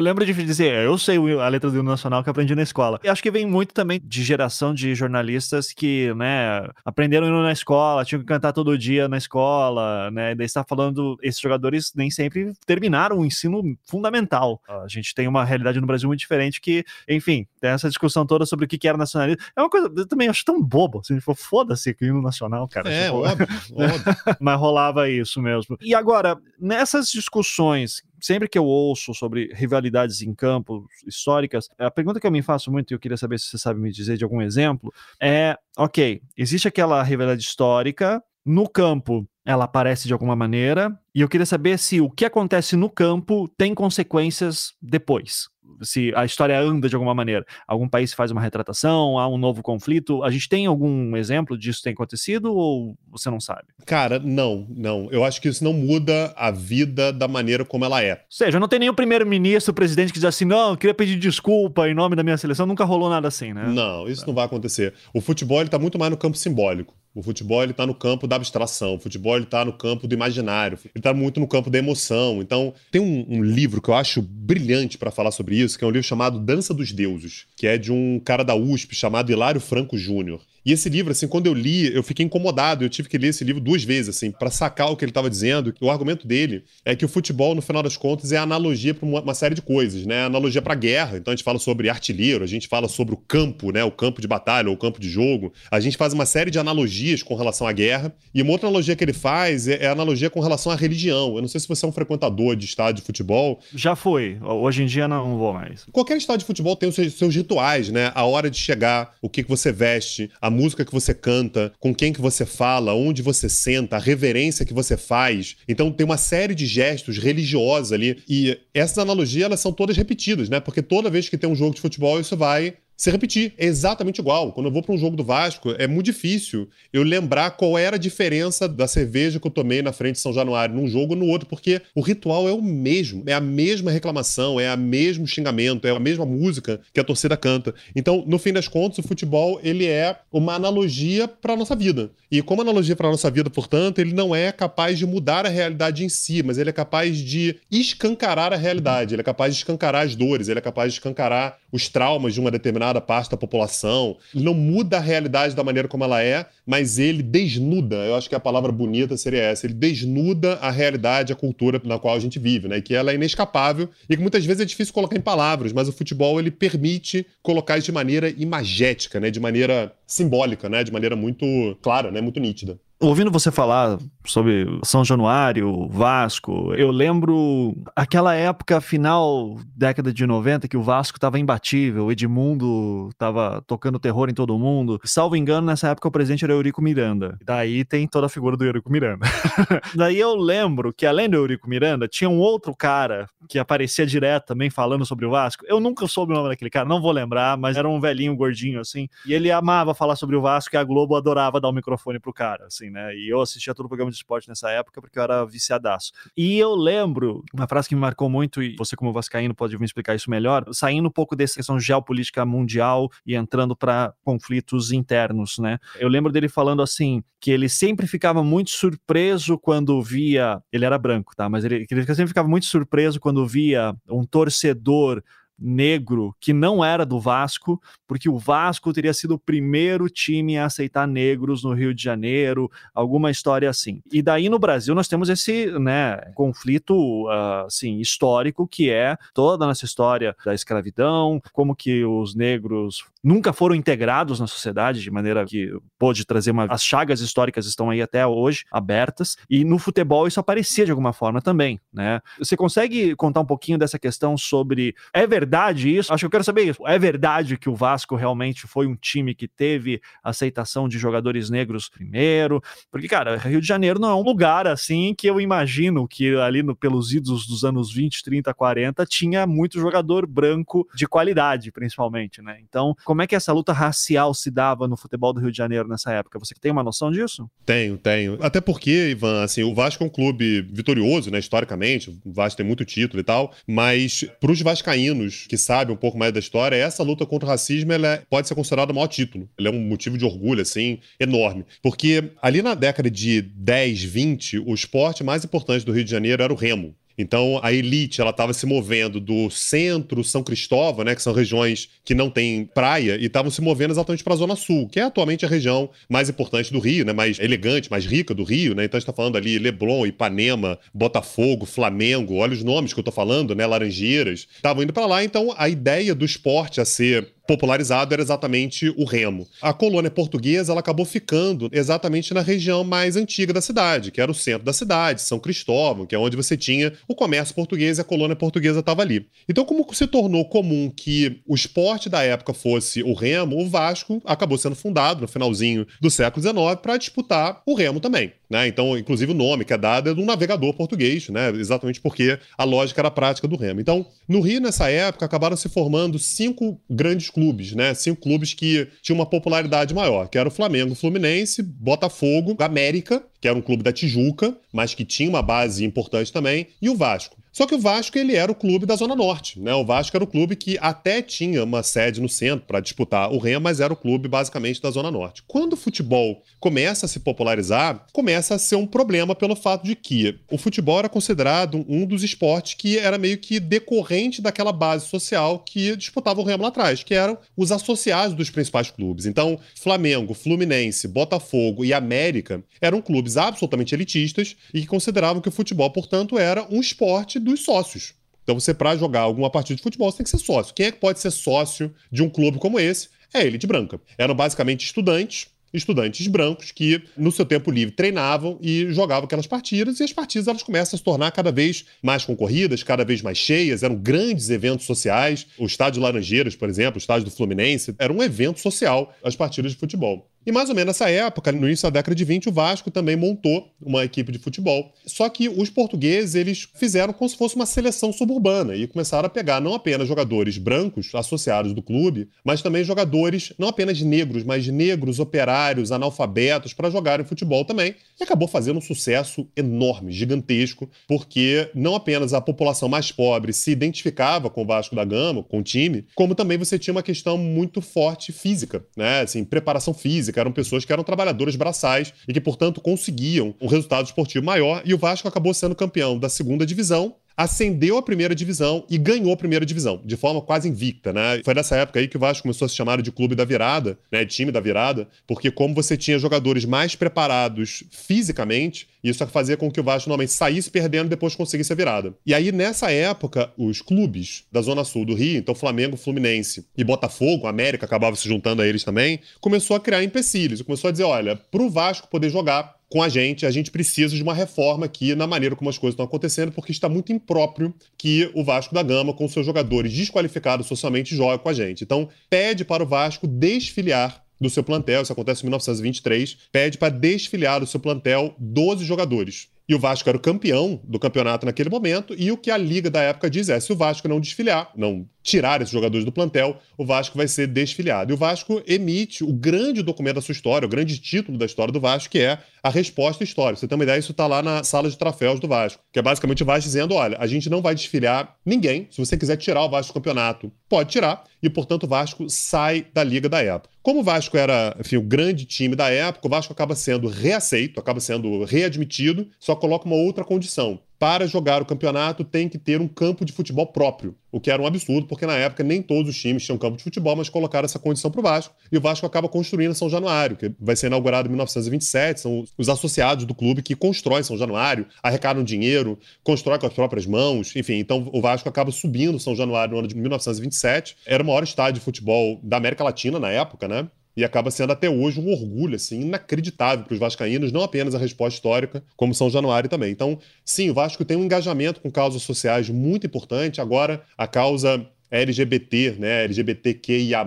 lembro 0.00 0.24
de 0.24 0.32
dizer, 0.32 0.84
eu 0.84 0.98
sei 0.98 1.16
a 1.16 1.48
letra 1.48 1.70
do 1.70 1.78
hino 1.78 1.90
nacional 1.90 2.22
que 2.22 2.28
aprendi 2.28 2.54
na 2.54 2.62
escola. 2.62 3.00
E 3.02 3.08
acho 3.08 3.22
que 3.22 3.30
vem 3.30 3.46
muito 3.46 3.72
também 3.72 4.00
de 4.02 4.22
geração 4.22 4.74
de 4.74 4.94
jornalistas 4.94 5.72
que, 5.72 6.12
né, 6.14 6.68
aprenderam 6.84 7.26
hino 7.26 7.42
na 7.42 7.52
escola, 7.52 8.04
tinham 8.04 8.20
que 8.20 8.26
cantar 8.26 8.52
todo 8.52 8.76
dia 8.76 9.08
na 9.08 9.16
escola, 9.16 10.10
né? 10.10 10.32
E 10.32 10.34
daí 10.34 10.46
está 10.46 10.62
falando, 10.62 11.16
esses 11.22 11.40
jogadores 11.40 11.92
nem 11.94 12.10
sempre 12.10 12.52
terminaram 12.66 13.20
o 13.20 13.24
ensino 13.24 13.62
fundamental. 13.84 14.60
A 14.68 14.88
gente 14.88 15.14
tem 15.14 15.26
uma 15.26 15.44
realidade 15.44 15.80
no 15.80 15.86
Brasil 15.86 16.08
muito 16.08 16.20
diferente 16.20 16.60
que, 16.60 16.84
enfim, 17.08 17.25
enfim, 17.26 17.46
tem 17.60 17.70
essa 17.70 17.88
discussão 17.88 18.24
toda 18.24 18.46
sobre 18.46 18.64
o 18.64 18.68
que, 18.68 18.86
era 18.86 18.96
nacionalismo. 18.96 19.42
É 19.56 19.60
uma 19.60 19.68
coisa, 19.68 19.90
eu 19.96 20.06
também 20.06 20.28
acho 20.28 20.44
tão 20.44 20.62
bobo, 20.62 21.00
assim, 21.00 21.18
tipo, 21.18 21.34
foda-se 21.34 21.92
que 21.92 22.04
hino 22.04 22.22
nacional, 22.22 22.68
cara. 22.68 22.88
É, 22.88 23.06
tipo, 23.06 23.16
óbvio, 23.16 23.46
óbvio. 23.74 24.36
Mas 24.40 24.60
rolava 24.60 25.10
isso 25.10 25.42
mesmo. 25.42 25.76
E 25.80 25.94
agora, 25.94 26.38
nessas 26.58 27.10
discussões 27.10 28.02
sempre 28.20 28.48
que 28.48 28.58
eu 28.58 28.64
ouço 28.64 29.12
sobre 29.12 29.52
rivalidades 29.52 30.22
em 30.22 30.34
campo 30.34 30.86
históricas, 31.06 31.68
a 31.78 31.90
pergunta 31.90 32.20
que 32.20 32.26
eu 32.26 32.30
me 32.30 32.42
faço 32.42 32.70
muito, 32.70 32.92
e 32.92 32.94
eu 32.94 32.98
queria 32.98 33.16
saber 33.16 33.38
se 33.38 33.46
você 33.46 33.58
sabe 33.58 33.80
me 33.80 33.90
dizer 33.90 34.16
de 34.16 34.24
algum 34.24 34.40
exemplo, 34.40 34.92
é: 35.20 35.56
ok, 35.76 36.22
existe 36.36 36.68
aquela 36.68 37.02
rivalidade 37.02 37.42
histórica, 37.42 38.22
no 38.44 38.68
campo 38.68 39.28
ela 39.46 39.64
aparece 39.64 40.06
de 40.06 40.12
alguma 40.12 40.34
maneira, 40.34 40.98
e 41.14 41.20
eu 41.20 41.28
queria 41.28 41.46
saber 41.46 41.78
se 41.78 42.00
o 42.00 42.10
que 42.10 42.24
acontece 42.24 42.76
no 42.76 42.90
campo 42.90 43.48
tem 43.56 43.74
consequências 43.74 44.74
depois 44.82 45.48
se 45.82 46.12
a 46.14 46.24
história 46.24 46.58
anda 46.58 46.88
de 46.88 46.94
alguma 46.94 47.14
maneira. 47.14 47.44
Algum 47.66 47.88
país 47.88 48.12
faz 48.12 48.30
uma 48.30 48.40
retratação, 48.40 49.18
há 49.18 49.28
um 49.28 49.38
novo 49.38 49.62
conflito. 49.62 50.22
A 50.22 50.30
gente 50.30 50.48
tem 50.48 50.66
algum 50.66 51.16
exemplo 51.16 51.58
disso 51.58 51.82
tem 51.82 51.92
acontecido 51.92 52.54
ou 52.54 52.96
você 53.08 53.30
não 53.30 53.40
sabe? 53.40 53.64
Cara, 53.84 54.18
não, 54.18 54.66
não. 54.70 55.08
Eu 55.10 55.24
acho 55.24 55.40
que 55.40 55.48
isso 55.48 55.62
não 55.62 55.72
muda 55.72 56.32
a 56.36 56.50
vida 56.50 57.12
da 57.12 57.28
maneira 57.28 57.64
como 57.64 57.84
ela 57.84 58.02
é. 58.02 58.12
Ou 58.12 58.18
seja, 58.30 58.60
não 58.60 58.68
tem 58.68 58.78
nenhum 58.78 58.94
primeiro-ministro, 58.94 59.74
presidente 59.74 60.12
que 60.12 60.18
diz 60.18 60.24
assim, 60.24 60.44
não, 60.44 60.70
eu 60.70 60.76
queria 60.76 60.94
pedir 60.94 61.16
desculpa 61.16 61.88
em 61.88 61.94
nome 61.94 62.16
da 62.16 62.22
minha 62.22 62.36
seleção. 62.36 62.66
Nunca 62.66 62.84
rolou 62.84 63.10
nada 63.10 63.28
assim, 63.28 63.52
né? 63.52 63.66
Não, 63.68 64.08
isso 64.08 64.26
não 64.26 64.34
vai 64.34 64.44
acontecer. 64.44 64.94
O 65.12 65.20
futebol 65.20 65.60
ele 65.60 65.70
tá 65.70 65.78
muito 65.78 65.98
mais 65.98 66.10
no 66.10 66.16
campo 66.16 66.36
simbólico. 66.36 66.94
O 67.16 67.22
futebol 67.22 67.64
está 67.64 67.86
no 67.86 67.94
campo 67.94 68.26
da 68.26 68.36
abstração, 68.36 68.94
o 68.94 68.98
futebol 68.98 69.35
ele 69.36 69.44
está 69.44 69.64
no 69.64 69.72
campo 69.72 70.06
do 70.06 70.14
imaginário, 70.14 70.78
ele 70.84 70.90
está 70.96 71.12
muito 71.14 71.40
no 71.40 71.48
campo 71.48 71.70
da 71.70 71.78
emoção. 71.78 72.40
Então, 72.40 72.74
tem 72.90 73.00
um, 73.00 73.26
um 73.28 73.42
livro 73.42 73.80
que 73.80 73.88
eu 73.88 73.94
acho 73.94 74.22
brilhante 74.22 74.98
para 74.98 75.10
falar 75.10 75.30
sobre 75.30 75.56
isso, 75.56 75.78
que 75.78 75.84
é 75.84 75.86
um 75.86 75.90
livro 75.90 76.06
chamado 76.06 76.38
Dança 76.38 76.72
dos 76.72 76.92
Deuses, 76.92 77.46
que 77.56 77.66
é 77.66 77.78
de 77.78 77.92
um 77.92 78.20
cara 78.24 78.42
da 78.42 78.54
USP 78.54 78.94
chamado 78.94 79.30
Hilário 79.30 79.60
Franco 79.60 79.96
Júnior. 79.96 80.40
E 80.66 80.72
esse 80.72 80.88
livro, 80.88 81.12
assim, 81.12 81.28
quando 81.28 81.46
eu 81.46 81.54
li, 81.54 81.94
eu 81.94 82.02
fiquei 82.02 82.26
incomodado. 82.26 82.84
Eu 82.84 82.88
tive 82.88 83.08
que 83.08 83.16
ler 83.16 83.28
esse 83.28 83.44
livro 83.44 83.60
duas 83.60 83.84
vezes, 83.84 84.16
assim, 84.16 84.32
para 84.32 84.50
sacar 84.50 84.90
o 84.90 84.96
que 84.96 85.04
ele 85.04 85.12
estava 85.12 85.30
dizendo. 85.30 85.72
O 85.80 85.88
argumento 85.88 86.26
dele 86.26 86.64
é 86.84 86.96
que 86.96 87.04
o 87.04 87.08
futebol, 87.08 87.54
no 87.54 87.62
final 87.62 87.84
das 87.84 87.96
contas, 87.96 88.32
é 88.32 88.36
analogia 88.36 88.92
para 88.92 89.06
uma, 89.06 89.20
uma, 89.20 89.34
série 89.34 89.54
de 89.54 89.62
coisas, 89.62 90.04
né? 90.04 90.24
Analogia 90.24 90.60
para 90.60 90.74
guerra. 90.74 91.18
Então 91.18 91.32
a 91.32 91.36
gente 91.36 91.44
fala 91.44 91.60
sobre 91.60 91.88
artilheiro, 91.88 92.42
a 92.42 92.48
gente 92.48 92.66
fala 92.66 92.88
sobre 92.88 93.14
o 93.14 93.16
campo, 93.16 93.70
né? 93.70 93.84
O 93.84 93.92
campo 93.92 94.20
de 94.20 94.26
batalha 94.26 94.68
ou 94.68 94.74
o 94.74 94.76
campo 94.76 95.00
de 95.00 95.08
jogo. 95.08 95.52
A 95.70 95.78
gente 95.78 95.96
faz 95.96 96.12
uma 96.12 96.26
série 96.26 96.50
de 96.50 96.58
analogias 96.58 97.22
com 97.22 97.36
relação 97.36 97.64
à 97.64 97.70
guerra. 97.70 98.12
E 98.34 98.42
uma 98.42 98.50
outra 98.50 98.66
analogia 98.66 98.96
que 98.96 99.04
ele 99.04 99.12
faz 99.12 99.68
é, 99.68 99.84
é 99.84 99.86
a 99.86 99.92
analogia 99.92 100.28
com 100.28 100.40
relação 100.40 100.72
à 100.72 100.74
religião. 100.74 101.36
Eu 101.36 101.42
não 101.42 101.48
sei 101.48 101.60
se 101.60 101.68
você 101.68 101.86
é 101.86 101.88
um 101.88 101.92
frequentador 101.92 102.56
de 102.56 102.64
estádio 102.64 103.02
de 103.02 103.06
futebol. 103.06 103.60
Já 103.72 103.94
foi. 103.94 104.36
Hoje 104.42 104.82
em 104.82 104.86
dia 104.86 105.06
não 105.06 105.38
vou 105.38 105.52
mais. 105.54 105.84
Qualquer 105.92 106.16
estádio 106.16 106.40
de 106.40 106.46
futebol 106.46 106.74
tem 106.74 106.88
os 106.88 106.96
seus, 106.96 107.12
seus 107.12 107.36
rituais, 107.36 107.88
né? 107.88 108.10
A 108.16 108.24
hora 108.24 108.50
de 108.50 108.58
chegar, 108.58 109.14
o 109.22 109.28
que, 109.28 109.44
que 109.44 109.48
você 109.48 109.70
veste, 109.70 110.28
a 110.40 110.55
música 110.56 110.84
que 110.84 110.92
você 110.92 111.14
canta, 111.14 111.72
com 111.78 111.94
quem 111.94 112.12
que 112.12 112.20
você 112.20 112.44
fala, 112.44 112.94
onde 112.94 113.22
você 113.22 113.48
senta, 113.48 113.96
a 113.96 114.00
reverência 114.00 114.64
que 114.64 114.74
você 114.74 114.96
faz. 114.96 115.56
Então 115.68 115.92
tem 115.92 116.04
uma 116.04 116.16
série 116.16 116.54
de 116.54 116.66
gestos 116.66 117.18
religiosos 117.18 117.92
ali 117.92 118.22
e 118.28 118.58
essas 118.74 118.98
analogias 118.98 119.44
elas 119.44 119.60
são 119.60 119.72
todas 119.72 119.96
repetidas, 119.96 120.48
né? 120.48 120.58
Porque 120.60 120.82
toda 120.82 121.10
vez 121.10 121.28
que 121.28 121.38
tem 121.38 121.48
um 121.48 121.54
jogo 121.54 121.74
de 121.74 121.80
futebol 121.80 122.18
isso 122.18 122.36
vai 122.36 122.74
se 122.96 123.10
repetir. 123.10 123.52
É 123.58 123.66
exatamente 123.66 124.20
igual. 124.20 124.52
Quando 124.52 124.66
eu 124.66 124.72
vou 124.72 124.82
para 124.82 124.94
um 124.94 124.98
jogo 124.98 125.16
do 125.16 125.24
Vasco, 125.24 125.74
é 125.78 125.86
muito 125.86 126.06
difícil 126.06 126.68
eu 126.92 127.02
lembrar 127.02 127.50
qual 127.52 127.76
era 127.76 127.96
a 127.96 127.98
diferença 127.98 128.68
da 128.68 128.88
cerveja 128.88 129.38
que 129.38 129.46
eu 129.46 129.50
tomei 129.50 129.82
na 129.82 129.92
frente 129.92 130.14
de 130.14 130.20
São 130.20 130.32
Januário 130.32 130.74
num 130.74 130.88
jogo 130.88 131.14
ou 131.14 131.18
no 131.18 131.26
outro, 131.26 131.48
porque 131.48 131.82
o 131.94 132.00
ritual 132.00 132.48
é 132.48 132.52
o 132.52 132.62
mesmo. 132.62 133.22
É 133.26 133.34
a 133.34 133.40
mesma 133.40 133.90
reclamação, 133.90 134.58
é 134.58 134.72
o 134.72 134.78
mesmo 134.78 135.26
xingamento, 135.26 135.86
é 135.86 135.90
a 135.90 136.00
mesma 136.00 136.24
música 136.24 136.80
que 136.92 137.00
a 137.00 137.04
torcida 137.04 137.36
canta. 137.36 137.74
Então, 137.94 138.24
no 138.26 138.38
fim 138.38 138.52
das 138.52 138.68
contas, 138.68 138.98
o 138.98 139.02
futebol 139.06 139.60
ele 139.62 139.86
é 139.86 140.16
uma 140.32 140.54
analogia 140.54 141.28
para 141.28 141.52
a 141.52 141.56
nossa 141.56 141.76
vida. 141.76 142.10
E 142.30 142.42
como 142.42 142.62
analogia 142.62 142.96
para 142.96 143.08
a 143.08 143.10
nossa 143.10 143.30
vida, 143.30 143.50
portanto, 143.50 144.00
ele 144.00 144.12
não 144.12 144.34
é 144.34 144.50
capaz 144.50 144.98
de 144.98 145.06
mudar 145.06 145.46
a 145.46 145.48
realidade 145.48 146.04
em 146.04 146.08
si, 146.08 146.42
mas 146.42 146.58
ele 146.58 146.70
é 146.70 146.72
capaz 146.72 147.18
de 147.18 147.56
escancarar 147.70 148.52
a 148.52 148.56
realidade, 148.56 149.14
ele 149.14 149.20
é 149.20 149.24
capaz 149.24 149.54
de 149.54 149.60
escancarar 149.60 150.04
as 150.04 150.16
dores, 150.16 150.48
ele 150.48 150.58
é 150.58 150.62
capaz 150.62 150.92
de 150.92 150.98
escancarar 150.98 151.58
os 151.70 151.88
traumas 151.88 152.34
de 152.34 152.40
uma 152.40 152.50
determinada 152.50 152.85
determinada 152.86 153.00
parte 153.00 153.30
da 153.30 153.36
população. 153.36 154.16
Ele 154.34 154.44
não 154.44 154.54
muda 154.54 154.98
a 154.98 155.00
realidade 155.00 155.54
da 155.54 155.64
maneira 155.64 155.88
como 155.88 156.04
ela 156.04 156.22
é, 156.22 156.46
mas 156.66 156.98
ele 156.98 157.22
desnuda. 157.22 157.96
Eu 157.96 158.14
acho 158.14 158.28
que 158.28 158.34
a 158.34 158.40
palavra 158.40 158.70
bonita 158.70 159.16
seria 159.16 159.42
essa. 159.42 159.66
Ele 159.66 159.74
desnuda 159.74 160.54
a 160.54 160.70
realidade, 160.70 161.32
a 161.32 161.36
cultura 161.36 161.80
na 161.84 161.98
qual 161.98 162.14
a 162.14 162.18
gente 162.18 162.38
vive, 162.38 162.68
né? 162.68 162.78
E 162.78 162.82
que 162.82 162.94
ela 162.94 163.10
é 163.10 163.14
inescapável 163.14 163.88
e 164.08 164.16
que 164.16 164.22
muitas 164.22 164.44
vezes 164.44 164.62
é 164.62 164.64
difícil 164.64 164.94
colocar 164.94 165.16
em 165.16 165.20
palavras, 165.20 165.72
mas 165.72 165.88
o 165.88 165.92
futebol 165.92 166.38
ele 166.38 166.50
permite 166.50 167.26
colocar 167.42 167.78
isso 167.78 167.86
de 167.86 167.92
maneira 167.92 168.28
imagética, 168.30 169.18
né? 169.20 169.30
De 169.30 169.40
maneira 169.40 169.92
simbólica, 170.06 170.68
né? 170.68 170.84
De 170.84 170.92
maneira 170.92 171.16
muito 171.16 171.76
clara, 171.82 172.10
né? 172.10 172.20
Muito 172.20 172.40
nítida. 172.40 172.78
Ouvindo 172.98 173.30
você 173.30 173.52
falar 173.52 173.98
sobre 174.24 174.66
São 174.82 175.04
Januário, 175.04 175.86
Vasco, 175.88 176.72
eu 176.74 176.90
lembro 176.90 177.76
aquela 177.94 178.34
época 178.34 178.80
final, 178.80 179.58
década 179.76 180.10
de 180.10 180.26
90, 180.26 180.66
que 180.66 180.78
o 180.78 180.82
Vasco 180.82 181.18
estava 181.18 181.38
imbatível, 181.38 182.10
Edmundo 182.10 183.10
estava 183.12 183.62
tocando 183.66 183.98
terror 183.98 184.30
em 184.30 184.34
todo 184.34 184.58
mundo. 184.58 184.98
Salvo 185.04 185.36
engano, 185.36 185.66
nessa 185.66 185.88
época 185.88 186.08
o 186.08 186.10
presidente 186.10 186.44
era 186.44 186.54
Eurico 186.54 186.80
Miranda. 186.80 187.38
Daí 187.44 187.84
tem 187.84 188.08
toda 188.08 188.26
a 188.26 188.30
figura 188.30 188.56
do 188.56 188.64
Eurico 188.64 188.90
Miranda. 188.90 189.26
Daí 189.94 190.18
eu 190.18 190.34
lembro 190.34 190.90
que 190.90 191.04
além 191.04 191.28
do 191.28 191.36
Eurico 191.36 191.68
Miranda, 191.68 192.08
tinha 192.08 192.30
um 192.30 192.38
outro 192.38 192.74
cara 192.74 193.28
que 193.46 193.58
aparecia 193.58 194.06
direto 194.06 194.46
também 194.46 194.70
falando 194.70 195.04
sobre 195.04 195.26
o 195.26 195.30
Vasco. 195.30 195.66
Eu 195.68 195.80
nunca 195.80 196.06
soube 196.08 196.32
o 196.32 196.36
nome 196.36 196.48
daquele 196.48 196.70
cara, 196.70 196.88
não 196.88 197.02
vou 197.02 197.12
lembrar, 197.12 197.58
mas 197.58 197.76
era 197.76 197.86
um 197.86 198.00
velhinho 198.00 198.34
gordinho 198.34 198.80
assim. 198.80 199.06
E 199.26 199.34
ele 199.34 199.52
amava 199.52 199.94
falar 199.94 200.16
sobre 200.16 200.34
o 200.34 200.40
Vasco 200.40 200.74
e 200.74 200.78
a 200.78 200.82
Globo 200.82 201.14
adorava 201.14 201.60
dar 201.60 201.68
o 201.68 201.72
microfone 201.72 202.18
pro 202.18 202.32
cara, 202.32 202.64
assim 202.66 202.85
assim, 202.86 202.90
né? 202.90 203.14
E 203.16 203.28
eu 203.28 203.40
assistia 203.40 203.74
todo 203.74 203.86
o 203.86 203.88
programa 203.88 204.10
de 204.10 204.16
esporte 204.16 204.48
nessa 204.48 204.70
época 204.70 205.00
porque 205.00 205.18
eu 205.18 205.22
era 205.22 205.44
viciadaço. 205.44 206.12
E 206.36 206.58
eu 206.58 206.74
lembro 206.74 207.44
uma 207.52 207.66
frase 207.66 207.88
que 207.88 207.94
me 207.94 208.00
marcou 208.00 208.28
muito, 208.28 208.62
e 208.62 208.76
você, 208.76 208.96
como 208.96 209.12
vascaíno, 209.12 209.54
pode 209.54 209.78
me 209.78 209.84
explicar 209.84 210.14
isso 210.14 210.30
melhor, 210.30 210.64
saindo 210.72 211.08
um 211.08 211.12
pouco 211.12 211.36
dessa 211.36 211.54
questão 211.54 211.78
geopolítica 211.78 212.44
mundial 212.44 213.10
e 213.26 213.34
entrando 213.34 213.76
para 213.76 214.14
conflitos 214.24 214.92
internos, 214.92 215.58
né? 215.58 215.78
Eu 215.98 216.08
lembro 216.08 216.32
dele 216.32 216.48
falando 216.48 216.82
assim, 216.82 217.22
que 217.40 217.50
ele 217.50 217.68
sempre 217.68 218.06
ficava 218.06 218.42
muito 218.42 218.70
surpreso 218.70 219.58
quando 219.58 220.00
via. 220.02 220.60
Ele 220.72 220.84
era 220.84 220.98
branco, 220.98 221.34
tá? 221.36 221.48
Mas 221.48 221.64
ele, 221.64 221.86
ele 221.90 222.06
sempre 222.06 222.28
ficava 222.28 222.48
muito 222.48 222.66
surpreso 222.66 223.20
quando 223.20 223.46
via 223.46 223.94
um 224.08 224.24
torcedor 224.24 225.22
negro 225.58 226.34
que 226.40 226.52
não 226.52 226.84
era 226.84 227.06
do 227.06 227.18
Vasco, 227.18 227.80
porque 228.06 228.28
o 228.28 228.38
Vasco 228.38 228.92
teria 228.92 229.14
sido 229.14 229.34
o 229.34 229.38
primeiro 229.38 230.08
time 230.08 230.58
a 230.58 230.66
aceitar 230.66 231.06
negros 231.06 231.64
no 231.64 231.72
Rio 231.72 231.94
de 231.94 232.02
Janeiro, 232.02 232.70
alguma 232.94 233.30
história 233.30 233.68
assim. 233.68 234.00
E 234.12 234.20
daí 234.22 234.48
no 234.48 234.58
Brasil 234.58 234.94
nós 234.94 235.08
temos 235.08 235.28
esse 235.28 235.66
né, 235.78 236.16
conflito 236.34 236.94
uh, 237.26 237.66
assim, 237.66 237.98
histórico 237.98 238.66
que 238.68 238.90
é 238.90 239.16
toda 239.32 239.64
a 239.64 239.68
nossa 239.68 239.84
história 239.84 240.36
da 240.44 240.54
escravidão, 240.54 241.40
como 241.52 241.74
que 241.74 242.04
os 242.04 242.34
negros 242.34 243.04
nunca 243.24 243.52
foram 243.52 243.74
integrados 243.74 244.38
na 244.38 244.46
sociedade 244.46 245.00
de 245.00 245.10
maneira 245.10 245.44
que 245.44 245.72
pôde 245.98 246.24
trazer 246.24 246.50
uma. 246.50 246.64
As 246.64 246.84
chagas 246.84 247.20
históricas 247.20 247.66
estão 247.66 247.90
aí 247.90 248.02
até 248.02 248.26
hoje 248.26 248.64
abertas, 248.70 249.36
e 249.48 249.64
no 249.64 249.78
futebol 249.78 250.26
isso 250.26 250.38
aparecia 250.38 250.84
de 250.84 250.90
alguma 250.90 251.12
forma 251.12 251.40
também, 251.40 251.80
né? 251.92 252.20
Você 252.38 252.56
consegue 252.56 253.16
contar 253.16 253.40
um 253.40 253.46
pouquinho 253.46 253.78
dessa 253.78 253.98
questão 253.98 254.36
sobre. 254.36 254.94
É 255.12 255.26
verdade 255.26 255.45
isso? 255.76 256.12
Acho 256.12 256.22
que 256.22 256.26
eu 256.26 256.30
quero 256.30 256.44
saber 256.44 256.64
isso. 256.64 256.86
É 256.86 256.98
verdade 256.98 257.56
que 257.56 257.68
o 257.68 257.74
Vasco 257.74 258.16
realmente 258.16 258.66
foi 258.66 258.86
um 258.86 258.96
time 258.96 259.34
que 259.34 259.48
teve 259.48 260.00
aceitação 260.22 260.88
de 260.88 260.98
jogadores 260.98 261.50
negros 261.50 261.88
primeiro? 261.88 262.62
Porque, 262.90 263.08
cara, 263.08 263.36
Rio 263.36 263.60
de 263.60 263.66
Janeiro 263.66 263.98
não 263.98 264.10
é 264.10 264.14
um 264.14 264.22
lugar 264.22 264.66
assim 264.66 265.14
que 265.16 265.28
eu 265.28 265.40
imagino 265.40 266.06
que 266.06 266.34
ali 266.36 266.62
no, 266.62 266.74
pelos 266.74 267.12
idos 267.12 267.46
dos 267.46 267.64
anos 267.64 267.92
20, 267.92 268.22
30, 268.22 268.54
40 268.54 269.06
tinha 269.06 269.46
muito 269.46 269.80
jogador 269.80 270.26
branco 270.26 270.88
de 270.94 271.06
qualidade, 271.06 271.70
principalmente, 271.72 272.42
né? 272.42 272.58
Então, 272.62 272.94
como 273.04 273.22
é 273.22 273.26
que 273.26 273.34
essa 273.34 273.52
luta 273.52 273.72
racial 273.72 274.34
se 274.34 274.50
dava 274.50 274.88
no 274.88 274.96
futebol 274.96 275.32
do 275.32 275.40
Rio 275.40 275.50
de 275.50 275.56
Janeiro 275.56 275.88
nessa 275.88 276.12
época? 276.12 276.38
Você 276.38 276.54
tem 276.54 276.72
uma 276.72 276.82
noção 276.82 277.10
disso? 277.10 277.48
Tenho, 277.64 277.96
tenho. 277.96 278.38
Até 278.40 278.60
porque, 278.60 279.10
Ivan, 279.10 279.42
assim, 279.42 279.62
o 279.62 279.74
Vasco 279.74 280.02
é 280.02 280.06
um 280.06 280.10
clube 280.10 280.62
vitorioso, 280.62 281.30
né, 281.30 281.38
historicamente, 281.38 282.10
o 282.24 282.32
Vasco 282.32 282.56
tem 282.56 282.66
muito 282.66 282.84
título 282.84 283.20
e 283.20 283.24
tal, 283.24 283.52
mas 283.66 284.24
para 284.40 284.52
os 284.52 284.60
vascaínos 284.60 285.35
que 285.48 285.56
sabem 285.56 285.94
um 285.94 285.98
pouco 285.98 286.16
mais 286.16 286.32
da 286.32 286.38
história, 286.38 286.76
essa 286.76 287.02
luta 287.02 287.26
contra 287.26 287.46
o 287.46 287.50
racismo 287.50 287.92
ela 287.92 288.08
é, 288.08 288.22
pode 288.28 288.48
ser 288.48 288.54
considerada 288.54 288.92
o 288.92 288.94
maior 288.94 289.08
título. 289.08 289.48
Ele 289.58 289.68
é 289.68 289.70
um 289.70 289.80
motivo 289.80 290.16
de 290.16 290.24
orgulho, 290.24 290.62
assim, 290.62 290.98
enorme. 291.18 291.64
Porque 291.82 292.32
ali 292.40 292.62
na 292.62 292.74
década 292.74 293.10
de 293.10 293.42
10, 293.42 294.02
20, 294.02 294.58
o 294.60 294.74
esporte 294.74 295.22
mais 295.24 295.44
importante 295.44 295.84
do 295.84 295.92
Rio 295.92 296.04
de 296.04 296.10
Janeiro 296.10 296.42
era 296.42 296.52
o 296.52 296.56
remo. 296.56 296.94
Então 297.18 297.58
a 297.62 297.72
elite 297.72 298.20
ela 298.20 298.30
estava 298.30 298.52
se 298.52 298.66
movendo 298.66 299.20
do 299.20 299.50
centro, 299.50 300.22
São 300.22 300.42
Cristóvão, 300.42 301.04
né, 301.04 301.14
que 301.14 301.22
são 301.22 301.32
regiões 301.32 301.88
que 302.04 302.14
não 302.14 302.30
têm 302.30 302.64
praia, 302.64 303.16
e 303.16 303.26
estavam 303.26 303.50
se 303.50 303.60
movendo 303.60 303.92
exatamente 303.92 304.22
para 304.22 304.34
a 304.34 304.36
Zona 304.36 304.56
Sul, 304.56 304.88
que 304.88 305.00
é 305.00 305.04
atualmente 305.04 305.44
a 305.44 305.48
região 305.48 305.90
mais 306.08 306.28
importante 306.28 306.72
do 306.72 306.78
Rio, 306.78 307.04
né, 307.04 307.12
mais 307.12 307.38
elegante, 307.38 307.90
mais 307.90 308.04
rica 308.04 308.34
do 308.34 308.44
Rio. 308.44 308.74
Né? 308.74 308.84
Então 308.84 308.98
a 308.98 309.00
gente 309.00 309.08
está 309.08 309.12
falando 309.12 309.36
ali 309.36 309.58
Leblon, 309.58 310.06
Ipanema, 310.06 310.78
Botafogo, 310.92 311.66
Flamengo, 311.66 312.36
olha 312.36 312.52
os 312.52 312.62
nomes 312.62 312.92
que 312.92 312.98
eu 312.98 313.02
estou 313.02 313.14
falando, 313.14 313.54
né, 313.54 313.66
Laranjeiras. 313.66 314.46
Estavam 314.56 314.82
indo 314.82 314.92
para 314.92 315.06
lá, 315.06 315.24
então 315.24 315.54
a 315.56 315.68
ideia 315.68 316.14
do 316.14 316.24
esporte 316.24 316.80
a 316.80 316.84
ser 316.84 317.35
popularizado 317.46 318.12
era 318.12 318.22
exatamente 318.22 318.92
o 318.96 319.04
remo. 319.04 319.46
A 319.62 319.72
colônia 319.72 320.10
portuguesa 320.10 320.72
ela 320.72 320.80
acabou 320.80 321.04
ficando 321.04 321.68
exatamente 321.72 322.34
na 322.34 322.40
região 322.40 322.84
mais 322.84 323.16
antiga 323.16 323.52
da 323.52 323.60
cidade, 323.60 324.10
que 324.10 324.20
era 324.20 324.30
o 324.30 324.34
centro 324.34 324.64
da 324.64 324.72
cidade, 324.72 325.22
São 325.22 325.38
Cristóvão, 325.38 326.06
que 326.06 326.14
é 326.14 326.18
onde 326.18 326.36
você 326.36 326.56
tinha 326.56 326.92
o 327.08 327.14
comércio 327.14 327.54
português 327.54 327.98
e 327.98 328.00
a 328.00 328.04
colônia 328.04 328.36
portuguesa 328.36 328.80
estava 328.80 329.02
ali. 329.02 329.26
Então, 329.48 329.64
como 329.64 329.86
se 329.94 330.06
tornou 330.06 330.44
comum 330.44 330.90
que 330.94 331.40
o 331.46 331.54
esporte 331.54 332.08
da 332.08 332.22
época 332.22 332.52
fosse 332.52 333.02
o 333.02 333.14
remo, 333.14 333.60
o 333.60 333.68
Vasco 333.68 334.20
acabou 334.24 334.58
sendo 334.58 334.76
fundado 334.76 335.20
no 335.20 335.28
finalzinho 335.28 335.86
do 336.00 336.10
século 336.10 336.42
XIX 336.42 336.80
para 336.80 336.96
disputar 336.96 337.62
o 337.66 337.74
remo 337.74 338.00
também. 338.00 338.32
Né? 338.48 338.68
Então, 338.68 338.96
inclusive, 338.96 339.32
o 339.32 339.34
nome 339.34 339.64
que 339.64 339.72
é 339.72 339.78
dado 339.78 340.10
é 340.10 340.14
de 340.14 340.20
um 340.20 340.24
navegador 340.24 340.72
português, 340.74 341.28
né? 341.28 341.50
exatamente 341.50 342.00
porque 342.00 342.38
a 342.56 342.64
lógica 342.64 343.00
era 343.00 343.08
a 343.08 343.10
prática 343.10 343.48
do 343.48 343.56
remo. 343.56 343.80
Então, 343.80 344.06
no 344.28 344.40
Rio, 344.40 344.60
nessa 344.60 344.88
época, 344.88 345.24
acabaram 345.24 345.56
se 345.56 345.68
formando 345.68 346.18
cinco 346.18 346.80
grandes 346.88 347.28
clubes, 347.36 347.72
né? 347.72 347.92
cinco 347.92 348.22
clubes 348.22 348.54
que 348.54 348.88
tinham 349.02 349.18
uma 349.18 349.26
popularidade 349.26 349.92
maior, 349.92 350.26
que 350.26 350.38
era 350.38 350.48
o 350.48 350.50
Flamengo, 350.50 350.94
Fluminense, 350.94 351.62
Botafogo, 351.62 352.56
América, 352.58 353.22
que 353.38 353.46
era 353.46 353.56
um 353.56 353.60
clube 353.60 353.82
da 353.82 353.92
Tijuca, 353.92 354.56
mas 354.72 354.94
que 354.94 355.04
tinha 355.04 355.28
uma 355.28 355.42
base 355.42 355.84
importante 355.84 356.32
também, 356.32 356.68
e 356.80 356.88
o 356.88 356.96
Vasco. 356.96 357.36
Só 357.56 357.66
que 357.66 357.74
o 357.74 357.78
Vasco 357.78 358.18
ele 358.18 358.36
era 358.36 358.52
o 358.52 358.54
clube 358.54 358.84
da 358.84 358.94
Zona 358.96 359.16
Norte, 359.16 359.58
né? 359.58 359.74
O 359.74 359.82
Vasco 359.82 360.14
era 360.14 360.22
o 360.22 360.26
clube 360.26 360.54
que 360.54 360.76
até 360.78 361.22
tinha 361.22 361.64
uma 361.64 361.82
sede 361.82 362.20
no 362.20 362.28
centro 362.28 362.66
para 362.66 362.80
disputar 362.80 363.32
o 363.32 363.38
Remo, 363.38 363.62
mas 363.62 363.80
era 363.80 363.94
o 363.94 363.96
clube 363.96 364.28
basicamente 364.28 364.82
da 364.82 364.90
Zona 364.90 365.10
Norte. 365.10 365.42
Quando 365.48 365.72
o 365.72 365.76
futebol 365.76 366.42
começa 366.60 367.06
a 367.06 367.08
se 367.08 367.18
popularizar, 367.18 368.04
começa 368.12 368.54
a 368.54 368.58
ser 368.58 368.76
um 368.76 368.86
problema 368.86 369.34
pelo 369.34 369.56
fato 369.56 369.84
de 369.84 369.96
que 369.96 370.38
o 370.50 370.58
futebol 370.58 370.98
era 370.98 371.08
considerado 371.08 371.82
um 371.88 372.04
dos 372.04 372.22
esportes 372.22 372.74
que 372.74 372.98
era 372.98 373.16
meio 373.16 373.38
que 373.38 373.58
decorrente 373.58 374.42
daquela 374.42 374.70
base 374.70 375.06
social 375.06 375.60
que 375.60 375.96
disputava 375.96 376.42
o 376.42 376.44
Remo 376.44 376.62
lá 376.62 376.68
atrás, 376.68 377.02
que 377.02 377.14
eram 377.14 377.38
os 377.56 377.72
associados 377.72 378.36
dos 378.36 378.50
principais 378.50 378.90
clubes. 378.90 379.24
Então, 379.24 379.58
Flamengo, 379.74 380.34
Fluminense, 380.34 381.08
Botafogo 381.08 381.86
e 381.86 381.94
América 381.94 382.62
eram 382.82 383.00
clubes 383.00 383.38
absolutamente 383.38 383.94
elitistas 383.94 384.54
e 384.74 384.82
que 384.82 384.86
consideravam 384.86 385.40
que 385.40 385.48
o 385.48 385.52
futebol, 385.52 385.90
portanto, 385.90 386.38
era 386.38 386.66
um 386.70 386.82
esporte 386.82 387.45
dos 387.46 387.64
sócios. 387.64 388.14
Então, 388.42 388.58
você, 388.58 388.72
para 388.72 388.96
jogar 388.96 389.22
alguma 389.22 389.50
partida 389.50 389.76
de 389.76 389.82
futebol, 389.82 390.10
você 390.10 390.18
tem 390.18 390.24
que 390.24 390.30
ser 390.30 390.38
sócio. 390.38 390.74
Quem 390.74 390.86
é 390.86 390.92
que 390.92 391.00
pode 391.00 391.18
ser 391.18 391.30
sócio 391.30 391.92
de 392.12 392.22
um 392.22 392.30
clube 392.30 392.58
como 392.58 392.78
esse? 392.78 393.08
É 393.34 393.38
a 393.38 393.44
elite 393.44 393.66
branca. 393.66 394.00
Eram 394.16 394.34
basicamente 394.34 394.84
estudantes 394.84 395.48
estudantes 395.76 396.26
brancos 396.26 396.72
que, 396.72 397.02
no 397.16 397.30
seu 397.30 397.44
tempo 397.44 397.70
livre, 397.70 397.94
treinavam 397.94 398.58
e 398.62 398.90
jogavam 398.92 399.24
aquelas 399.24 399.46
partidas, 399.46 400.00
e 400.00 400.04
as 400.04 400.12
partidas 400.12 400.48
elas 400.48 400.62
começam 400.62 400.96
a 400.96 400.98
se 400.98 401.04
tornar 401.04 401.30
cada 401.32 401.52
vez 401.52 401.84
mais 402.02 402.24
concorridas, 402.24 402.82
cada 402.82 403.04
vez 403.04 403.22
mais 403.22 403.38
cheias, 403.38 403.82
eram 403.82 403.96
grandes 403.96 404.48
eventos 404.50 404.86
sociais. 404.86 405.46
O 405.58 405.66
estádio 405.66 406.00
Laranjeiras, 406.02 406.56
por 406.56 406.68
exemplo, 406.68 406.96
o 406.96 406.98
estádio 406.98 407.26
do 407.26 407.30
Fluminense, 407.30 407.94
era 407.98 408.12
um 408.12 408.22
evento 408.22 408.60
social, 408.60 409.14
as 409.22 409.36
partidas 409.36 409.72
de 409.72 409.78
futebol. 409.78 410.30
E 410.46 410.52
mais 410.52 410.68
ou 410.68 410.76
menos 410.76 410.86
nessa 410.86 411.10
época, 411.10 411.50
no 411.50 411.66
início 411.66 411.90
da 411.90 411.98
década 411.98 412.14
de 412.14 412.24
20, 412.24 412.48
o 412.48 412.52
Vasco 412.52 412.88
também 412.88 413.16
montou 413.16 413.68
uma 413.82 414.04
equipe 414.04 414.30
de 414.30 414.38
futebol. 414.38 414.92
Só 415.04 415.28
que 415.28 415.48
os 415.48 415.68
portugueses, 415.68 416.36
eles 416.36 416.68
fizeram 416.72 417.12
como 417.12 417.28
se 417.28 417.36
fosse 417.36 417.56
uma 417.56 417.66
seleção 417.66 418.12
suburbana 418.12 418.76
e 418.76 418.86
começaram 418.86 419.26
a 419.26 419.28
pegar 419.28 419.60
não 419.60 419.74
apenas 419.74 420.06
jogadores 420.06 420.56
brancos 420.56 421.12
associados 421.12 421.72
do 421.72 421.82
clube, 421.82 422.28
mas 422.44 422.62
também 422.62 422.84
jogadores 422.84 423.52
não 423.58 423.66
apenas 423.66 424.00
negros, 424.00 424.44
mas 424.44 424.68
negros, 424.68 425.18
operários, 425.18 425.90
analfabetos 425.90 426.72
para 426.72 426.90
jogarem 426.90 427.26
futebol 427.26 427.64
também. 427.64 427.96
E 428.20 428.22
acabou 428.22 428.46
fazendo 428.46 428.78
um 428.78 428.82
sucesso 428.82 429.48
enorme, 429.56 430.12
gigantesco, 430.12 430.88
porque 431.08 431.68
não 431.74 431.96
apenas 431.96 432.32
a 432.32 432.40
população 432.40 432.88
mais 432.88 433.10
pobre 433.10 433.52
se 433.52 433.72
identificava 433.72 434.48
com 434.48 434.62
o 434.62 434.66
Vasco 434.66 434.94
da 434.94 435.04
Gama, 435.04 435.42
com 435.42 435.58
o 435.58 435.62
time, 435.62 436.06
como 436.14 436.36
também 436.36 436.56
você 436.56 436.78
tinha 436.78 436.94
uma 436.94 437.02
questão 437.02 437.36
muito 437.36 437.80
forte 437.80 438.30
física, 438.30 438.84
né? 438.96 439.22
Assim, 439.22 439.44
preparação 439.44 439.92
física 439.92 440.35
eram 440.40 440.52
pessoas 440.52 440.84
que 440.84 440.92
eram 440.92 441.04
trabalhadores 441.04 441.56
braçais 441.56 442.12
e 442.26 442.32
que, 442.32 442.40
portanto, 442.40 442.80
conseguiam 442.80 443.54
um 443.60 443.66
resultado 443.66 444.06
esportivo 444.06 444.44
maior. 444.44 444.82
E 444.84 444.94
o 444.94 444.98
Vasco 444.98 445.28
acabou 445.28 445.52
sendo 445.54 445.74
campeão 445.74 446.18
da 446.18 446.28
segunda 446.28 446.64
divisão 446.64 447.14
ascendeu 447.36 447.98
a 447.98 448.02
primeira 448.02 448.34
divisão 448.34 448.84
e 448.88 448.96
ganhou 448.96 449.32
a 449.32 449.36
primeira 449.36 449.66
divisão, 449.66 450.00
de 450.04 450.16
forma 450.16 450.40
quase 450.40 450.68
invicta, 450.68 451.12
né? 451.12 451.42
Foi 451.44 451.54
nessa 451.54 451.76
época 451.76 452.00
aí 452.00 452.08
que 452.08 452.16
o 452.16 452.20
Vasco 452.20 452.42
começou 452.42 452.66
a 452.66 452.68
se 452.68 452.74
chamar 452.74 453.02
de 453.02 453.12
clube 453.12 453.34
da 453.34 453.44
virada, 453.44 453.98
né? 454.10 454.24
Time 454.24 454.50
da 454.50 454.60
virada, 454.60 455.06
porque 455.26 455.50
como 455.50 455.74
você 455.74 455.96
tinha 455.96 456.18
jogadores 456.18 456.64
mais 456.64 456.96
preparados 456.96 457.84
fisicamente, 457.90 458.88
isso 459.04 459.24
fazia 459.26 459.56
com 459.56 459.70
que 459.70 459.80
o 459.80 459.84
Vasco 459.84 460.08
normalmente 460.08 460.32
saísse 460.32 460.70
perdendo 460.70 461.06
e 461.06 461.10
depois 461.10 461.36
conseguisse 461.36 461.72
a 461.72 461.76
virada. 461.76 462.14
E 462.24 462.34
aí, 462.34 462.50
nessa 462.50 462.90
época, 462.90 463.52
os 463.56 463.80
clubes 463.80 464.44
da 464.50 464.60
Zona 464.60 464.84
Sul 464.84 465.04
do 465.04 465.14
Rio, 465.14 465.38
então 465.38 465.54
Flamengo, 465.54 465.96
Fluminense 465.96 466.66
e 466.76 466.82
Botafogo, 466.82 467.46
América 467.46 467.86
acabava 467.86 468.16
se 468.16 468.28
juntando 468.28 468.62
a 468.62 468.66
eles 468.66 468.82
também, 468.82 469.20
começou 469.40 469.76
a 469.76 469.80
criar 469.80 470.02
empecilhos. 470.02 470.62
Começou 470.62 470.88
a 470.88 470.92
dizer: 470.92 471.04
olha, 471.04 471.36
pro 471.36 471.70
Vasco 471.70 472.08
poder 472.08 472.30
jogar, 472.30 472.76
com 472.88 473.02
a 473.02 473.08
gente, 473.08 473.44
a 473.44 473.50
gente 473.50 473.70
precisa 473.70 474.14
de 474.14 474.22
uma 474.22 474.34
reforma 474.34 474.86
aqui 474.86 475.14
na 475.14 475.26
maneira 475.26 475.56
como 475.56 475.68
as 475.68 475.78
coisas 475.78 475.94
estão 475.94 476.06
acontecendo, 476.06 476.52
porque 476.52 476.72
está 476.72 476.88
muito 476.88 477.12
impróprio 477.12 477.74
que 477.98 478.30
o 478.34 478.44
Vasco 478.44 478.74
da 478.74 478.82
Gama, 478.82 479.12
com 479.12 479.28
seus 479.28 479.44
jogadores 479.44 479.92
desqualificados 479.92 480.66
socialmente, 480.66 481.16
jogue 481.16 481.42
com 481.42 481.48
a 481.48 481.52
gente. 481.52 481.82
Então, 481.82 482.08
pede 482.30 482.64
para 482.64 482.82
o 482.82 482.86
Vasco 482.86 483.26
desfiliar 483.26 484.24
do 484.40 484.50
seu 484.50 484.62
plantel, 484.62 485.02
isso 485.02 485.12
acontece 485.12 485.42
em 485.42 485.46
1923, 485.46 486.36
pede 486.52 486.78
para 486.78 486.90
desfiliar 486.90 487.58
do 487.58 487.66
seu 487.66 487.80
plantel 487.80 488.34
12 488.38 488.84
jogadores. 488.84 489.48
E 489.68 489.74
o 489.74 489.78
Vasco 489.78 490.08
era 490.08 490.16
o 490.16 490.20
campeão 490.20 490.80
do 490.84 490.98
campeonato 490.98 491.44
naquele 491.44 491.68
momento, 491.68 492.14
e 492.16 492.30
o 492.30 492.36
que 492.36 492.50
a 492.50 492.56
liga 492.56 492.88
da 492.88 493.02
época 493.02 493.28
diz 493.28 493.48
é: 493.48 493.58
se 493.58 493.72
o 493.72 493.76
Vasco 493.76 494.06
não 494.06 494.20
desfiliar, 494.20 494.70
não 494.76 495.08
tirar 495.26 495.60
esses 495.60 495.72
jogadores 495.72 496.04
do 496.04 496.12
plantel, 496.12 496.56
o 496.78 496.86
Vasco 496.86 497.18
vai 497.18 497.26
ser 497.26 497.48
desfiliado. 497.48 498.12
E 498.12 498.14
o 498.14 498.16
Vasco 498.16 498.62
emite 498.64 499.24
o 499.24 499.32
grande 499.32 499.82
documento 499.82 500.14
da 500.14 500.20
sua 500.20 500.32
história, 500.32 500.64
o 500.64 500.68
grande 500.68 500.98
título 500.98 501.36
da 501.36 501.44
história 501.44 501.72
do 501.72 501.80
Vasco, 501.80 502.10
que 502.10 502.20
é 502.20 502.38
a 502.62 502.70
resposta 502.70 503.24
histórica. 503.24 503.58
Você 503.58 503.66
tem 503.66 503.76
uma 503.76 503.82
ideia, 503.82 503.98
isso 503.98 504.12
está 504.12 504.26
lá 504.26 504.40
na 504.40 504.62
sala 504.62 504.88
de 504.88 504.96
troféus 504.96 505.40
do 505.40 505.48
Vasco, 505.48 505.82
que 505.92 505.98
é 505.98 506.02
basicamente 506.02 506.44
o 506.44 506.46
Vasco 506.46 506.62
dizendo: 506.62 506.94
olha, 506.94 507.18
a 507.18 507.26
gente 507.26 507.50
não 507.50 507.60
vai 507.60 507.74
desfiliar 507.74 508.36
ninguém. 508.46 508.86
Se 508.90 509.04
você 509.04 509.16
quiser 509.16 509.36
tirar 509.36 509.64
o 509.64 509.68
Vasco 509.68 509.92
do 509.92 509.94
campeonato, 509.94 510.52
pode 510.68 510.90
tirar, 510.90 511.24
e 511.42 511.50
portanto 511.50 511.84
o 511.84 511.88
Vasco 511.88 512.30
sai 512.30 512.86
da 512.94 513.02
liga 513.02 513.28
da 513.28 513.42
época. 513.42 513.74
Como 513.82 514.00
o 514.00 514.04
Vasco 514.04 514.36
era, 514.36 514.76
enfim, 514.80 514.96
o 514.96 515.02
grande 515.02 515.44
time 515.44 515.74
da 515.74 515.90
época, 515.90 516.26
o 516.26 516.30
Vasco 516.30 516.52
acaba 516.52 516.76
sendo 516.76 517.08
reaceito, 517.08 517.80
acaba 517.80 517.98
sendo 517.98 518.44
readmitido, 518.44 519.28
só 519.40 519.56
coloca 519.56 519.86
uma 519.86 519.96
outra 519.96 520.24
condição 520.24 520.80
para 520.98 521.26
jogar 521.26 521.60
o 521.60 521.66
campeonato 521.66 522.24
tem 522.24 522.48
que 522.48 522.58
ter 522.58 522.80
um 522.80 522.88
campo 522.88 523.24
de 523.24 523.32
futebol 523.32 523.66
próprio, 523.66 524.14
o 524.32 524.40
que 524.40 524.50
era 524.50 524.60
um 524.60 524.66
absurdo, 524.66 525.06
porque 525.06 525.26
na 525.26 525.34
época 525.34 525.62
nem 525.62 525.82
todos 525.82 526.10
os 526.10 526.20
times 526.20 526.44
tinham 526.44 526.58
campo 526.58 526.76
de 526.76 526.82
futebol, 526.82 527.16
mas 527.16 527.28
colocaram 527.28 527.66
essa 527.66 527.78
condição 527.78 528.10
para 528.10 528.20
o 528.20 528.22
Vasco, 528.22 528.54
e 528.70 528.76
o 528.76 528.80
Vasco 528.80 529.06
acaba 529.06 529.28
construindo 529.28 529.74
São 529.74 529.88
Januário, 529.88 530.36
que 530.36 530.52
vai 530.58 530.76
ser 530.76 530.86
inaugurado 530.86 531.28
em 531.28 531.30
1927, 531.30 532.20
são 532.20 532.44
os 532.56 532.68
associados 532.68 533.24
do 533.24 533.34
clube 533.34 533.62
que 533.62 533.74
constroem 533.74 534.22
São 534.22 534.36
Januário, 534.36 534.86
arrecadam 535.02 535.44
dinheiro, 535.44 535.98
constroem 536.22 536.58
com 536.58 536.66
as 536.66 536.72
próprias 536.72 537.06
mãos, 537.06 537.54
enfim, 537.54 537.74
então 537.74 538.08
o 538.12 538.20
Vasco 538.20 538.48
acaba 538.48 538.70
subindo 538.70 539.18
São 539.18 539.34
Januário 539.34 539.72
no 539.72 539.78
ano 539.80 539.88
de 539.88 539.94
1927, 539.94 540.96
era 541.06 541.22
o 541.22 541.26
maior 541.26 541.42
estádio 541.42 541.74
de 541.74 541.80
futebol 541.80 542.40
da 542.42 542.56
América 542.56 542.84
Latina 542.84 543.18
na 543.18 543.30
época, 543.30 543.68
né? 543.68 543.88
E 544.16 544.24
acaba 544.24 544.50
sendo 544.50 544.72
até 544.72 544.88
hoje 544.88 545.20
um 545.20 545.30
orgulho 545.30 545.76
assim 545.76 546.00
inacreditável 546.00 546.84
para 546.84 546.94
os 546.94 546.98
vascaínos, 546.98 547.52
não 547.52 547.62
apenas 547.62 547.94
a 547.94 547.98
resposta 547.98 548.36
histórica, 548.36 548.82
como 548.96 549.14
São 549.14 549.28
Januário 549.28 549.68
também. 549.68 549.92
Então, 549.92 550.18
sim, 550.44 550.70
o 550.70 550.74
Vasco 550.74 551.04
tem 551.04 551.16
um 551.16 551.24
engajamento 551.24 551.80
com 551.80 551.90
causas 551.90 552.22
sociais 552.22 552.70
muito 552.70 553.06
importante. 553.06 553.60
Agora, 553.60 554.02
a 554.16 554.26
causa 554.26 554.86
LGBT, 555.10 555.96
né, 555.98 556.24
LGBTQIA+, 556.24 557.24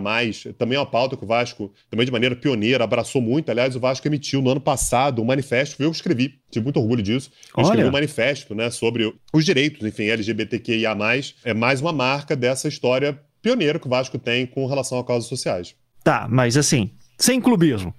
também 0.57 0.75
é 0.75 0.79
uma 0.79 0.85
pauta 0.85 1.15
que 1.15 1.23
o 1.23 1.27
Vasco, 1.27 1.71
também 1.89 2.05
de 2.05 2.11
maneira 2.11 2.35
pioneira, 2.35 2.83
abraçou 2.83 3.21
muito. 3.21 3.49
Aliás, 3.49 3.75
o 3.75 3.79
Vasco 3.79 4.05
emitiu 4.07 4.41
no 4.41 4.49
ano 4.49 4.59
passado 4.59 5.21
um 5.21 5.25
manifesto, 5.25 5.81
eu 5.81 5.91
escrevi, 5.91 6.35
tive 6.51 6.63
muito 6.63 6.79
orgulho 6.79 7.01
disso. 7.01 7.31
Eu 7.55 7.63
escrevi 7.63 7.87
um 7.87 7.91
manifesto, 7.91 8.53
né, 8.53 8.69
sobre 8.69 9.13
os 9.33 9.45
direitos, 9.45 9.85
enfim, 9.87 10.09
LGBTQIA+. 10.09 10.95
É 11.43 11.53
mais 11.53 11.79
uma 11.79 11.93
marca 11.93 12.35
dessa 12.35 12.67
história 12.67 13.19
pioneira 13.41 13.79
que 13.79 13.87
o 13.87 13.89
Vasco 13.89 14.19
tem 14.19 14.45
com 14.45 14.65
relação 14.65 14.99
a 14.99 15.03
causas 15.03 15.29
sociais. 15.29 15.75
Tá, 16.03 16.27
mas 16.29 16.57
assim, 16.57 16.91
sem 17.19 17.41
clubismo. 17.41 17.93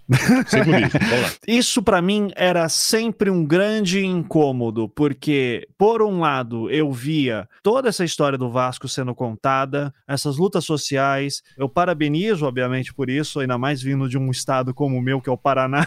Sem 0.47 0.65
clubismo, 0.65 0.91
vamos 0.99 1.23
lá. 1.23 1.33
Isso 1.47 1.83
para 1.83 2.01
mim 2.01 2.31
era 2.35 2.71
sempre 2.71 3.29
um 3.29 3.45
grande 3.45 4.03
incômodo, 4.03 4.89
porque, 4.89 5.69
por 5.77 6.01
um 6.01 6.21
lado, 6.21 6.71
eu 6.71 6.91
via 6.91 7.47
toda 7.63 7.91
essa 7.91 8.03
história 8.03 8.39
do 8.39 8.51
Vasco 8.51 8.89
sendo 8.89 9.15
contada, 9.15 9.93
essas 10.09 10.39
lutas 10.39 10.65
sociais. 10.65 11.43
Eu 11.59 11.69
parabenizo, 11.69 12.47
obviamente, 12.47 12.95
por 12.95 13.11
isso, 13.11 13.41
ainda 13.41 13.59
mais 13.59 13.83
vindo 13.83 14.09
de 14.09 14.17
um 14.17 14.31
estado 14.31 14.73
como 14.73 14.97
o 14.97 15.03
meu, 15.03 15.21
que 15.21 15.29
é 15.29 15.33
o 15.33 15.37
Paraná. 15.37 15.85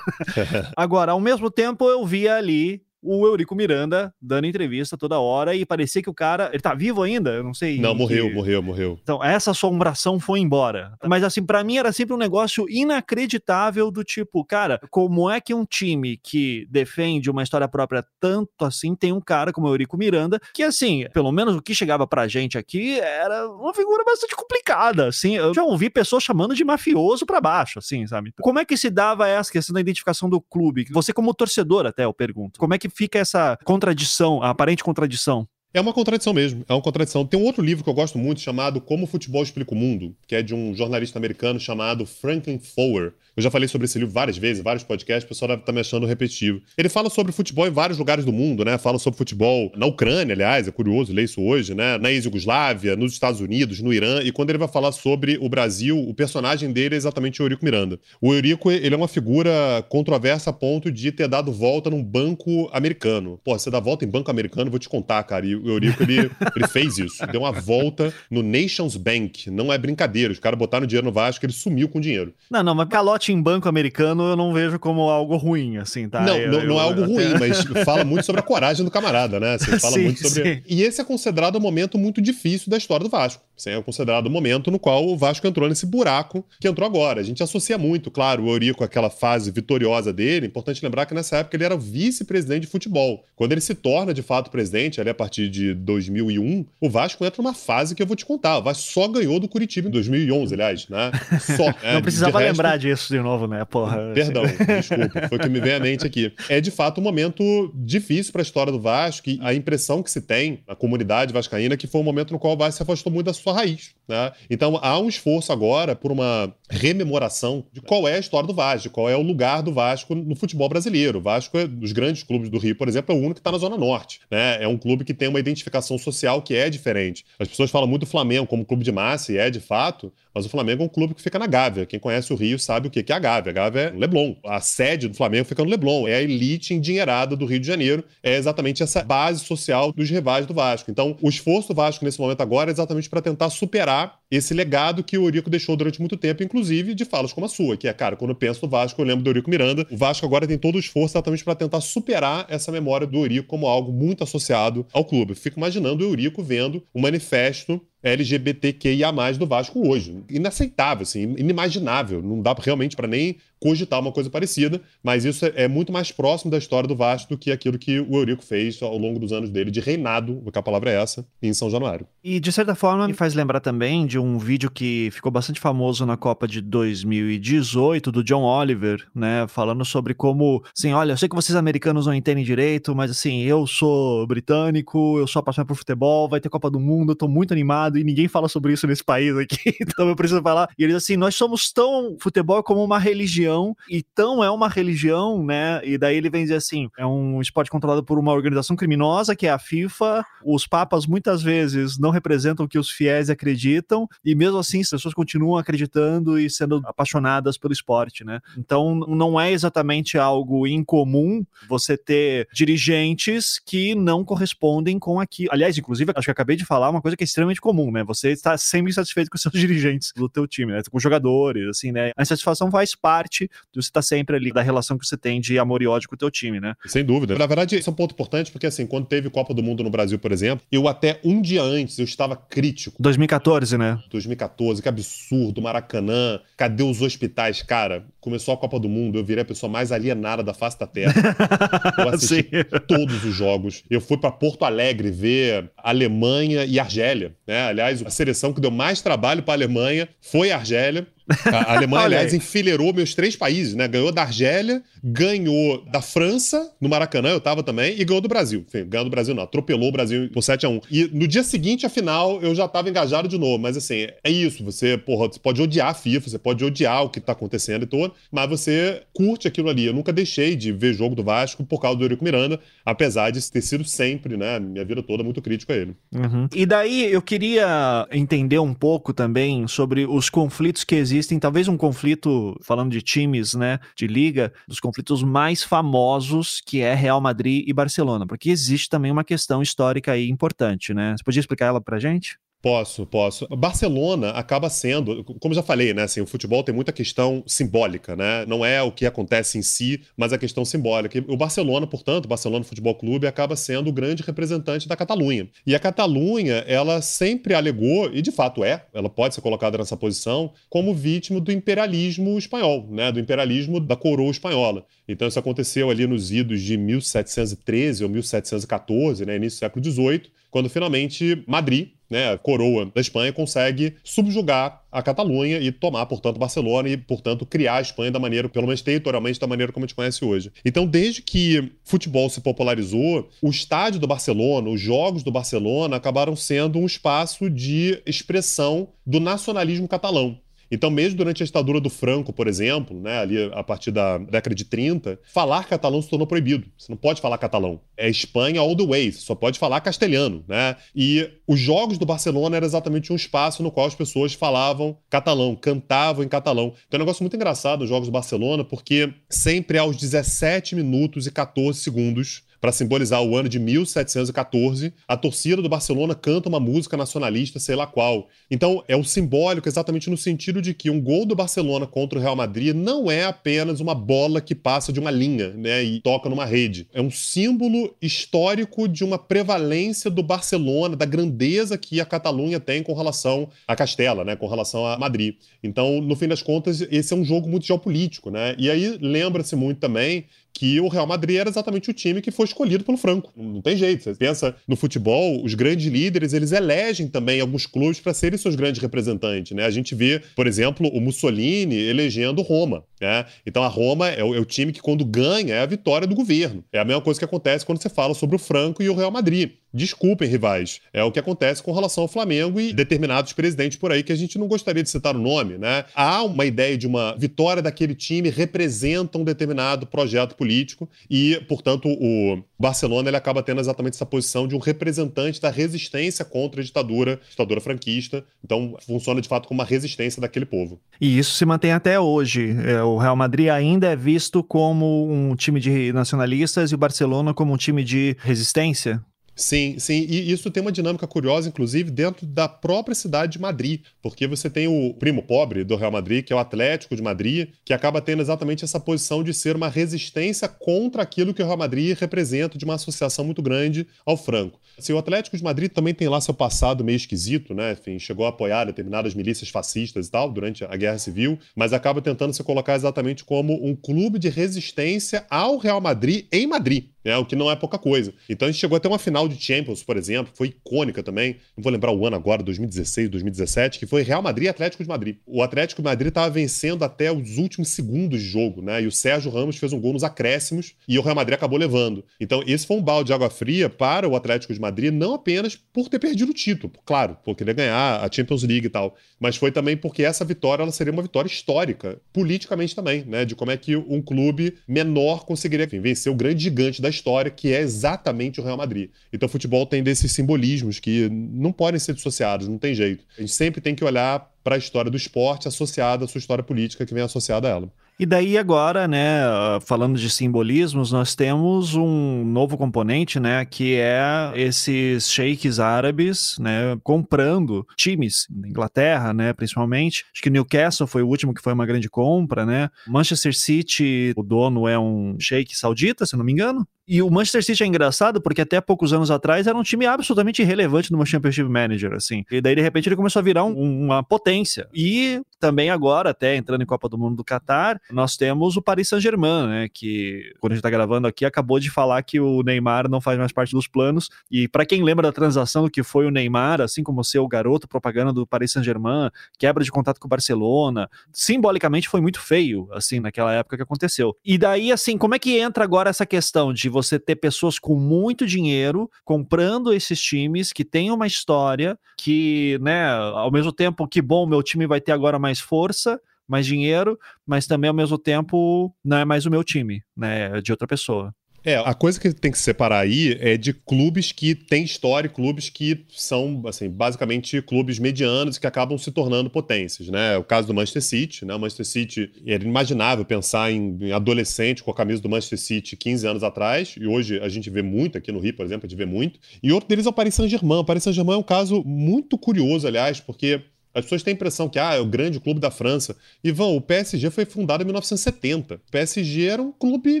Agora, 0.74 1.12
ao 1.12 1.20
mesmo 1.20 1.50
tempo, 1.50 1.90
eu 1.90 2.06
via 2.06 2.36
ali 2.36 2.85
o 3.02 3.26
Eurico 3.26 3.54
Miranda 3.54 4.12
dando 4.20 4.46
entrevista 4.46 4.96
toda 4.96 5.18
hora 5.18 5.54
e 5.54 5.64
parecia 5.64 6.02
que 6.02 6.10
o 6.10 6.14
cara. 6.14 6.50
Ele 6.52 6.62
tá 6.62 6.74
vivo 6.74 7.02
ainda? 7.02 7.30
Eu 7.30 7.44
não 7.44 7.54
sei. 7.54 7.78
Não, 7.78 7.94
morreu, 7.94 8.28
que... 8.28 8.34
morreu, 8.34 8.62
morreu. 8.62 8.98
Então, 9.02 9.22
essa 9.22 9.52
assombração 9.52 10.18
foi 10.18 10.40
embora. 10.40 10.94
Mas, 11.04 11.22
assim, 11.22 11.44
para 11.44 11.62
mim 11.62 11.76
era 11.78 11.92
sempre 11.92 12.14
um 12.14 12.18
negócio 12.18 12.66
inacreditável 12.68 13.90
do 13.90 14.02
tipo, 14.02 14.44
cara, 14.44 14.80
como 14.90 15.30
é 15.30 15.40
que 15.40 15.54
um 15.54 15.64
time 15.64 16.16
que 16.16 16.66
defende 16.70 17.30
uma 17.30 17.42
história 17.42 17.68
própria 17.68 18.04
tanto 18.20 18.64
assim 18.64 18.94
tem 18.94 19.12
um 19.12 19.20
cara 19.20 19.52
como 19.52 19.66
o 19.66 19.70
Eurico 19.70 19.96
Miranda, 19.96 20.40
que, 20.52 20.62
assim, 20.62 21.06
pelo 21.12 21.30
menos 21.30 21.54
o 21.54 21.62
que 21.62 21.74
chegava 21.74 22.06
pra 22.06 22.28
gente 22.28 22.58
aqui 22.58 22.98
era 22.98 23.48
uma 23.48 23.74
figura 23.74 24.04
bastante 24.04 24.34
complicada, 24.34 25.08
assim. 25.08 25.36
Eu 25.36 25.54
já 25.54 25.62
ouvi 25.62 25.90
pessoas 25.90 26.22
chamando 26.22 26.54
de 26.54 26.64
mafioso 26.64 27.24
para 27.24 27.40
baixo, 27.40 27.78
assim, 27.78 28.06
sabe? 28.06 28.32
Como 28.40 28.58
é 28.58 28.64
que 28.64 28.76
se 28.76 28.90
dava 28.90 29.28
essa 29.28 29.50
questão 29.50 29.74
da 29.74 29.80
identificação 29.80 30.28
do 30.28 30.40
clube? 30.40 30.86
Você, 30.90 31.12
como 31.12 31.34
torcedor, 31.34 31.86
até 31.86 32.04
eu 32.04 32.12
pergunto, 32.12 32.58
como 32.58 32.74
é 32.74 32.78
que 32.78 32.88
fica 32.96 33.18
essa 33.18 33.58
contradição, 33.64 34.42
a 34.42 34.50
aparente 34.50 34.82
contradição? 34.82 35.46
É 35.74 35.80
uma 35.80 35.92
contradição 35.92 36.32
mesmo, 36.32 36.64
é 36.66 36.72
uma 36.72 36.80
contradição. 36.80 37.26
Tem 37.26 37.38
um 37.38 37.44
outro 37.44 37.62
livro 37.62 37.84
que 37.84 37.90
eu 37.90 37.94
gosto 37.94 38.16
muito 38.16 38.40
chamado 38.40 38.80
Como 38.80 39.04
o 39.04 39.06
Futebol 39.06 39.42
Explica 39.42 39.74
o 39.74 39.76
Mundo, 39.76 40.16
que 40.26 40.34
é 40.34 40.42
de 40.42 40.54
um 40.54 40.74
jornalista 40.74 41.18
americano 41.18 41.60
chamado 41.60 42.06
Franklin 42.06 42.58
Foer. 42.58 43.12
Eu 43.36 43.42
já 43.42 43.50
falei 43.50 43.68
sobre 43.68 43.84
esse 43.84 43.98
livro 43.98 44.14
várias 44.14 44.38
vezes, 44.38 44.62
vários 44.62 44.82
podcasts, 44.82 45.24
o 45.24 45.28
pessoal 45.28 45.50
deve 45.50 45.60
estar 45.60 45.70
me 45.70 45.80
achando 45.80 46.06
repetitivo. 46.06 46.62
Ele 46.78 46.88
fala 46.88 47.10
sobre 47.10 47.32
futebol 47.32 47.66
em 47.66 47.70
vários 47.70 47.98
lugares 47.98 48.24
do 48.24 48.32
mundo, 48.32 48.64
né? 48.64 48.78
Fala 48.78 48.98
sobre 48.98 49.18
futebol 49.18 49.70
na 49.76 49.84
Ucrânia, 49.84 50.34
aliás, 50.34 50.66
é 50.66 50.70
curioso 50.70 51.12
ler 51.12 51.24
isso 51.24 51.42
hoje, 51.42 51.74
né? 51.74 51.98
Na 51.98 52.10
ex-Yugoslávia, 52.10 52.96
nos 52.96 53.12
Estados 53.12 53.42
Unidos, 53.42 53.82
no 53.82 53.92
Irã. 53.92 54.22
E 54.22 54.32
quando 54.32 54.48
ele 54.48 54.58
vai 54.58 54.68
falar 54.68 54.90
sobre 54.90 55.36
o 55.38 55.50
Brasil, 55.50 55.98
o 55.98 56.14
personagem 56.14 56.72
dele 56.72 56.94
é 56.94 56.96
exatamente 56.96 57.42
o 57.42 57.44
Eurico 57.44 57.62
Miranda. 57.62 58.00
O 58.22 58.32
Eurico, 58.32 58.70
ele 58.70 58.94
é 58.94 58.96
uma 58.96 59.06
figura 59.06 59.84
controversa 59.90 60.48
a 60.48 60.52
ponto 60.54 60.90
de 60.90 61.12
ter 61.12 61.28
dado 61.28 61.52
volta 61.52 61.90
num 61.90 62.02
banco 62.02 62.70
americano. 62.72 63.38
Pô, 63.44 63.58
você 63.58 63.70
dá 63.70 63.78
volta 63.78 64.02
em 64.06 64.08
banco 64.08 64.30
americano, 64.30 64.70
vou 64.70 64.80
te 64.80 64.88
contar, 64.88 65.22
cara. 65.24 65.44
E 65.44 65.54
o 65.54 65.68
Eurico, 65.68 66.02
ele, 66.02 66.30
ele 66.56 66.68
fez 66.68 66.96
isso. 66.96 67.26
Deu 67.26 67.42
uma 67.42 67.52
volta 67.52 68.14
no 68.30 68.42
Nations 68.42 68.96
Bank. 68.96 69.50
Não 69.50 69.70
é 69.70 69.76
brincadeira. 69.76 70.32
Os 70.32 70.38
caras 70.38 70.58
botaram 70.58 70.86
dinheiro 70.86 71.06
no 71.06 71.12
Vasco, 71.12 71.44
ele 71.44 71.52
sumiu 71.52 71.86
com 71.86 71.98
o 71.98 72.00
dinheiro. 72.00 72.32
Não, 72.50 72.62
não, 72.62 72.74
mas 72.74 72.88
calote 72.88 73.25
em 73.32 73.40
banco 73.40 73.68
americano 73.68 74.24
eu 74.30 74.36
não 74.36 74.52
vejo 74.52 74.78
como 74.78 75.02
algo 75.02 75.36
ruim, 75.36 75.76
assim, 75.76 76.08
tá? 76.08 76.20
Não, 76.20 76.36
eu, 76.36 76.52
não, 76.52 76.66
não 76.66 76.76
é 76.78 76.82
algo 76.82 77.04
até... 77.04 77.12
ruim, 77.12 77.38
mas 77.38 77.64
fala 77.84 78.04
muito 78.04 78.24
sobre 78.24 78.40
a 78.40 78.42
coragem 78.42 78.84
do 78.84 78.90
camarada, 78.90 79.38
né? 79.38 79.58
Você 79.58 79.78
fala 79.78 79.94
sim, 79.94 80.04
muito 80.04 80.28
sobre. 80.28 80.56
Sim. 80.56 80.62
E 80.66 80.82
esse 80.82 81.00
é 81.00 81.04
considerado 81.04 81.56
um 81.56 81.60
momento 81.60 81.98
muito 81.98 82.20
difícil 82.20 82.70
da 82.70 82.76
história 82.76 83.04
do 83.04 83.10
Vasco. 83.10 83.42
Esse 83.56 83.70
é 83.70 83.82
considerado 83.82 84.26
o 84.26 84.30
momento 84.30 84.70
no 84.70 84.78
qual 84.78 85.06
o 85.06 85.16
Vasco 85.16 85.46
entrou 85.46 85.68
nesse 85.68 85.86
buraco 85.86 86.44
que 86.60 86.68
entrou 86.68 86.86
agora. 86.86 87.20
A 87.20 87.24
gente 87.24 87.42
associa 87.42 87.78
muito, 87.78 88.10
claro, 88.10 88.44
o 88.44 88.48
Eurico 88.50 88.84
àquela 88.84 89.08
fase 89.08 89.50
vitoriosa 89.50 90.12
dele. 90.12 90.46
Importante 90.46 90.82
lembrar 90.84 91.06
que 91.06 91.14
nessa 91.14 91.38
época 91.38 91.56
ele 91.56 91.64
era 91.64 91.76
vice-presidente 91.76 92.62
de 92.62 92.66
futebol. 92.66 93.24
Quando 93.34 93.52
ele 93.52 93.60
se 93.60 93.74
torna 93.74 94.12
de 94.12 94.22
fato 94.22 94.50
presidente, 94.50 95.00
ali 95.00 95.10
a 95.10 95.14
partir 95.14 95.48
de 95.48 95.74
2001, 95.74 96.66
o 96.80 96.90
Vasco 96.90 97.24
entra 97.24 97.42
numa 97.42 97.54
fase 97.54 97.94
que 97.94 98.02
eu 98.02 98.06
vou 98.06 98.16
te 98.16 98.26
contar. 98.26 98.58
O 98.58 98.62
Vasco 98.62 98.92
só 98.92 99.08
ganhou 99.08 99.40
do 99.40 99.48
Curitiba 99.48 99.88
em 99.88 99.90
2011, 99.90 100.54
aliás, 100.54 100.88
né? 100.88 101.10
Só. 101.40 101.66
Não 101.82 101.98
é, 101.98 102.00
precisava 102.00 102.38
de 102.38 102.44
lembrar 102.44 102.72
resto... 102.72 102.86
disso 102.86 103.12
de 103.12 103.20
novo, 103.20 103.46
né? 103.46 103.64
Porra. 103.64 104.12
Perdão, 104.14 104.42
desculpa. 104.44 105.28
Foi 105.28 105.38
o 105.38 105.40
que 105.40 105.48
me 105.48 105.60
veio 105.60 105.76
à 105.76 105.80
mente 105.80 106.06
aqui. 106.06 106.32
É 106.48 106.60
de 106.60 106.70
fato 106.70 107.00
um 107.00 107.04
momento 107.04 107.72
difícil 107.74 108.32
para 108.32 108.42
a 108.42 108.44
história 108.44 108.72
do 108.72 108.80
Vasco 108.80 109.28
e 109.28 109.38
a 109.42 109.54
impressão 109.54 110.02
que 110.02 110.10
se 110.10 110.20
tem 110.20 110.60
na 110.66 110.74
comunidade 110.74 111.32
vascaína 111.32 111.74
é 111.74 111.76
que 111.76 111.86
foi 111.86 112.00
um 112.00 112.04
momento 112.04 112.32
no 112.32 112.38
qual 112.38 112.54
o 112.54 112.56
Vasco 112.56 112.76
se 112.78 112.82
afastou 112.82 113.12
muito 113.12 113.26
da 113.26 113.32
sua 113.32 113.45
raiz. 113.52 113.94
Né? 114.08 114.32
Então 114.48 114.78
há 114.80 114.98
um 114.98 115.08
esforço 115.08 115.52
agora 115.52 115.96
por 115.96 116.12
uma 116.12 116.54
rememoração 116.70 117.64
de 117.72 117.80
qual 117.80 118.06
é 118.06 118.14
a 118.14 118.18
história 118.18 118.46
do 118.46 118.54
Vasco, 118.54 118.90
qual 118.90 119.10
é 119.10 119.16
o 119.16 119.22
lugar 119.22 119.62
do 119.62 119.72
Vasco 119.72 120.14
no 120.14 120.36
futebol 120.36 120.68
brasileiro. 120.68 121.18
O 121.18 121.22
Vasco, 121.22 121.58
é, 121.58 121.66
dos 121.66 121.92
grandes 121.92 122.22
clubes 122.22 122.48
do 122.48 122.58
Rio, 122.58 122.76
por 122.76 122.88
exemplo, 122.88 123.14
é 123.14 123.18
o 123.18 123.20
único 123.20 123.34
que 123.34 123.40
está 123.40 123.50
na 123.50 123.58
Zona 123.58 123.76
Norte. 123.76 124.20
Né? 124.30 124.62
É 124.62 124.68
um 124.68 124.78
clube 124.78 125.04
que 125.04 125.14
tem 125.14 125.28
uma 125.28 125.40
identificação 125.40 125.98
social 125.98 126.40
que 126.40 126.54
é 126.54 126.70
diferente. 126.70 127.24
As 127.38 127.48
pessoas 127.48 127.70
falam 127.70 127.88
muito 127.88 128.02
do 128.02 128.06
Flamengo 128.06 128.46
como 128.46 128.64
clube 128.64 128.84
de 128.84 128.92
massa, 128.92 129.32
e 129.32 129.38
é 129.38 129.50
de 129.50 129.60
fato, 129.60 130.12
mas 130.36 130.44
o 130.44 130.50
Flamengo 130.50 130.82
é 130.82 130.86
um 130.86 130.88
clube 130.88 131.14
que 131.14 131.22
fica 131.22 131.38
na 131.38 131.46
Gávea. 131.46 131.86
Quem 131.86 131.98
conhece 131.98 132.30
o 132.32 132.36
Rio 132.36 132.58
sabe 132.58 132.88
o 132.88 132.90
que 132.90 133.10
é 133.10 133.14
a 133.14 133.18
Gávea. 133.18 133.50
A 133.50 133.54
Gávea 133.54 133.80
é 133.80 133.90
Leblon. 133.90 134.34
A 134.44 134.60
sede 134.60 135.08
do 135.08 135.14
Flamengo 135.14 135.46
fica 135.46 135.64
no 135.64 135.70
Leblon. 135.70 136.06
É 136.06 136.16
a 136.16 136.22
elite 136.22 136.74
endinheirada 136.74 137.34
do 137.34 137.46
Rio 137.46 137.58
de 137.58 137.66
Janeiro. 137.66 138.04
É 138.22 138.36
exatamente 138.36 138.82
essa 138.82 139.02
base 139.02 139.40
social 139.40 139.92
dos 139.92 140.10
rivais 140.10 140.44
do 140.44 140.52
Vasco. 140.52 140.90
Então, 140.90 141.16
o 141.22 141.28
esforço 141.30 141.68
do 141.68 141.74
Vasco 141.74 142.04
nesse 142.04 142.20
momento 142.20 142.42
agora 142.42 142.70
é 142.70 142.72
exatamente 142.72 143.08
para 143.08 143.22
tentar 143.22 143.35
superar 143.50 144.18
esse 144.30 144.52
legado 144.52 145.04
que 145.04 145.16
o 145.16 145.24
Eurico 145.24 145.48
deixou 145.48 145.76
durante 145.76 146.00
muito 146.00 146.16
tempo, 146.16 146.42
inclusive 146.42 146.94
de 146.94 147.04
falas 147.04 147.32
como 147.32 147.46
a 147.46 147.48
sua, 147.48 147.76
que 147.76 147.86
é, 147.86 147.92
cara, 147.92 148.16
quando 148.16 148.30
eu 148.30 148.34
penso 148.34 148.60
no 148.62 148.68
Vasco, 148.68 149.00
eu 149.00 149.06
lembro 149.06 149.22
do 149.22 149.30
Eurico 149.30 149.50
Miranda. 149.50 149.86
O 149.90 149.96
Vasco 149.96 150.26
agora 150.26 150.46
tem 150.46 150.58
todo 150.58 150.76
o 150.76 150.78
esforço 150.78 151.12
exatamente 151.12 151.44
para 151.44 151.54
tentar 151.54 151.80
superar 151.80 152.46
essa 152.48 152.72
memória 152.72 153.06
do 153.06 153.18
Eurico 153.18 153.46
como 153.46 153.66
algo 153.66 153.92
muito 153.92 154.24
associado 154.24 154.86
ao 154.92 155.04
clube. 155.04 155.32
Eu 155.32 155.36
fico 155.36 155.58
imaginando 155.58 156.04
o 156.04 156.08
Eurico 156.08 156.42
vendo 156.42 156.82
o 156.92 157.00
manifesto 157.00 157.80
LGBTQIA+, 158.06 159.12
do 159.38 159.46
Vasco 159.46 159.88
hoje. 159.88 160.22
Inaceitável, 160.30 161.02
assim, 161.02 161.34
inimaginável. 161.36 162.22
Não 162.22 162.40
dá 162.40 162.54
realmente 162.58 162.94
para 162.94 163.08
nem 163.08 163.36
cogitar 163.60 164.00
uma 164.00 164.12
coisa 164.12 164.28
parecida, 164.28 164.80
mas 165.02 165.24
isso 165.24 165.44
é, 165.46 165.52
é 165.56 165.68
muito 165.68 165.92
mais 165.92 166.12
próximo 166.12 166.50
da 166.50 166.58
história 166.58 166.86
do 166.86 166.94
Vasco 166.94 167.30
do 167.30 167.38
que 167.38 167.50
aquilo 167.50 167.78
que 167.78 167.98
o 168.00 168.16
Eurico 168.16 168.44
fez 168.44 168.80
ao 168.82 168.96
longo 168.96 169.18
dos 169.18 169.32
anos 169.32 169.50
dele 169.50 169.70
de 169.70 169.80
reinado, 169.80 170.42
que 170.52 170.58
a 170.58 170.62
palavra 170.62 170.90
é 170.90 171.02
essa, 171.02 171.26
em 171.42 171.52
São 171.52 171.70
Januário. 171.70 172.06
E 172.22 172.38
de 172.38 172.52
certa 172.52 172.74
forma 172.74 173.06
me 173.06 173.14
faz 173.14 173.34
lembrar 173.34 173.60
também 173.60 174.06
de 174.06 174.18
um 174.18 174.38
vídeo 174.38 174.70
que 174.70 175.10
ficou 175.10 175.32
bastante 175.32 175.58
famoso 175.58 176.04
na 176.04 176.16
Copa 176.16 176.46
de 176.46 176.60
2018 176.60 178.12
do 178.12 178.22
John 178.22 178.42
Oliver, 178.42 179.04
né, 179.14 179.46
falando 179.48 179.84
sobre 179.84 180.14
como, 180.14 180.62
assim, 180.76 180.92
olha, 180.92 181.12
eu 181.12 181.16
sei 181.16 181.28
que 181.28 181.34
vocês 181.34 181.56
americanos 181.56 182.06
não 182.06 182.14
entendem 182.14 182.44
direito, 182.44 182.94
mas 182.94 183.10
assim, 183.10 183.42
eu 183.42 183.66
sou 183.66 184.26
britânico, 184.26 185.18
eu 185.18 185.26
sou 185.26 185.40
apaixonado 185.40 185.68
por 185.68 185.76
futebol, 185.76 186.28
vai 186.28 186.40
ter 186.40 186.48
Copa 186.48 186.70
do 186.70 186.78
Mundo, 186.78 187.12
eu 187.12 187.16
tô 187.16 187.26
muito 187.26 187.52
animado 187.52 187.95
e 187.96 188.04
ninguém 188.04 188.28
fala 188.28 188.48
sobre 188.48 188.72
isso 188.72 188.86
nesse 188.86 189.04
país 189.04 189.36
aqui, 189.36 189.76
então 189.80 190.08
eu 190.08 190.16
preciso 190.16 190.42
falar. 190.42 190.68
E 190.78 190.84
ele 190.84 190.92
diz 190.92 191.02
assim, 191.02 191.16
nós 191.16 191.34
somos 191.34 191.72
tão 191.72 192.16
futebol 192.20 192.62
como 192.62 192.82
uma 192.82 192.98
religião 192.98 193.36
religião, 193.36 193.76
e 193.88 194.02
tão 194.02 194.42
é 194.42 194.50
uma 194.50 194.68
religião, 194.68 195.44
né? 195.44 195.80
E 195.84 195.98
daí 195.98 196.16
ele 196.16 196.30
vem 196.30 196.42
dizer 196.42 196.56
assim: 196.56 196.88
é 196.98 197.06
um 197.06 197.40
esporte 197.40 197.70
controlado 197.70 198.04
por 198.04 198.18
uma 198.18 198.32
organização 198.32 198.76
criminosa, 198.76 199.34
que 199.36 199.46
é 199.46 199.50
a 199.50 199.58
FIFA. 199.58 200.24
Os 200.44 200.66
papas 200.66 201.06
muitas 201.06 201.42
vezes 201.42 201.98
não 201.98 202.10
representam 202.10 202.64
o 202.66 202.68
que 202.68 202.78
os 202.78 202.90
fiéis 202.90 203.30
acreditam, 203.30 204.08
e 204.24 204.34
mesmo 204.34 204.58
assim 204.58 204.80
as 204.80 204.90
pessoas 204.90 205.14
continuam 205.14 205.58
acreditando 205.58 206.38
e 206.38 206.48
sendo 206.48 206.80
apaixonadas 206.84 207.58
pelo 207.58 207.72
esporte, 207.72 208.24
né? 208.24 208.40
Então 208.56 208.94
não 208.94 209.40
é 209.40 209.52
exatamente 209.52 210.18
algo 210.18 210.66
incomum 210.66 211.44
você 211.68 211.96
ter 211.96 212.48
dirigentes 212.52 213.60
que 213.64 213.94
não 213.94 214.24
correspondem 214.24 214.98
com 214.98 215.20
aquilo. 215.20 215.50
Aliás, 215.52 215.76
inclusive, 215.76 216.12
acho 216.14 216.26
que 216.26 216.30
acabei 216.30 216.56
de 216.56 216.64
falar 216.64 216.90
uma 216.90 217.02
coisa 217.02 217.16
que 217.16 217.24
é 217.24 217.26
extremamente 217.26 217.60
comum, 217.60 217.75
né? 217.90 218.02
Você 218.04 218.30
está 218.30 218.56
sempre 218.56 218.90
insatisfeito 218.90 219.30
com 219.30 219.36
os 219.36 219.42
seus 219.42 219.54
dirigentes 219.54 220.12
do 220.14 220.28
teu 220.28 220.46
time, 220.46 220.72
né? 220.72 220.82
Com 220.90 220.98
jogadores, 220.98 221.68
assim, 221.68 221.92
né? 221.92 222.12
A 222.16 222.22
insatisfação 222.22 222.70
faz 222.70 222.94
parte 222.94 223.48
de 223.72 223.82
você 223.82 223.88
estar 223.88 224.02
sempre 224.02 224.36
ali 224.36 224.52
da 224.52 224.62
relação 224.62 224.98
que 224.98 225.06
você 225.06 225.16
tem 225.16 225.40
de 225.40 225.58
amor 225.58 225.82
e 225.82 225.86
ódio 225.86 226.08
com 226.08 226.14
o 226.14 226.18
teu 226.18 226.30
time, 226.30 226.60
né? 226.60 226.74
Sem 226.86 227.04
dúvida. 227.04 227.36
Na 227.38 227.46
verdade, 227.46 227.76
isso 227.76 227.90
é 227.90 227.92
um 227.92 227.96
ponto 227.96 228.12
importante, 228.12 228.50
porque 228.50 228.66
assim, 228.66 228.86
quando 228.86 229.06
teve 229.06 229.30
Copa 229.30 229.52
do 229.52 229.62
Mundo 229.62 229.84
no 229.84 229.90
Brasil, 229.90 230.18
por 230.18 230.32
exemplo, 230.32 230.64
eu 230.70 230.88
até 230.88 231.20
um 231.24 231.40
dia 231.40 231.62
antes 231.62 231.98
eu 231.98 232.04
estava 232.04 232.36
crítico. 232.36 232.96
2014, 233.00 233.76
né? 233.76 233.98
2014, 234.10 234.82
que 234.82 234.88
absurdo, 234.88 235.60
Maracanã, 235.60 236.40
cadê 236.56 236.82
os 236.82 237.02
hospitais? 237.02 237.62
Cara, 237.62 238.06
começou 238.20 238.54
a 238.54 238.56
Copa 238.56 238.80
do 238.80 238.88
Mundo, 238.88 239.18
eu 239.18 239.24
virei 239.24 239.42
a 239.42 239.44
pessoa 239.44 239.70
mais 239.70 239.92
alienada 239.92 240.42
da 240.42 240.52
face 240.52 240.78
da 240.78 240.86
Terra. 240.86 241.14
Eu 241.98 242.08
assisti 242.08 242.64
todos 242.86 243.24
os 243.24 243.34
jogos. 243.34 243.84
Eu 243.88 244.00
fui 244.00 244.16
para 244.16 244.30
Porto 244.30 244.64
Alegre 244.64 245.10
ver 245.10 245.70
Alemanha 245.76 246.64
e 246.64 246.78
Argélia, 246.78 247.34
né? 247.46 247.65
Aliás, 247.68 248.04
a 248.04 248.10
seleção 248.10 248.52
que 248.52 248.60
deu 248.60 248.70
mais 248.70 249.00
trabalho 249.00 249.42
para 249.42 249.54
a 249.54 249.56
Alemanha 249.56 250.08
foi 250.20 250.50
a 250.50 250.56
Argélia. 250.56 251.06
A 251.52 251.76
Alemanha, 251.76 252.04
aliás, 252.04 252.32
enfileirou 252.32 252.92
meus 252.92 253.14
três 253.14 253.34
países, 253.34 253.74
né? 253.74 253.88
Ganhou 253.88 254.12
da 254.12 254.22
Argélia, 254.22 254.82
ganhou 255.02 255.84
da 255.90 256.00
França, 256.00 256.72
no 256.80 256.88
Maracanã, 256.88 257.30
eu 257.30 257.40
tava 257.40 257.62
também, 257.62 257.98
e 257.98 258.04
ganhou 258.04 258.20
do 258.20 258.28
Brasil. 258.28 258.64
Enfim, 258.66 258.88
ganhou 258.88 259.04
do 259.04 259.10
Brasil 259.10 259.34
não, 259.34 259.42
atropelou 259.42 259.88
o 259.88 259.92
Brasil 259.92 260.30
por 260.32 260.42
7 260.42 260.66
a 260.66 260.68
1 260.68 260.80
E 260.90 261.10
no 261.12 261.26
dia 261.26 261.42
seguinte, 261.42 261.84
a 261.84 261.88
final, 261.88 262.40
eu 262.40 262.54
já 262.54 262.68
tava 262.68 262.88
engajado 262.88 263.28
de 263.28 263.36
novo. 263.36 263.58
Mas 263.58 263.76
assim, 263.76 264.06
é 264.22 264.30
isso. 264.30 264.64
Você, 264.64 264.96
porra, 264.96 265.26
você 265.26 265.40
pode 265.40 265.60
odiar 265.60 265.88
a 265.88 265.94
FIFA, 265.94 266.30
você 266.30 266.38
pode 266.38 266.64
odiar 266.64 267.04
o 267.04 267.10
que 267.10 267.20
tá 267.20 267.32
acontecendo 267.32 267.82
e 267.82 267.86
tudo, 267.86 268.14
mas 268.30 268.48
você 268.48 269.02
curte 269.12 269.48
aquilo 269.48 269.68
ali. 269.68 269.86
Eu 269.86 269.92
nunca 269.92 270.12
deixei 270.12 270.54
de 270.54 270.70
ver 270.72 270.94
jogo 270.94 271.14
do 271.14 271.24
Vasco 271.24 271.64
por 271.64 271.80
causa 271.80 271.98
do 271.98 272.04
Eurico 272.04 272.24
Miranda, 272.24 272.60
apesar 272.84 273.30
de 273.30 273.50
ter 273.50 273.62
sido 273.62 273.84
sempre, 273.84 274.36
né, 274.36 274.60
minha 274.60 274.84
vida 274.84 275.02
toda 275.02 275.24
muito 275.24 275.42
crítico 275.42 275.72
a 275.72 275.76
ele. 275.76 275.96
Uhum. 276.14 276.48
E 276.54 276.64
daí 276.64 277.10
eu 277.12 277.20
queria 277.20 278.06
entender 278.12 278.58
um 278.58 278.74
pouco 278.74 279.12
também 279.12 279.66
sobre 279.66 280.06
os 280.06 280.30
conflitos 280.30 280.84
que 280.84 280.94
existem 280.94 281.15
existem 281.16 281.38
talvez 281.38 281.68
um 281.68 281.76
conflito, 281.76 282.58
falando 282.62 282.90
de 282.90 283.02
times, 283.02 283.54
né, 283.54 283.78
de 283.96 284.06
liga, 284.06 284.52
dos 284.68 284.80
conflitos 284.80 285.22
mais 285.22 285.62
famosos, 285.62 286.60
que 286.64 286.80
é 286.80 286.94
Real 286.94 287.20
Madrid 287.20 287.64
e 287.66 287.72
Barcelona, 287.72 288.26
porque 288.26 288.50
existe 288.50 288.88
também 288.88 289.10
uma 289.10 289.24
questão 289.24 289.62
histórica 289.62 290.12
aí 290.12 290.28
importante, 290.28 290.94
né? 290.94 291.14
Você 291.16 291.24
podia 291.24 291.40
explicar 291.40 291.66
ela 291.66 291.80
pra 291.80 291.98
gente? 291.98 292.38
Posso, 292.66 293.06
posso. 293.06 293.46
Barcelona 293.56 294.30
acaba 294.30 294.68
sendo, 294.68 295.22
como 295.38 295.54
já 295.54 295.62
falei, 295.62 295.94
né? 295.94 296.02
Assim, 296.02 296.20
o 296.20 296.26
futebol 296.26 296.64
tem 296.64 296.74
muita 296.74 296.90
questão 296.90 297.44
simbólica, 297.46 298.16
né? 298.16 298.44
Não 298.44 298.66
é 298.66 298.82
o 298.82 298.90
que 298.90 299.06
acontece 299.06 299.56
em 299.56 299.62
si, 299.62 300.00
mas 300.16 300.32
a 300.32 300.38
questão 300.38 300.64
simbólica. 300.64 301.24
O 301.28 301.36
Barcelona, 301.36 301.86
portanto, 301.86 302.24
o 302.24 302.28
Barcelona 302.28 302.64
Futebol 302.64 302.96
Clube 302.96 303.28
acaba 303.28 303.54
sendo 303.54 303.88
o 303.88 303.92
grande 303.92 304.24
representante 304.24 304.88
da 304.88 304.96
Catalunha. 304.96 305.48
E 305.64 305.76
a 305.76 305.78
Catalunha, 305.78 306.64
ela 306.66 307.00
sempre 307.00 307.54
alegou, 307.54 308.12
e 308.12 308.20
de 308.20 308.32
fato 308.32 308.64
é, 308.64 308.84
ela 308.92 309.08
pode 309.08 309.36
ser 309.36 309.42
colocada 309.42 309.78
nessa 309.78 309.96
posição, 309.96 310.52
como 310.68 310.92
vítima 310.92 311.38
do 311.40 311.52
imperialismo 311.52 312.36
espanhol, 312.36 312.84
né? 312.90 313.12
Do 313.12 313.20
imperialismo 313.20 313.78
da 313.78 313.94
coroa 313.94 314.32
espanhola. 314.32 314.84
Então 315.06 315.28
isso 315.28 315.38
aconteceu 315.38 315.88
ali 315.88 316.04
nos 316.04 316.32
idos 316.32 316.60
de 316.62 316.76
1713 316.76 318.02
ou 318.02 318.10
1714, 318.10 319.24
né? 319.24 319.36
Início 319.36 319.58
do 319.58 319.60
século 319.60 319.84
XVIII, 319.84 320.22
quando 320.50 320.68
finalmente 320.68 321.44
Madrid, 321.46 321.90
né, 322.10 322.32
a 322.32 322.38
coroa 322.38 322.90
da 322.94 323.00
Espanha, 323.00 323.32
consegue 323.32 323.94
subjugar 324.04 324.82
a 324.90 325.02
Catalunha 325.02 325.58
e 325.58 325.70
tomar, 325.70 326.06
portanto, 326.06 326.38
Barcelona 326.38 326.88
e, 326.88 326.96
portanto, 326.96 327.44
criar 327.44 327.76
a 327.76 327.80
Espanha 327.80 328.10
da 328.10 328.18
maneira, 328.18 328.48
pelo 328.48 328.66
menos 328.66 328.80
territorialmente, 328.82 329.38
da 329.38 329.46
maneira 329.46 329.72
como 329.72 329.84
a 329.84 329.86
gente 329.86 329.94
conhece 329.94 330.24
hoje. 330.24 330.50
Então, 330.64 330.86
desde 330.86 331.20
que 331.22 331.72
futebol 331.84 332.30
se 332.30 332.40
popularizou, 332.40 333.28
o 333.42 333.50
estádio 333.50 334.00
do 334.00 334.06
Barcelona, 334.06 334.70
os 334.70 334.80
jogos 334.80 335.22
do 335.22 335.30
Barcelona 335.30 335.96
acabaram 335.96 336.34
sendo 336.34 336.78
um 336.78 336.86
espaço 336.86 337.50
de 337.50 338.00
expressão 338.06 338.88
do 339.04 339.20
nacionalismo 339.20 339.86
catalão. 339.86 340.38
Então, 340.70 340.90
mesmo 340.90 341.18
durante 341.18 341.42
a 341.42 341.46
ditadura 341.46 341.80
do 341.80 341.90
Franco, 341.90 342.32
por 342.32 342.46
exemplo, 342.46 342.98
né, 343.00 343.18
ali 343.18 343.50
a 343.52 343.62
partir 343.62 343.90
da 343.90 344.18
década 344.18 344.54
de 344.54 344.64
30, 344.64 345.18
falar 345.32 345.64
catalão 345.64 346.02
se 346.02 346.08
tornou 346.08 346.26
proibido. 346.26 346.66
Você 346.76 346.90
não 346.90 346.96
pode 346.96 347.20
falar 347.20 347.38
catalão. 347.38 347.80
É 347.96 348.08
Espanha 348.08 348.60
all 348.60 348.76
the 348.76 348.86
way, 348.86 349.12
você 349.12 349.20
só 349.20 349.34
pode 349.34 349.58
falar 349.58 349.80
castelhano, 349.80 350.44
né? 350.48 350.76
E 350.94 351.30
os 351.46 351.58
jogos 351.58 351.98
do 351.98 352.06
Barcelona 352.06 352.56
era 352.56 352.66
exatamente 352.66 353.12
um 353.12 353.16
espaço 353.16 353.62
no 353.62 353.70
qual 353.70 353.86
as 353.86 353.94
pessoas 353.94 354.34
falavam 354.34 354.96
catalão, 355.08 355.54
cantavam 355.54 356.24
em 356.24 356.28
catalão. 356.28 356.74
Então 356.86 356.98
é 356.98 357.02
um 357.02 357.04
negócio 357.04 357.22
muito 357.22 357.36
engraçado 357.36 357.82
os 357.82 357.88
jogos 357.88 358.08
do 358.08 358.12
Barcelona, 358.12 358.64
porque 358.64 359.12
sempre 359.28 359.78
aos 359.78 359.96
17 359.96 360.74
minutos 360.74 361.26
e 361.26 361.30
14 361.30 361.78
segundos 361.80 362.45
para 362.60 362.72
simbolizar 362.72 363.22
o 363.22 363.36
ano 363.36 363.48
de 363.48 363.58
1714, 363.58 364.92
a 365.06 365.16
torcida 365.16 365.62
do 365.62 365.68
Barcelona 365.68 366.14
canta 366.14 366.48
uma 366.48 366.60
música 366.60 366.96
nacionalista, 366.96 367.58
sei 367.58 367.76
lá 367.76 367.86
qual. 367.86 368.28
Então, 368.50 368.82
é 368.88 368.96
o 368.96 369.04
simbólico 369.04 369.68
exatamente 369.68 370.10
no 370.10 370.16
sentido 370.16 370.60
de 370.60 370.74
que 370.74 370.90
um 370.90 371.00
gol 371.00 371.26
do 371.26 371.34
Barcelona 371.34 371.86
contra 371.86 372.18
o 372.18 372.22
Real 372.22 372.36
Madrid 372.36 372.74
não 372.74 373.10
é 373.10 373.24
apenas 373.24 373.80
uma 373.80 373.94
bola 373.94 374.40
que 374.40 374.54
passa 374.54 374.92
de 374.92 375.00
uma 375.00 375.10
linha, 375.10 375.50
né, 375.50 375.82
e 375.82 376.00
toca 376.00 376.28
numa 376.28 376.44
rede. 376.44 376.86
É 376.92 377.00
um 377.00 377.10
símbolo 377.10 377.94
histórico 378.00 378.88
de 378.88 379.04
uma 379.04 379.18
prevalência 379.18 380.10
do 380.10 380.22
Barcelona, 380.22 380.96
da 380.96 381.04
grandeza 381.04 381.78
que 381.78 382.00
a 382.00 382.04
Catalunha 382.04 382.60
tem 382.60 382.82
com 382.82 382.94
relação 382.94 383.48
a 383.66 383.76
Castela, 383.76 384.24
né, 384.24 384.36
com 384.36 384.46
relação 384.46 384.86
a 384.86 384.98
Madrid. 384.98 385.36
Então, 385.62 386.00
no 386.00 386.16
fim 386.16 386.28
das 386.28 386.42
contas, 386.42 386.80
esse 386.80 387.12
é 387.12 387.16
um 387.16 387.24
jogo 387.24 387.48
muito 387.48 387.66
geopolítico, 387.66 388.30
né? 388.30 388.54
E 388.58 388.70
aí 388.70 388.96
lembra-se 389.00 389.56
muito 389.56 389.78
também 389.78 390.26
que 390.56 390.80
o 390.80 390.88
Real 390.88 391.06
Madrid 391.06 391.36
era 391.36 391.48
exatamente 391.48 391.90
o 391.90 391.92
time 391.92 392.22
que 392.22 392.30
foi 392.30 392.46
escolhido 392.46 392.84
pelo 392.84 392.96
Franco. 392.96 393.32
Não 393.36 393.60
tem 393.60 393.76
jeito. 393.76 394.02
Você 394.02 394.14
pensa 394.14 394.54
no 394.66 394.76
futebol, 394.76 395.44
os 395.44 395.54
grandes 395.54 395.86
líderes, 395.86 396.32
eles 396.32 396.52
elegem 396.52 397.08
também 397.08 397.40
alguns 397.40 397.66
clubes 397.66 398.00
para 398.00 398.14
serem 398.14 398.38
seus 398.38 398.54
grandes 398.54 398.80
representantes, 398.80 399.56
né? 399.56 399.64
A 399.64 399.70
gente 399.70 399.94
vê, 399.94 400.22
por 400.34 400.46
exemplo, 400.46 400.88
o 400.88 401.00
Mussolini 401.00 401.76
elegendo 401.76 402.42
Roma, 402.42 402.84
né? 403.00 403.26
Então 403.44 403.62
a 403.62 403.68
Roma 403.68 404.08
é 404.08 404.24
o, 404.24 404.34
é 404.34 404.38
o 404.38 404.44
time 404.44 404.72
que 404.72 404.80
quando 404.80 405.04
ganha 405.04 405.54
é 405.54 405.60
a 405.60 405.66
vitória 405.66 406.06
do 406.06 406.14
governo. 406.14 406.64
É 406.72 406.78
a 406.78 406.84
mesma 406.84 407.02
coisa 407.02 407.18
que 407.18 407.24
acontece 407.24 407.64
quando 407.64 407.80
você 407.80 407.88
fala 407.88 408.14
sobre 408.14 408.36
o 408.36 408.38
Franco 408.38 408.82
e 408.82 408.88
o 408.88 408.94
Real 408.94 409.10
Madrid. 409.10 409.50
Desculpem, 409.76 410.26
rivais. 410.26 410.80
É 410.90 411.04
o 411.04 411.12
que 411.12 411.18
acontece 411.18 411.62
com 411.62 411.70
relação 411.70 412.02
ao 412.02 412.08
Flamengo 412.08 412.58
e 412.58 412.72
determinados 412.72 413.34
presidentes 413.34 413.76
por 413.76 413.92
aí 413.92 414.02
que 414.02 414.12
a 414.12 414.16
gente 414.16 414.38
não 414.38 414.48
gostaria 414.48 414.82
de 414.82 414.88
citar 414.88 415.14
o 415.14 415.18
nome, 415.18 415.58
né? 415.58 415.84
Há 415.94 416.22
uma 416.22 416.46
ideia 416.46 416.78
de 416.78 416.86
uma 416.86 417.14
vitória 417.18 417.62
daquele 417.62 417.94
time 417.94 418.30
representa 418.30 419.18
um 419.18 419.24
determinado 419.24 419.86
projeto 419.86 420.34
político 420.34 420.88
e, 421.10 421.38
portanto, 421.46 421.88
o 421.88 422.42
Barcelona 422.58 423.10
ele 423.10 423.18
acaba 423.18 423.42
tendo 423.42 423.60
exatamente 423.60 423.94
essa 423.94 424.06
posição 424.06 424.48
de 424.48 424.54
um 424.54 424.58
representante 424.58 425.42
da 425.42 425.50
resistência 425.50 426.24
contra 426.24 426.62
a 426.62 426.64
ditadura, 426.64 427.20
ditadura 427.28 427.60
franquista. 427.60 428.24
Então, 428.42 428.78
funciona 428.86 429.20
de 429.20 429.28
fato 429.28 429.46
como 429.46 429.60
uma 429.60 429.66
resistência 429.66 430.22
daquele 430.22 430.46
povo. 430.46 430.80
E 430.98 431.18
isso 431.18 431.34
se 431.34 431.44
mantém 431.44 431.72
até 431.72 432.00
hoje. 432.00 432.56
É, 432.64 432.82
o 432.82 432.96
Real 432.96 433.14
Madrid 433.14 433.50
ainda 433.50 433.88
é 433.88 433.96
visto 433.96 434.42
como 434.42 435.06
um 435.10 435.36
time 435.36 435.60
de 435.60 435.92
nacionalistas 435.92 436.72
e 436.72 436.74
o 436.74 436.78
Barcelona 436.78 437.34
como 437.34 437.52
um 437.52 437.58
time 437.58 437.84
de 437.84 438.16
resistência? 438.20 439.04
Sim, 439.36 439.78
sim. 439.78 440.06
E 440.08 440.32
isso 440.32 440.50
tem 440.50 440.62
uma 440.62 440.72
dinâmica 440.72 441.06
curiosa, 441.06 441.48
inclusive, 441.48 441.90
dentro 441.90 442.24
da 442.26 442.48
própria 442.48 442.94
cidade 442.94 443.32
de 443.32 443.38
Madrid. 443.38 443.82
Porque 444.02 444.26
você 444.26 444.48
tem 444.48 444.66
o 444.66 444.94
primo 444.94 445.22
pobre 445.22 445.62
do 445.62 445.76
Real 445.76 445.92
Madrid, 445.92 446.24
que 446.24 446.32
é 446.32 446.36
o 446.36 446.38
Atlético 446.38 446.96
de 446.96 447.02
Madrid, 447.02 447.50
que 447.62 447.74
acaba 447.74 448.00
tendo 448.00 448.22
exatamente 448.22 448.64
essa 448.64 448.80
posição 448.80 449.22
de 449.22 449.34
ser 449.34 449.54
uma 449.54 449.68
resistência 449.68 450.48
contra 450.48 451.02
aquilo 451.02 451.34
que 451.34 451.42
o 451.42 451.46
Real 451.46 451.58
Madrid 451.58 451.94
representa 451.98 452.56
de 452.56 452.64
uma 452.64 452.74
associação 452.74 453.26
muito 453.26 453.42
grande 453.42 453.86
ao 454.06 454.16
Franco. 454.16 454.58
Assim, 454.78 454.94
o 454.94 454.98
Atlético 454.98 455.36
de 455.36 455.44
Madrid 455.44 455.70
também 455.70 455.92
tem 455.92 456.08
lá 456.08 456.20
seu 456.20 456.32
passado 456.32 456.82
meio 456.82 456.96
esquisito, 456.96 457.52
né? 457.52 457.72
Enfim, 457.72 457.98
chegou 457.98 458.24
a 458.24 458.30
apoiar 458.30 458.64
determinadas 458.64 459.14
milícias 459.14 459.50
fascistas 459.50 460.06
e 460.06 460.10
tal 460.10 460.30
durante 460.30 460.64
a 460.64 460.76
Guerra 460.76 460.98
Civil, 460.98 461.38
mas 461.54 461.74
acaba 461.74 462.00
tentando 462.00 462.32
se 462.32 462.42
colocar 462.42 462.74
exatamente 462.74 463.22
como 463.22 463.52
um 463.66 463.76
clube 463.76 464.18
de 464.18 464.30
resistência 464.30 465.26
ao 465.28 465.58
Real 465.58 465.80
Madrid 465.80 466.26
em 466.32 466.46
Madrid 466.46 466.86
né? 467.06 467.16
O 467.16 467.24
que 467.24 467.36
não 467.36 467.48
é 467.48 467.54
pouca 467.54 467.78
coisa. 467.78 468.12
Então 468.28 468.48
a 468.48 468.50
gente 468.50 468.60
chegou 468.60 468.76
até 468.76 468.88
uma 468.88 468.98
final 468.98 469.28
de 469.28 469.40
Champions, 469.40 469.80
por 469.80 469.96
exemplo, 469.96 470.32
foi 470.34 470.48
icônica 470.48 471.04
também. 471.04 471.36
Não 471.56 471.62
vou 471.62 471.72
lembrar 471.72 471.92
o 471.92 472.04
ano 472.04 472.16
agora, 472.16 472.42
2016, 472.42 473.08
2017, 473.08 473.78
que 473.78 473.86
foi 473.86 474.02
Real 474.02 474.20
Madrid 474.20 474.46
e 474.46 474.48
Atlético 474.48 474.82
de 474.82 474.88
Madrid. 474.88 475.16
O 475.24 475.40
Atlético 475.40 475.80
de 475.80 475.84
Madrid 475.84 476.08
estava 476.08 476.28
vencendo 476.28 476.84
até 476.84 477.12
os 477.12 477.38
últimos 477.38 477.68
segundos 477.68 478.20
de 478.20 478.28
jogo, 478.28 478.60
né? 478.60 478.82
E 478.82 478.88
o 478.88 478.92
Sérgio 478.92 479.30
Ramos 479.30 479.56
fez 479.56 479.72
um 479.72 479.80
gol 479.80 479.92
nos 479.92 480.02
acréscimos 480.02 480.74
e 480.88 480.98
o 480.98 481.02
Real 481.02 481.14
Madrid 481.14 481.34
acabou 481.34 481.56
levando. 481.56 482.04
Então 482.20 482.42
esse 482.44 482.66
foi 482.66 482.76
um 482.76 482.82
balde 482.82 483.06
de 483.06 483.12
água 483.12 483.30
fria 483.30 483.70
para 483.70 484.08
o 484.08 484.16
Atlético 484.16 484.52
de 484.52 484.60
Madrid, 484.60 484.92
não 484.92 485.14
apenas 485.14 485.54
por 485.54 485.88
ter 485.88 486.00
perdido 486.00 486.30
o 486.30 486.34
título, 486.34 486.72
claro, 486.84 487.16
por 487.24 487.36
querer 487.36 487.54
ganhar 487.54 488.04
a 488.04 488.10
Champions 488.10 488.42
League 488.42 488.66
e 488.66 488.70
tal, 488.70 488.96
mas 489.20 489.36
foi 489.36 489.52
também 489.52 489.76
porque 489.76 490.02
essa 490.02 490.24
vitória 490.24 490.64
ela 490.64 490.72
seria 490.72 490.92
uma 490.92 491.02
vitória 491.02 491.28
histórica, 491.28 492.00
politicamente 492.12 492.74
também, 492.74 493.04
né? 493.04 493.24
De 493.24 493.36
como 493.36 493.52
é 493.52 493.56
que 493.56 493.76
um 493.76 494.02
clube 494.02 494.54
menor 494.66 495.24
conseguiria 495.24 495.66
enfim, 495.66 495.80
vencer 495.80 496.10
o 496.10 496.16
grande 496.16 496.42
gigante 496.42 496.82
da 496.82 496.88
história, 496.96 497.30
que 497.30 497.52
é 497.52 497.60
exatamente 497.60 498.40
o 498.40 498.44
Real 498.44 498.56
Madrid. 498.56 498.90
Então 499.12 499.26
o 499.26 499.30
futebol 499.30 499.66
tem 499.66 499.82
desses 499.82 500.12
simbolismos 500.12 500.78
que 500.78 501.08
não 501.10 501.52
podem 501.52 501.78
ser 501.78 501.94
dissociados, 501.94 502.48
não 502.48 502.58
tem 502.58 502.74
jeito. 502.74 503.04
A 503.16 503.20
gente 503.20 503.32
sempre 503.32 503.60
tem 503.60 503.74
que 503.74 503.84
olhar 503.84 504.30
para 504.42 504.54
a 504.54 504.58
história 504.58 504.90
do 504.90 504.96
esporte 504.96 505.48
associada 505.48 506.04
à 506.04 506.08
sua 506.08 506.18
história 506.18 506.42
política 506.42 506.86
que 506.86 506.94
vem 506.94 507.02
associada 507.02 507.48
a 507.48 507.50
ela. 507.50 507.72
E 507.98 508.04
daí 508.04 508.36
agora, 508.36 508.86
né, 508.86 509.22
falando 509.62 509.98
de 509.98 510.10
simbolismos, 510.10 510.92
nós 510.92 511.14
temos 511.14 511.74
um 511.74 512.26
novo 512.26 512.58
componente, 512.58 513.18
né, 513.18 513.42
que 513.46 513.74
é 513.76 514.32
esses 514.34 515.10
sheiks 515.10 515.58
árabes, 515.58 516.36
né, 516.38 516.76
comprando 516.84 517.66
times 517.74 518.26
na 518.30 518.48
Inglaterra, 518.48 519.14
né, 519.14 519.32
principalmente. 519.32 520.04
Acho 520.12 520.22
que 520.22 520.28
Newcastle 520.28 520.86
foi 520.86 521.02
o 521.02 521.08
último 521.08 521.32
que 521.32 521.40
foi 521.40 521.54
uma 521.54 521.64
grande 521.64 521.88
compra, 521.88 522.44
né. 522.44 522.68
Manchester 522.86 523.34
City, 523.34 524.12
o 524.14 524.22
dono 524.22 524.68
é 524.68 524.78
um 524.78 525.16
sheik 525.18 525.56
saudita, 525.56 526.04
se 526.04 526.16
não 526.16 526.24
me 526.24 526.32
engano. 526.32 526.68
E 526.88 527.02
o 527.02 527.10
Manchester 527.10 527.44
City 527.44 527.64
é 527.64 527.66
engraçado 527.66 528.20
porque 528.20 528.42
até 528.42 528.60
poucos 528.60 528.92
anos 528.92 529.10
atrás 529.10 529.46
era 529.46 529.56
um 529.56 529.62
time 529.62 529.86
absolutamente 529.86 530.42
irrelevante 530.42 530.92
no 530.92 531.04
Championship 531.04 531.48
Manager, 531.48 531.94
assim. 531.94 532.24
E 532.30 532.40
daí, 532.40 532.54
de 532.54 532.62
repente, 532.62 532.88
ele 532.88 532.96
começou 532.96 533.20
a 533.20 533.22
virar 533.22 533.44
um, 533.44 533.84
uma 533.84 534.02
potência. 534.02 534.68
E 534.72 535.20
também 535.40 535.70
agora, 535.70 536.10
até 536.10 536.36
entrando 536.36 536.62
em 536.62 536.66
Copa 536.66 536.88
do 536.88 536.96
Mundo 536.96 537.16
do 537.16 537.24
Qatar, 537.24 537.80
nós 537.90 538.16
temos 538.16 538.56
o 538.56 538.62
Paris 538.62 538.88
Saint-Germain, 538.88 539.46
né? 539.46 539.68
Que, 539.72 540.32
quando 540.40 540.52
a 540.52 540.54
gente 540.54 540.62
tá 540.62 540.70
gravando 540.70 541.08
aqui, 541.08 541.24
acabou 541.24 541.58
de 541.58 541.70
falar 541.70 542.02
que 542.02 542.20
o 542.20 542.42
Neymar 542.42 542.88
não 542.88 543.00
faz 543.00 543.18
mais 543.18 543.32
parte 543.32 543.52
dos 543.52 543.66
planos. 543.66 544.08
E 544.30 544.46
para 544.46 544.64
quem 544.64 544.82
lembra 544.82 545.08
da 545.08 545.12
transação 545.12 545.68
que 545.68 545.82
foi 545.82 546.06
o 546.06 546.10
Neymar, 546.10 546.60
assim 546.60 546.82
como 546.82 547.02
ser 547.02 547.18
o 547.18 547.28
garoto 547.28 547.68
propaganda 547.68 548.12
do 548.12 548.26
Paris 548.26 548.52
Saint-Germain, 548.52 549.10
quebra 549.38 549.64
de 549.64 549.70
contato 549.70 549.98
com 549.98 550.06
o 550.06 550.08
Barcelona, 550.08 550.88
simbolicamente 551.12 551.88
foi 551.88 552.00
muito 552.00 552.20
feio, 552.20 552.68
assim, 552.72 553.00
naquela 553.00 553.32
época 553.32 553.56
que 553.56 553.62
aconteceu. 553.62 554.16
E 554.24 554.38
daí, 554.38 554.70
assim, 554.70 554.96
como 554.96 555.14
é 555.14 555.18
que 555.18 555.38
entra 555.38 555.64
agora 555.64 555.90
essa 555.90 556.06
questão 556.06 556.52
de 556.52 556.68
você 556.76 556.98
ter 556.98 557.16
pessoas 557.16 557.58
com 557.58 557.74
muito 557.74 558.26
dinheiro 558.26 558.90
comprando 559.02 559.72
esses 559.72 559.98
times 559.98 560.52
que 560.52 560.62
têm 560.62 560.90
uma 560.90 561.06
história, 561.06 561.78
que, 561.96 562.58
né, 562.60 562.86
ao 562.90 563.30
mesmo 563.32 563.50
tempo, 563.50 563.88
que 563.88 564.02
bom, 564.02 564.26
meu 564.26 564.42
time 564.42 564.66
vai 564.66 564.78
ter 564.78 564.92
agora 564.92 565.18
mais 565.18 565.40
força, 565.40 565.98
mais 566.28 566.44
dinheiro, 566.44 566.98
mas 567.26 567.46
também 567.46 567.68
ao 567.68 567.74
mesmo 567.74 567.96
tempo 567.96 568.74
não 568.84 568.98
é 568.98 569.04
mais 569.06 569.24
o 569.24 569.30
meu 569.30 569.42
time, 569.42 569.82
né, 569.96 570.38
é 570.38 570.40
de 570.42 570.52
outra 570.52 570.66
pessoa. 570.66 571.14
É, 571.46 571.54
a 571.58 571.74
coisa 571.74 572.00
que 572.00 572.12
tem 572.12 572.32
que 572.32 572.38
separar 572.38 572.80
aí 572.80 573.16
é 573.20 573.36
de 573.36 573.52
clubes 573.52 574.10
que 574.10 574.34
têm 574.34 574.64
história, 574.64 575.08
clubes 575.08 575.48
que 575.48 575.84
são, 575.90 576.42
assim, 576.44 576.68
basicamente 576.68 577.40
clubes 577.40 577.78
medianos 577.78 578.36
que 578.36 578.48
acabam 578.48 578.76
se 578.76 578.90
tornando 578.90 579.30
potências, 579.30 579.88
né? 579.88 580.18
O 580.18 580.24
caso 580.24 580.48
do 580.48 580.52
Manchester 580.52 580.82
City, 580.82 581.24
né? 581.24 581.36
O 581.36 581.38
Manchester 581.38 581.64
City 581.64 582.10
era 582.26 582.42
inimaginável 582.42 583.04
pensar 583.04 583.52
em, 583.52 583.78
em 583.80 583.92
adolescente 583.92 584.60
com 584.60 584.72
a 584.72 584.74
camisa 584.74 585.00
do 585.00 585.08
Manchester 585.08 585.38
City 585.38 585.76
15 585.76 586.08
anos 586.08 586.24
atrás, 586.24 586.74
e 586.76 586.84
hoje 586.84 587.20
a 587.20 587.28
gente 587.28 587.48
vê 587.48 587.62
muito 587.62 587.96
aqui 587.96 588.10
no 588.10 588.18
Rio, 588.18 588.34
por 588.34 588.44
exemplo, 588.44 588.66
a 588.66 588.68
gente 588.68 588.76
vê 588.76 588.84
muito. 588.84 589.20
E 589.40 589.52
outro 589.52 589.68
deles 589.68 589.86
é 589.86 589.88
o 589.88 589.92
Paris 589.92 590.16
Saint-Germain. 590.16 590.58
O 590.58 590.64
Paris 590.64 590.82
Saint-Germain 590.82 591.14
é 591.14 591.18
um 591.18 591.22
caso 591.22 591.62
muito 591.64 592.18
curioso, 592.18 592.66
aliás, 592.66 592.98
porque 592.98 593.40
as 593.76 593.84
pessoas 593.84 594.02
têm 594.02 594.12
a 594.12 594.14
impressão 594.14 594.48
que 594.48 594.58
ah, 594.58 594.74
é 594.74 594.80
o 594.80 594.86
grande 594.86 595.20
clube 595.20 595.38
da 595.38 595.50
França. 595.50 595.94
Vão, 596.24 596.56
o 596.56 596.60
PSG 596.62 597.10
foi 597.10 597.26
fundado 597.26 597.62
em 597.62 597.66
1970. 597.66 598.54
O 598.54 598.70
PSG 598.70 599.26
era 599.26 599.42
um 599.42 599.52
clube 599.52 600.00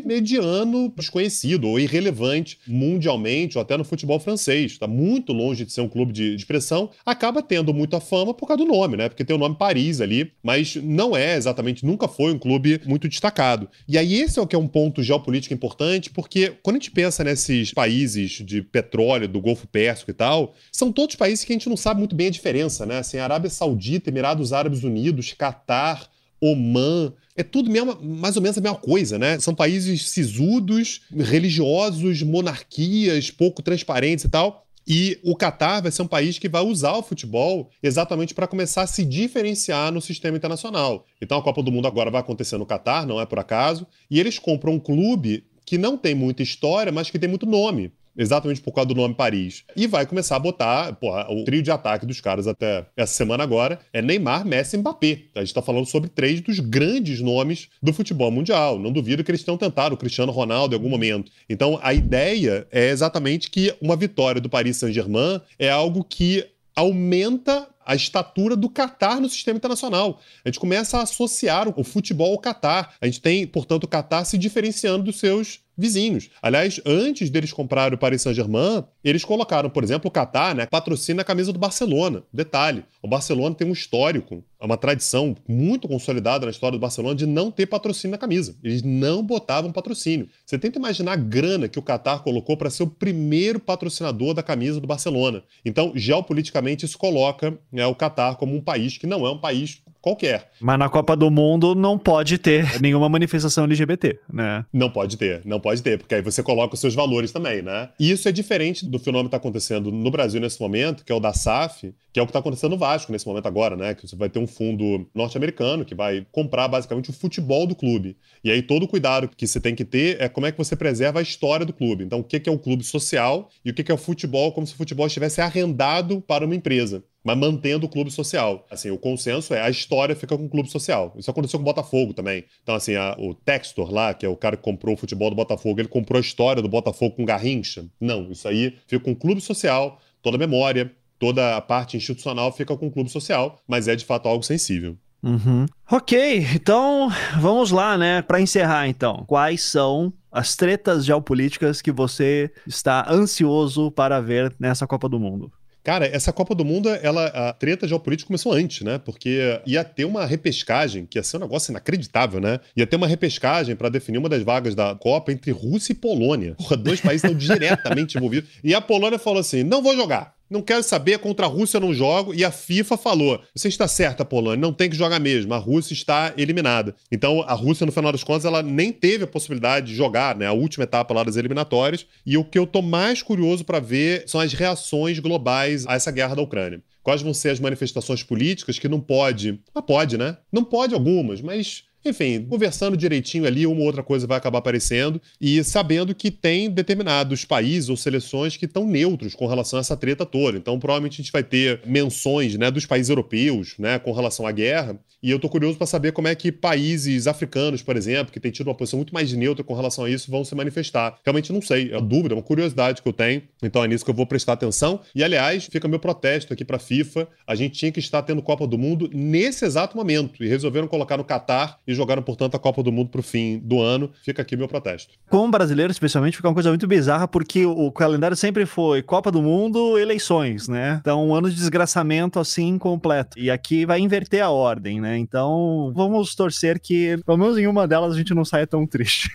mediano, 0.00 0.90
desconhecido 0.96 1.68
ou 1.68 1.78
irrelevante 1.78 2.58
mundialmente 2.66 3.58
ou 3.58 3.62
até 3.62 3.76
no 3.76 3.84
futebol 3.84 4.18
francês. 4.18 4.72
Está 4.72 4.86
muito 4.86 5.30
longe 5.30 5.66
de 5.66 5.72
ser 5.72 5.82
um 5.82 5.88
clube 5.90 6.10
de, 6.10 6.30
de 6.30 6.36
expressão. 6.36 6.88
Acaba 7.04 7.42
tendo 7.42 7.74
muita 7.74 8.00
fama 8.00 8.32
por 8.32 8.48
causa 8.48 8.64
do 8.64 8.68
nome, 8.70 8.96
né? 8.96 9.10
Porque 9.10 9.24
tem 9.24 9.36
o 9.36 9.38
nome 9.38 9.56
Paris 9.56 10.00
ali, 10.00 10.32
mas 10.42 10.76
não 10.76 11.14
é 11.14 11.36
exatamente, 11.36 11.84
nunca 11.84 12.08
foi 12.08 12.32
um 12.32 12.38
clube 12.38 12.80
muito 12.86 13.06
destacado. 13.06 13.68
E 13.86 13.98
aí 13.98 14.22
esse 14.22 14.38
é 14.38 14.42
o 14.42 14.46
que 14.46 14.56
é 14.56 14.58
um 14.58 14.66
ponto 14.66 15.02
geopolítico 15.02 15.52
importante, 15.52 16.08
porque 16.08 16.54
quando 16.62 16.76
a 16.76 16.78
gente 16.78 16.92
pensa 16.92 17.22
nesses 17.22 17.74
países 17.74 18.42
de 18.42 18.62
petróleo, 18.62 19.28
do 19.28 19.40
Golfo 19.40 19.66
Pérsico 19.66 20.10
e 20.10 20.14
tal, 20.14 20.54
são 20.72 20.90
todos 20.90 21.14
países 21.14 21.44
que 21.44 21.52
a 21.52 21.54
gente 21.54 21.68
não 21.68 21.76
sabe 21.76 21.98
muito 21.98 22.16
bem 22.16 22.28
a 22.28 22.30
diferença, 22.30 22.86
né? 22.86 22.98
Assim, 23.00 23.18
a 23.18 23.24
Arábia 23.24 23.50
Saudita 23.50 23.65
Saudita, 23.66 24.10
Emirados 24.10 24.52
Árabes 24.52 24.84
Unidos, 24.84 25.32
Catar, 25.32 26.08
Oman, 26.40 27.12
é 27.34 27.42
tudo 27.42 27.70
mesmo, 27.70 27.98
mais 28.00 28.36
ou 28.36 28.42
menos 28.42 28.56
a 28.56 28.60
mesma 28.60 28.78
coisa, 28.78 29.18
né? 29.18 29.38
São 29.40 29.54
países 29.54 30.08
sisudos, 30.10 31.02
religiosos, 31.10 32.22
monarquias 32.22 33.30
pouco 33.30 33.62
transparentes 33.62 34.24
e 34.24 34.28
tal. 34.28 34.64
E 34.88 35.18
o 35.24 35.34
Catar 35.34 35.82
vai 35.82 35.90
ser 35.90 36.02
um 36.02 36.06
país 36.06 36.38
que 36.38 36.48
vai 36.48 36.62
usar 36.62 36.92
o 36.92 37.02
futebol 37.02 37.68
exatamente 37.82 38.32
para 38.32 38.46
começar 38.46 38.82
a 38.82 38.86
se 38.86 39.04
diferenciar 39.04 39.90
no 39.90 40.00
sistema 40.00 40.36
internacional. 40.36 41.04
Então 41.20 41.38
a 41.38 41.42
Copa 41.42 41.62
do 41.62 41.72
Mundo 41.72 41.88
agora 41.88 42.10
vai 42.10 42.20
acontecer 42.20 42.56
no 42.56 42.64
Catar, 42.64 43.04
não 43.04 43.20
é 43.20 43.26
por 43.26 43.38
acaso, 43.38 43.84
e 44.08 44.20
eles 44.20 44.38
compram 44.38 44.74
um 44.74 44.78
clube 44.78 45.44
que 45.64 45.76
não 45.76 45.98
tem 45.98 46.14
muita 46.14 46.44
história, 46.44 46.92
mas 46.92 47.10
que 47.10 47.18
tem 47.18 47.28
muito 47.28 47.44
nome 47.44 47.92
exatamente 48.16 48.60
por 48.60 48.72
causa 48.72 48.88
do 48.88 48.94
nome 48.94 49.14
Paris. 49.14 49.64
E 49.76 49.86
vai 49.86 50.06
começar 50.06 50.36
a 50.36 50.40
botar, 50.40 50.92
porra, 50.94 51.26
o 51.30 51.44
trio 51.44 51.62
de 51.62 51.70
ataque 51.70 52.06
dos 52.06 52.20
caras 52.20 52.46
até 52.46 52.86
essa 52.96 53.14
semana 53.14 53.42
agora 53.42 53.78
é 53.92 54.00
Neymar, 54.00 54.46
Messi 54.46 54.76
e 54.76 54.78
Mbappé. 54.78 55.22
A 55.34 55.40
gente 55.40 55.54
tá 55.54 55.62
falando 55.62 55.86
sobre 55.86 56.08
três 56.08 56.40
dos 56.40 56.60
grandes 56.60 57.20
nomes 57.20 57.68
do 57.82 57.92
futebol 57.92 58.30
mundial. 58.30 58.78
Não 58.78 58.92
duvido 58.92 59.22
que 59.22 59.30
eles 59.30 59.42
tenham 59.42 59.58
tentado 59.58 59.94
o 59.94 59.98
Cristiano 59.98 60.32
Ronaldo 60.32 60.74
em 60.74 60.78
algum 60.78 60.88
momento. 60.88 61.30
Então 61.48 61.78
a 61.82 61.92
ideia 61.92 62.66
é 62.70 62.88
exatamente 62.88 63.50
que 63.50 63.74
uma 63.80 63.96
vitória 63.96 64.40
do 64.40 64.48
Paris 64.48 64.76
Saint-Germain 64.76 65.40
é 65.58 65.70
algo 65.70 66.04
que 66.04 66.46
aumenta 66.74 67.66
a 67.86 67.94
estatura 67.94 68.56
do 68.56 68.68
Catar 68.68 69.20
no 69.20 69.28
sistema 69.28 69.56
internacional. 69.56 70.20
A 70.44 70.48
gente 70.48 70.60
começa 70.60 70.98
a 70.98 71.02
associar 71.02 71.68
o 71.78 71.84
futebol 71.84 72.32
ao 72.32 72.38
Catar. 72.38 72.94
A 73.00 73.06
gente 73.06 73.20
tem, 73.20 73.46
portanto, 73.46 73.84
o 73.84 73.88
Catar 73.88 74.24
se 74.24 74.36
diferenciando 74.36 75.04
dos 75.04 75.18
seus 75.18 75.60
vizinhos. 75.76 76.30
Aliás, 76.40 76.80
antes 76.86 77.28
deles 77.28 77.52
comprarem 77.52 77.94
o 77.94 77.98
Paris 77.98 78.22
Saint-Germain, 78.22 78.84
eles 79.04 79.24
colocaram, 79.24 79.68
por 79.68 79.84
exemplo, 79.84 80.08
o 80.08 80.10
Qatar, 80.10 80.54
né, 80.54 80.66
patrocina 80.66 81.22
a 81.22 81.24
camisa 81.24 81.52
do 81.52 81.58
Barcelona. 81.58 82.22
Detalhe, 82.32 82.84
o 83.02 83.08
Barcelona 83.08 83.54
tem 83.54 83.68
um 83.68 83.72
histórico, 83.72 84.42
uma 84.60 84.76
tradição 84.76 85.36
muito 85.46 85.86
consolidada 85.86 86.46
na 86.46 86.50
história 86.50 86.78
do 86.78 86.80
Barcelona 86.80 87.14
de 87.14 87.26
não 87.26 87.50
ter 87.50 87.66
patrocínio 87.66 88.12
na 88.12 88.18
camisa. 88.18 88.56
Eles 88.64 88.82
não 88.82 89.22
botavam 89.22 89.70
patrocínio. 89.70 90.28
Você 90.44 90.58
tenta 90.58 90.78
imaginar 90.78 91.12
a 91.12 91.16
grana 91.16 91.68
que 91.68 91.78
o 91.78 91.82
Qatar 91.82 92.22
colocou 92.22 92.56
para 92.56 92.70
ser 92.70 92.84
o 92.84 92.88
primeiro 92.88 93.60
patrocinador 93.60 94.32
da 94.32 94.42
camisa 94.42 94.80
do 94.80 94.86
Barcelona. 94.86 95.42
Então, 95.64 95.92
geopoliticamente, 95.94 96.86
isso 96.86 96.96
coloca 96.96 97.56
né, 97.76 97.86
o 97.86 97.94
Qatar 97.94 98.36
como 98.36 98.56
um 98.56 98.60
país 98.60 98.96
que 98.96 99.06
não 99.06 99.26
é 99.26 99.30
um 99.30 99.38
país 99.38 99.82
qualquer. 100.00 100.52
Mas 100.60 100.78
na 100.78 100.88
Copa 100.88 101.16
do 101.16 101.30
Mundo 101.30 101.74
não 101.74 101.98
pode 101.98 102.38
ter 102.38 102.80
nenhuma 102.80 103.08
manifestação 103.08 103.64
LGBT, 103.64 104.18
né? 104.32 104.64
Não 104.72 104.88
pode 104.88 105.16
ter, 105.16 105.42
não 105.44 105.58
pode 105.58 105.82
ter, 105.82 105.98
porque 105.98 106.14
aí 106.14 106.22
você 106.22 106.42
coloca 106.42 106.74
os 106.74 106.80
seus 106.80 106.94
valores 106.94 107.32
também, 107.32 107.60
né? 107.60 107.90
E 107.98 108.10
isso 108.10 108.28
é 108.28 108.32
diferente 108.32 108.86
do 108.86 108.98
fenômeno 108.98 109.28
que 109.28 109.36
está 109.36 109.36
acontecendo 109.36 109.90
no 109.90 110.10
Brasil 110.10 110.40
nesse 110.40 110.60
momento, 110.60 111.04
que 111.04 111.10
é 111.10 111.14
o 111.14 111.20
da 111.20 111.32
SAF, 111.32 111.92
que 112.12 112.20
é 112.20 112.22
o 112.22 112.26
que 112.26 112.30
está 112.30 112.38
acontecendo 112.38 112.70
no 112.70 112.78
Vasco 112.78 113.10
nesse 113.10 113.26
momento 113.26 113.46
agora, 113.46 113.76
né? 113.76 113.94
Que 113.94 114.06
você 114.06 114.14
vai 114.14 114.30
ter 114.30 114.38
um 114.38 114.46
fundo 114.46 115.06
norte-americano 115.14 115.84
que 115.84 115.94
vai 115.94 116.24
comprar 116.30 116.68
basicamente 116.68 117.10
o 117.10 117.12
futebol 117.12 117.66
do 117.66 117.74
clube. 117.74 118.16
E 118.44 118.50
aí 118.50 118.62
todo 118.62 118.84
o 118.84 118.88
cuidado 118.88 119.28
que 119.28 119.46
você 119.46 119.60
tem 119.60 119.74
que 119.74 119.84
ter 119.84 120.20
é 120.20 120.28
como 120.28 120.46
é 120.46 120.52
que 120.52 120.58
você 120.58 120.76
preserva 120.76 121.18
a 121.18 121.22
história 121.22 121.66
do 121.66 121.72
clube. 121.72 122.04
Então, 122.04 122.20
o 122.20 122.24
que 122.24 122.48
é 122.48 122.52
o 122.52 122.58
clube 122.58 122.84
social 122.84 123.50
e 123.64 123.70
o 123.70 123.74
que 123.74 123.90
é 123.90 123.94
o 123.94 123.98
futebol, 123.98 124.52
como 124.52 124.66
se 124.66 124.74
o 124.74 124.76
futebol 124.76 125.06
estivesse 125.06 125.40
arrendado 125.40 126.20
para 126.20 126.44
uma 126.44 126.54
empresa. 126.54 127.02
Mas 127.26 127.36
mantendo 127.36 127.86
o 127.86 127.88
clube 127.88 128.08
social. 128.08 128.64
Assim, 128.70 128.88
o 128.88 128.96
consenso 128.96 129.52
é 129.52 129.60
a 129.60 129.68
história 129.68 130.14
fica 130.14 130.38
com 130.38 130.46
o 130.46 130.48
clube 130.48 130.70
social. 130.70 131.12
Isso 131.18 131.28
aconteceu 131.28 131.58
com 131.58 131.64
o 131.64 131.64
Botafogo 131.64 132.14
também. 132.14 132.44
Então, 132.62 132.76
assim, 132.76 132.94
a, 132.94 133.16
o 133.18 133.34
Textor 133.34 133.92
lá, 133.92 134.14
que 134.14 134.24
é 134.24 134.28
o 134.28 134.36
cara 134.36 134.56
que 134.56 134.62
comprou 134.62 134.94
o 134.94 134.96
futebol 134.96 135.28
do 135.28 135.34
Botafogo, 135.34 135.80
ele 135.80 135.88
comprou 135.88 136.18
a 136.18 136.20
história 136.20 136.62
do 136.62 136.68
Botafogo 136.68 137.16
com 137.16 137.24
Garrincha. 137.24 137.84
Não, 138.00 138.30
isso 138.30 138.46
aí 138.46 138.76
fica 138.86 139.04
com 139.04 139.10
o 139.10 139.16
clube 139.16 139.40
social, 139.40 140.00
toda 140.22 140.36
a 140.36 140.38
memória, 140.38 140.92
toda 141.18 141.56
a 141.56 141.60
parte 141.60 141.96
institucional 141.96 142.52
fica 142.52 142.76
com 142.76 142.86
o 142.86 142.92
clube 142.92 143.10
social, 143.10 143.58
mas 143.66 143.88
é 143.88 143.96
de 143.96 144.04
fato 144.04 144.28
algo 144.28 144.44
sensível. 144.44 144.96
Uhum. 145.20 145.66
Ok, 145.90 146.46
então 146.54 147.08
vamos 147.40 147.72
lá, 147.72 147.98
né? 147.98 148.22
Para 148.22 148.40
encerrar, 148.40 148.86
então, 148.86 149.24
quais 149.26 149.62
são 149.62 150.12
as 150.30 150.54
tretas 150.54 151.04
geopolíticas 151.04 151.82
que 151.82 151.90
você 151.90 152.52
está 152.64 153.04
ansioso 153.10 153.90
para 153.90 154.20
ver 154.20 154.54
nessa 154.60 154.86
Copa 154.86 155.08
do 155.08 155.18
Mundo? 155.18 155.50
Cara, 155.86 156.04
essa 156.04 156.32
Copa 156.32 156.52
do 156.52 156.64
Mundo, 156.64 156.88
ela, 156.88 157.26
a 157.26 157.52
treta 157.52 157.86
geopolítica 157.86 158.26
começou 158.26 158.52
antes, 158.52 158.84
né? 158.84 158.98
Porque 158.98 159.60
ia 159.64 159.84
ter 159.84 160.04
uma 160.04 160.26
repescagem, 160.26 161.06
que 161.06 161.16
ia 161.16 161.22
ser 161.22 161.36
um 161.36 161.40
negócio 161.40 161.70
inacreditável, 161.70 162.40
né? 162.40 162.58
Ia 162.76 162.88
ter 162.88 162.96
uma 162.96 163.06
repescagem 163.06 163.76
para 163.76 163.88
definir 163.88 164.18
uma 164.18 164.28
das 164.28 164.42
vagas 164.42 164.74
da 164.74 164.96
Copa 164.96 165.30
entre 165.30 165.52
Rússia 165.52 165.92
e 165.92 165.94
Polônia. 165.94 166.56
Porra, 166.56 166.76
dois 166.76 167.00
países 167.00 167.22
estão 167.22 167.38
diretamente 167.38 168.18
envolvidos. 168.18 168.50
E 168.64 168.74
a 168.74 168.80
Polônia 168.80 169.16
falou 169.16 169.38
assim: 169.38 169.62
não 169.62 169.80
vou 169.80 169.94
jogar. 169.94 170.35
Não 170.48 170.62
quero 170.62 170.82
saber, 170.82 171.18
contra 171.18 171.46
a 171.46 171.48
Rússia 171.48 171.80
não 171.80 171.92
jogo. 171.92 172.34
E 172.34 172.44
a 172.44 172.50
FIFA 172.50 172.96
falou: 172.96 173.40
você 173.54 173.68
está 173.68 173.88
certa, 173.88 174.24
Polônia, 174.24 174.60
não 174.60 174.72
tem 174.72 174.88
que 174.88 174.96
jogar 174.96 175.18
mesmo. 175.18 175.52
A 175.54 175.58
Rússia 175.58 175.92
está 175.92 176.32
eliminada. 176.36 176.94
Então 177.10 177.42
a 177.42 177.54
Rússia, 177.54 177.86
no 177.86 177.92
final 177.92 178.12
das 178.12 178.24
contas, 178.24 178.44
ela 178.44 178.62
nem 178.62 178.92
teve 178.92 179.24
a 179.24 179.26
possibilidade 179.26 179.86
de 179.86 179.94
jogar, 179.94 180.36
né? 180.36 180.46
A 180.46 180.52
última 180.52 180.84
etapa 180.84 181.12
lá 181.12 181.24
das 181.24 181.36
eliminatórias. 181.36 182.06
E 182.24 182.36
o 182.36 182.44
que 182.44 182.58
eu 182.58 182.66
tô 182.66 182.82
mais 182.82 183.22
curioso 183.22 183.64
para 183.64 183.80
ver 183.80 184.24
são 184.26 184.40
as 184.40 184.52
reações 184.52 185.18
globais 185.18 185.86
a 185.86 185.94
essa 185.94 186.10
guerra 186.10 186.36
da 186.36 186.42
Ucrânia. 186.42 186.82
Quais 187.02 187.22
vão 187.22 187.32
ser 187.32 187.50
as 187.50 187.60
manifestações 187.60 188.22
políticas 188.24 188.78
que 188.80 188.88
não 188.88 189.00
pode. 189.00 189.60
Mas 189.72 189.84
pode, 189.84 190.18
né? 190.18 190.36
Não 190.52 190.64
pode 190.64 190.92
algumas, 190.92 191.40
mas 191.40 191.84
enfim, 192.08 192.44
conversando 192.48 192.96
direitinho 192.96 193.46
ali, 193.46 193.66
uma 193.66 193.80
ou 193.80 193.86
outra 193.86 194.02
coisa 194.02 194.26
vai 194.26 194.38
acabar 194.38 194.58
aparecendo 194.58 195.20
e 195.40 195.62
sabendo 195.64 196.14
que 196.14 196.30
tem 196.30 196.70
determinados 196.70 197.44
países 197.44 197.88
ou 197.88 197.96
seleções 197.96 198.56
que 198.56 198.66
estão 198.66 198.86
neutros 198.86 199.34
com 199.34 199.46
relação 199.46 199.78
a 199.78 199.80
essa 199.80 199.96
treta 199.96 200.24
toda. 200.24 200.56
Então, 200.56 200.78
provavelmente 200.78 201.14
a 201.14 201.22
gente 201.22 201.32
vai 201.32 201.42
ter 201.42 201.80
menções, 201.86 202.56
né, 202.56 202.70
dos 202.70 202.86
países 202.86 203.10
europeus, 203.10 203.74
né, 203.78 203.98
com 203.98 204.12
relação 204.12 204.46
à 204.46 204.52
guerra. 204.52 204.98
E 205.22 205.30
eu 205.30 205.40
tô 205.40 205.48
curioso 205.48 205.76
para 205.76 205.86
saber 205.86 206.12
como 206.12 206.28
é 206.28 206.34
que 206.34 206.52
países 206.52 207.26
africanos, 207.26 207.82
por 207.82 207.96
exemplo, 207.96 208.32
que 208.32 208.38
têm 208.38 208.52
tido 208.52 208.68
uma 208.68 208.74
posição 208.74 208.98
muito 208.98 209.14
mais 209.14 209.32
neutra 209.32 209.64
com 209.64 209.74
relação 209.74 210.04
a 210.04 210.10
isso, 210.10 210.30
vão 210.30 210.44
se 210.44 210.54
manifestar. 210.54 211.18
Realmente 211.24 211.52
não 211.52 211.60
sei, 211.60 211.90
é 211.90 211.96
uma 211.96 212.02
dúvida, 212.02 212.34
é 212.34 212.36
uma 212.36 212.42
curiosidade 212.42 213.02
que 213.02 213.08
eu 213.08 213.12
tenho. 213.12 213.42
Então 213.62 213.82
é 213.82 213.88
nisso 213.88 214.04
que 214.04 214.10
eu 214.10 214.14
vou 214.14 214.26
prestar 214.26 214.52
atenção. 214.52 215.00
E 215.14 215.24
aliás, 215.24 215.64
fica 215.64 215.88
meu 215.88 215.98
protesto 215.98 216.52
aqui 216.52 216.64
para 216.64 216.76
a 216.76 216.78
FIFA. 216.78 217.26
A 217.46 217.54
gente 217.54 217.76
tinha 217.76 217.90
que 217.90 217.98
estar 217.98 218.22
tendo 218.22 218.40
Copa 218.42 218.66
do 218.66 218.78
Mundo 218.78 219.10
nesse 219.12 219.64
exato 219.64 219.96
momento 219.96 220.44
e 220.44 220.46
resolveram 220.46 220.86
colocar 220.86 221.16
no 221.16 221.24
Catar 221.24 221.80
e 221.86 221.94
jogaram, 221.96 222.22
portanto, 222.22 222.54
a 222.54 222.58
Copa 222.58 222.82
do 222.82 222.92
Mundo 222.92 223.10
para 223.10 223.20
o 223.20 223.22
fim 223.22 223.58
do 223.58 223.80
ano. 223.80 224.10
Fica 224.22 224.42
aqui 224.42 224.56
meu 224.56 224.68
protesto. 224.68 225.14
Como 225.28 225.50
brasileiro, 225.50 225.90
especialmente, 225.90 226.36
fica 226.36 226.48
uma 226.48 226.54
coisa 226.54 226.68
muito 226.68 226.86
bizarra, 226.86 227.26
porque 227.26 227.64
o 227.64 227.90
calendário 227.90 228.36
sempre 228.36 228.66
foi 228.66 229.02
Copa 229.02 229.30
do 229.30 229.42
Mundo, 229.42 229.98
eleições, 229.98 230.68
né? 230.68 230.98
Então, 231.00 231.26
um 231.26 231.34
ano 231.34 231.50
de 231.50 231.56
desgraçamento 231.56 232.38
assim 232.38 232.78
completo. 232.78 233.38
E 233.38 233.50
aqui 233.50 233.86
vai 233.86 234.00
inverter 234.00 234.42
a 234.42 234.50
ordem, 234.50 235.00
né? 235.00 235.18
Então, 235.18 235.92
vamos 235.94 236.34
torcer 236.34 236.80
que, 236.80 237.18
pelo 237.24 237.38
menos 237.38 237.58
em 237.58 237.66
uma 237.66 237.86
delas, 237.86 238.14
a 238.14 238.18
gente 238.18 238.34
não 238.34 238.44
saia 238.44 238.66
tão 238.66 238.86
triste. 238.86 239.30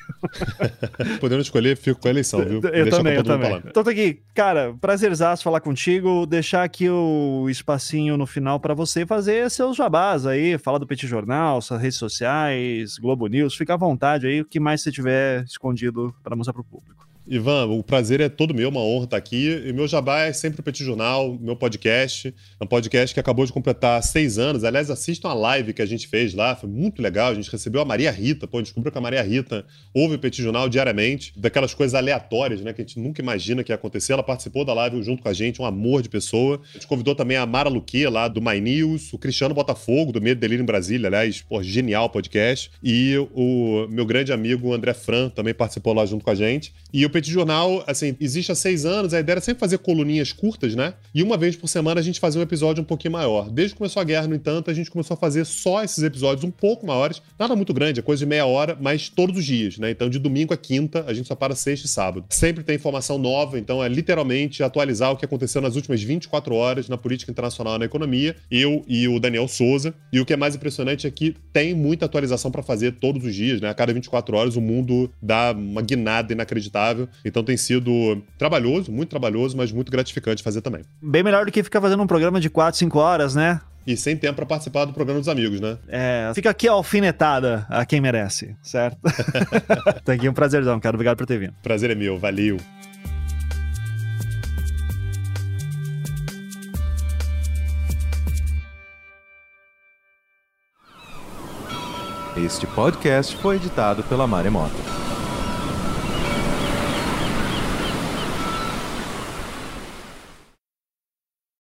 Podendo 1.19 1.41
escolher, 1.41 1.75
fico 1.77 1.99
com 1.99 2.07
a 2.07 2.11
eleição, 2.11 2.39
viu? 2.41 2.61
Eu 2.63 2.85
Deixa 2.85 2.97
também, 2.97 3.15
eu 3.15 3.23
também. 3.23 3.61
Então 3.65 3.83
tá 3.83 3.91
aqui, 3.91 4.19
cara, 4.33 4.73
prazerzaço 4.79 5.43
falar 5.43 5.61
contigo, 5.61 6.25
deixar 6.25 6.63
aqui 6.63 6.89
o 6.89 7.47
espacinho 7.49 8.17
no 8.17 8.25
final 8.25 8.59
para 8.59 8.73
você 8.73 9.05
fazer 9.05 9.49
seus 9.49 9.75
jabás 9.75 10.25
aí, 10.25 10.57
falar 10.57 10.77
do 10.77 10.87
Petit 10.87 11.07
Jornal, 11.07 11.61
suas 11.61 11.81
redes 11.81 11.97
sociais, 11.97 12.50
Globo 12.99 13.27
News, 13.27 13.55
fica 13.55 13.73
à 13.73 13.77
vontade 13.77 14.27
aí, 14.27 14.41
o 14.41 14.45
que 14.45 14.59
mais 14.59 14.81
você 14.81 14.91
tiver 14.91 15.43
escondido 15.43 16.13
para 16.23 16.35
mostrar 16.35 16.53
pro 16.53 16.63
público. 16.63 17.10
Ivan, 17.31 17.67
o 17.67 17.81
prazer 17.81 18.19
é 18.19 18.27
todo 18.27 18.53
meu, 18.53 18.67
uma 18.67 18.81
honra 18.81 19.05
estar 19.05 19.15
aqui. 19.15 19.63
E 19.65 19.71
meu 19.71 19.87
jabá 19.87 20.23
é 20.23 20.33
sempre 20.33 20.59
o 20.59 20.63
Petit 20.63 20.83
Jornal, 20.83 21.37
meu 21.39 21.55
podcast. 21.55 22.27
É 22.59 22.63
um 22.65 22.67
podcast 22.67 23.13
que 23.13 23.21
acabou 23.21 23.45
de 23.45 23.53
completar 23.53 24.03
seis 24.03 24.37
anos. 24.37 24.65
Aliás, 24.65 24.89
assistam 24.89 25.29
a 25.29 25.33
live 25.33 25.71
que 25.71 25.81
a 25.81 25.85
gente 25.85 26.09
fez 26.09 26.33
lá, 26.33 26.57
foi 26.57 26.67
muito 26.67 27.01
legal. 27.01 27.31
A 27.31 27.33
gente 27.33 27.49
recebeu 27.49 27.79
a 27.79 27.85
Maria 27.85 28.11
Rita, 28.11 28.47
pô, 28.47 28.61
descobriu 28.61 28.91
que 28.91 28.97
a 28.97 29.01
Maria 29.01 29.21
Rita 29.21 29.65
ouve 29.93 30.15
o 30.15 30.19
Petit 30.19 30.43
Jornal 30.43 30.67
diariamente, 30.67 31.31
daquelas 31.37 31.73
coisas 31.73 31.95
aleatórias, 31.95 32.59
né, 32.59 32.73
que 32.73 32.81
a 32.81 32.85
gente 32.85 32.99
nunca 32.99 33.21
imagina 33.21 33.63
que 33.63 33.71
ia 33.71 33.75
acontecer. 33.75 34.11
Ela 34.11 34.23
participou 34.23 34.65
da 34.65 34.73
live 34.73 35.01
junto 35.01 35.23
com 35.23 35.29
a 35.29 35.33
gente, 35.33 35.61
um 35.61 35.65
amor 35.65 36.01
de 36.01 36.09
pessoa. 36.09 36.59
A 36.71 36.73
gente 36.73 36.87
convidou 36.87 37.15
também 37.15 37.37
a 37.37 37.45
Mara 37.45 37.69
Luque, 37.69 38.05
lá 38.07 38.27
do 38.27 38.41
My 38.41 38.59
News, 38.59 39.13
o 39.13 39.17
Cristiano 39.17 39.55
Botafogo, 39.55 40.11
do 40.11 40.21
Medo 40.21 40.41
Delírio 40.41 40.63
em 40.63 40.65
Brasília, 40.65 41.07
aliás, 41.07 41.41
pô, 41.41 41.63
genial 41.63 42.09
podcast. 42.09 42.69
E 42.83 43.15
o 43.33 43.87
meu 43.89 44.05
grande 44.05 44.33
amigo 44.33 44.73
André 44.73 44.93
Fran 44.93 45.29
também 45.29 45.53
participou 45.53 45.93
lá 45.93 46.05
junto 46.05 46.25
com 46.25 46.31
a 46.31 46.35
gente. 46.35 46.73
E 46.93 47.05
o 47.05 47.09
Petit 47.09 47.20
Jornal, 47.29 47.83
assim, 47.85 48.15
existe 48.19 48.51
há 48.51 48.55
seis 48.55 48.85
anos, 48.85 49.13
a 49.13 49.19
ideia 49.19 49.33
era 49.33 49.41
sempre 49.41 49.59
fazer 49.59 49.77
coluninhas 49.79 50.31
curtas, 50.31 50.75
né? 50.75 50.93
E 51.13 51.21
uma 51.21 51.37
vez 51.37 51.55
por 51.55 51.67
semana 51.67 51.99
a 51.99 52.03
gente 52.03 52.19
fazia 52.19 52.39
um 52.39 52.43
episódio 52.43 52.81
um 52.81 52.85
pouquinho 52.85 53.11
maior. 53.11 53.49
Desde 53.49 53.73
que 53.73 53.77
começou 53.77 54.01
a 54.01 54.03
guerra, 54.03 54.27
no 54.27 54.35
entanto, 54.35 54.71
a 54.71 54.73
gente 54.73 54.89
começou 54.89 55.15
a 55.15 55.17
fazer 55.17 55.45
só 55.45 55.83
esses 55.83 56.03
episódios 56.03 56.43
um 56.43 56.51
pouco 56.51 56.85
maiores. 56.85 57.21
Nada 57.37 57.55
muito 57.55 57.73
grande, 57.73 57.99
é 57.99 58.03
coisa 58.03 58.19
de 58.19 58.25
meia 58.25 58.45
hora, 58.45 58.77
mas 58.79 59.09
todos 59.09 59.37
os 59.37 59.45
dias, 59.45 59.77
né? 59.77 59.91
Então, 59.91 60.09
de 60.09 60.17
domingo 60.17 60.53
a 60.53 60.57
quinta, 60.57 61.03
a 61.07 61.13
gente 61.13 61.27
só 61.27 61.35
para 61.35 61.55
sexta 61.55 61.85
e 61.85 61.89
sábado. 61.89 62.25
Sempre 62.29 62.63
tem 62.63 62.75
informação 62.75 63.17
nova, 63.17 63.59
então 63.59 63.83
é 63.83 63.89
literalmente 63.89 64.63
atualizar 64.63 65.11
o 65.11 65.17
que 65.17 65.25
aconteceu 65.25 65.61
nas 65.61 65.75
últimas 65.75 66.01
24 66.01 66.55
horas 66.55 66.87
na 66.87 66.97
política 66.97 67.31
internacional 67.31 67.75
e 67.75 67.79
na 67.79 67.85
economia. 67.85 68.35
Eu 68.49 68.83
e 68.87 69.07
o 69.07 69.19
Daniel 69.19 69.47
Souza. 69.47 69.93
E 70.11 70.19
o 70.19 70.25
que 70.25 70.33
é 70.33 70.37
mais 70.37 70.55
impressionante 70.55 71.07
é 71.07 71.11
que 71.11 71.35
tem 71.53 71.73
muita 71.73 72.05
atualização 72.05 72.51
para 72.51 72.61
fazer 72.61 72.93
todos 72.93 73.23
os 73.23 73.33
dias, 73.33 73.61
né? 73.61 73.69
A 73.69 73.73
cada 73.73 73.93
24 73.93 74.35
horas 74.35 74.55
o 74.55 74.61
mundo 74.61 75.11
dá 75.21 75.51
uma 75.51 75.81
guinada 75.81 76.33
inacreditável. 76.33 77.00
Então 77.23 77.43
tem 77.43 77.57
sido 77.57 78.21
trabalhoso, 78.37 78.91
muito 78.91 79.09
trabalhoso, 79.09 79.55
mas 79.55 79.71
muito 79.71 79.91
gratificante 79.91 80.43
fazer 80.43 80.61
também. 80.61 80.81
Bem 81.01 81.23
melhor 81.23 81.45
do 81.45 81.51
que 81.51 81.63
ficar 81.63 81.81
fazendo 81.81 82.03
um 82.03 82.07
programa 82.07 82.39
de 82.39 82.49
4, 82.49 82.77
5 82.77 82.99
horas, 82.99 83.35
né? 83.35 83.61
E 83.85 83.97
sem 83.97 84.15
tempo 84.15 84.35
para 84.35 84.45
participar 84.45 84.85
do 84.85 84.93
programa 84.93 85.19
dos 85.19 85.27
amigos, 85.29 85.59
né? 85.59 85.77
É, 85.87 86.31
fica 86.35 86.49
aqui 86.49 86.67
a 86.67 86.71
alfinetada 86.71 87.65
a 87.67 87.83
quem 87.85 87.99
merece, 87.99 88.55
certo? 88.61 88.99
tá 90.05 90.13
aqui 90.13 90.29
um 90.29 90.33
prazerzão, 90.33 90.79
cara. 90.79 90.95
Obrigado 90.95 91.17
por 91.17 91.25
ter 91.25 91.39
vindo. 91.39 91.53
Prazer 91.63 91.89
é 91.89 91.95
meu, 91.95 92.17
valeu. 92.17 92.57
Este 102.37 102.65
podcast 102.65 103.35
foi 103.37 103.57
editado 103.57 104.03
pela 104.03 104.25
Maremoto. 104.25 105.00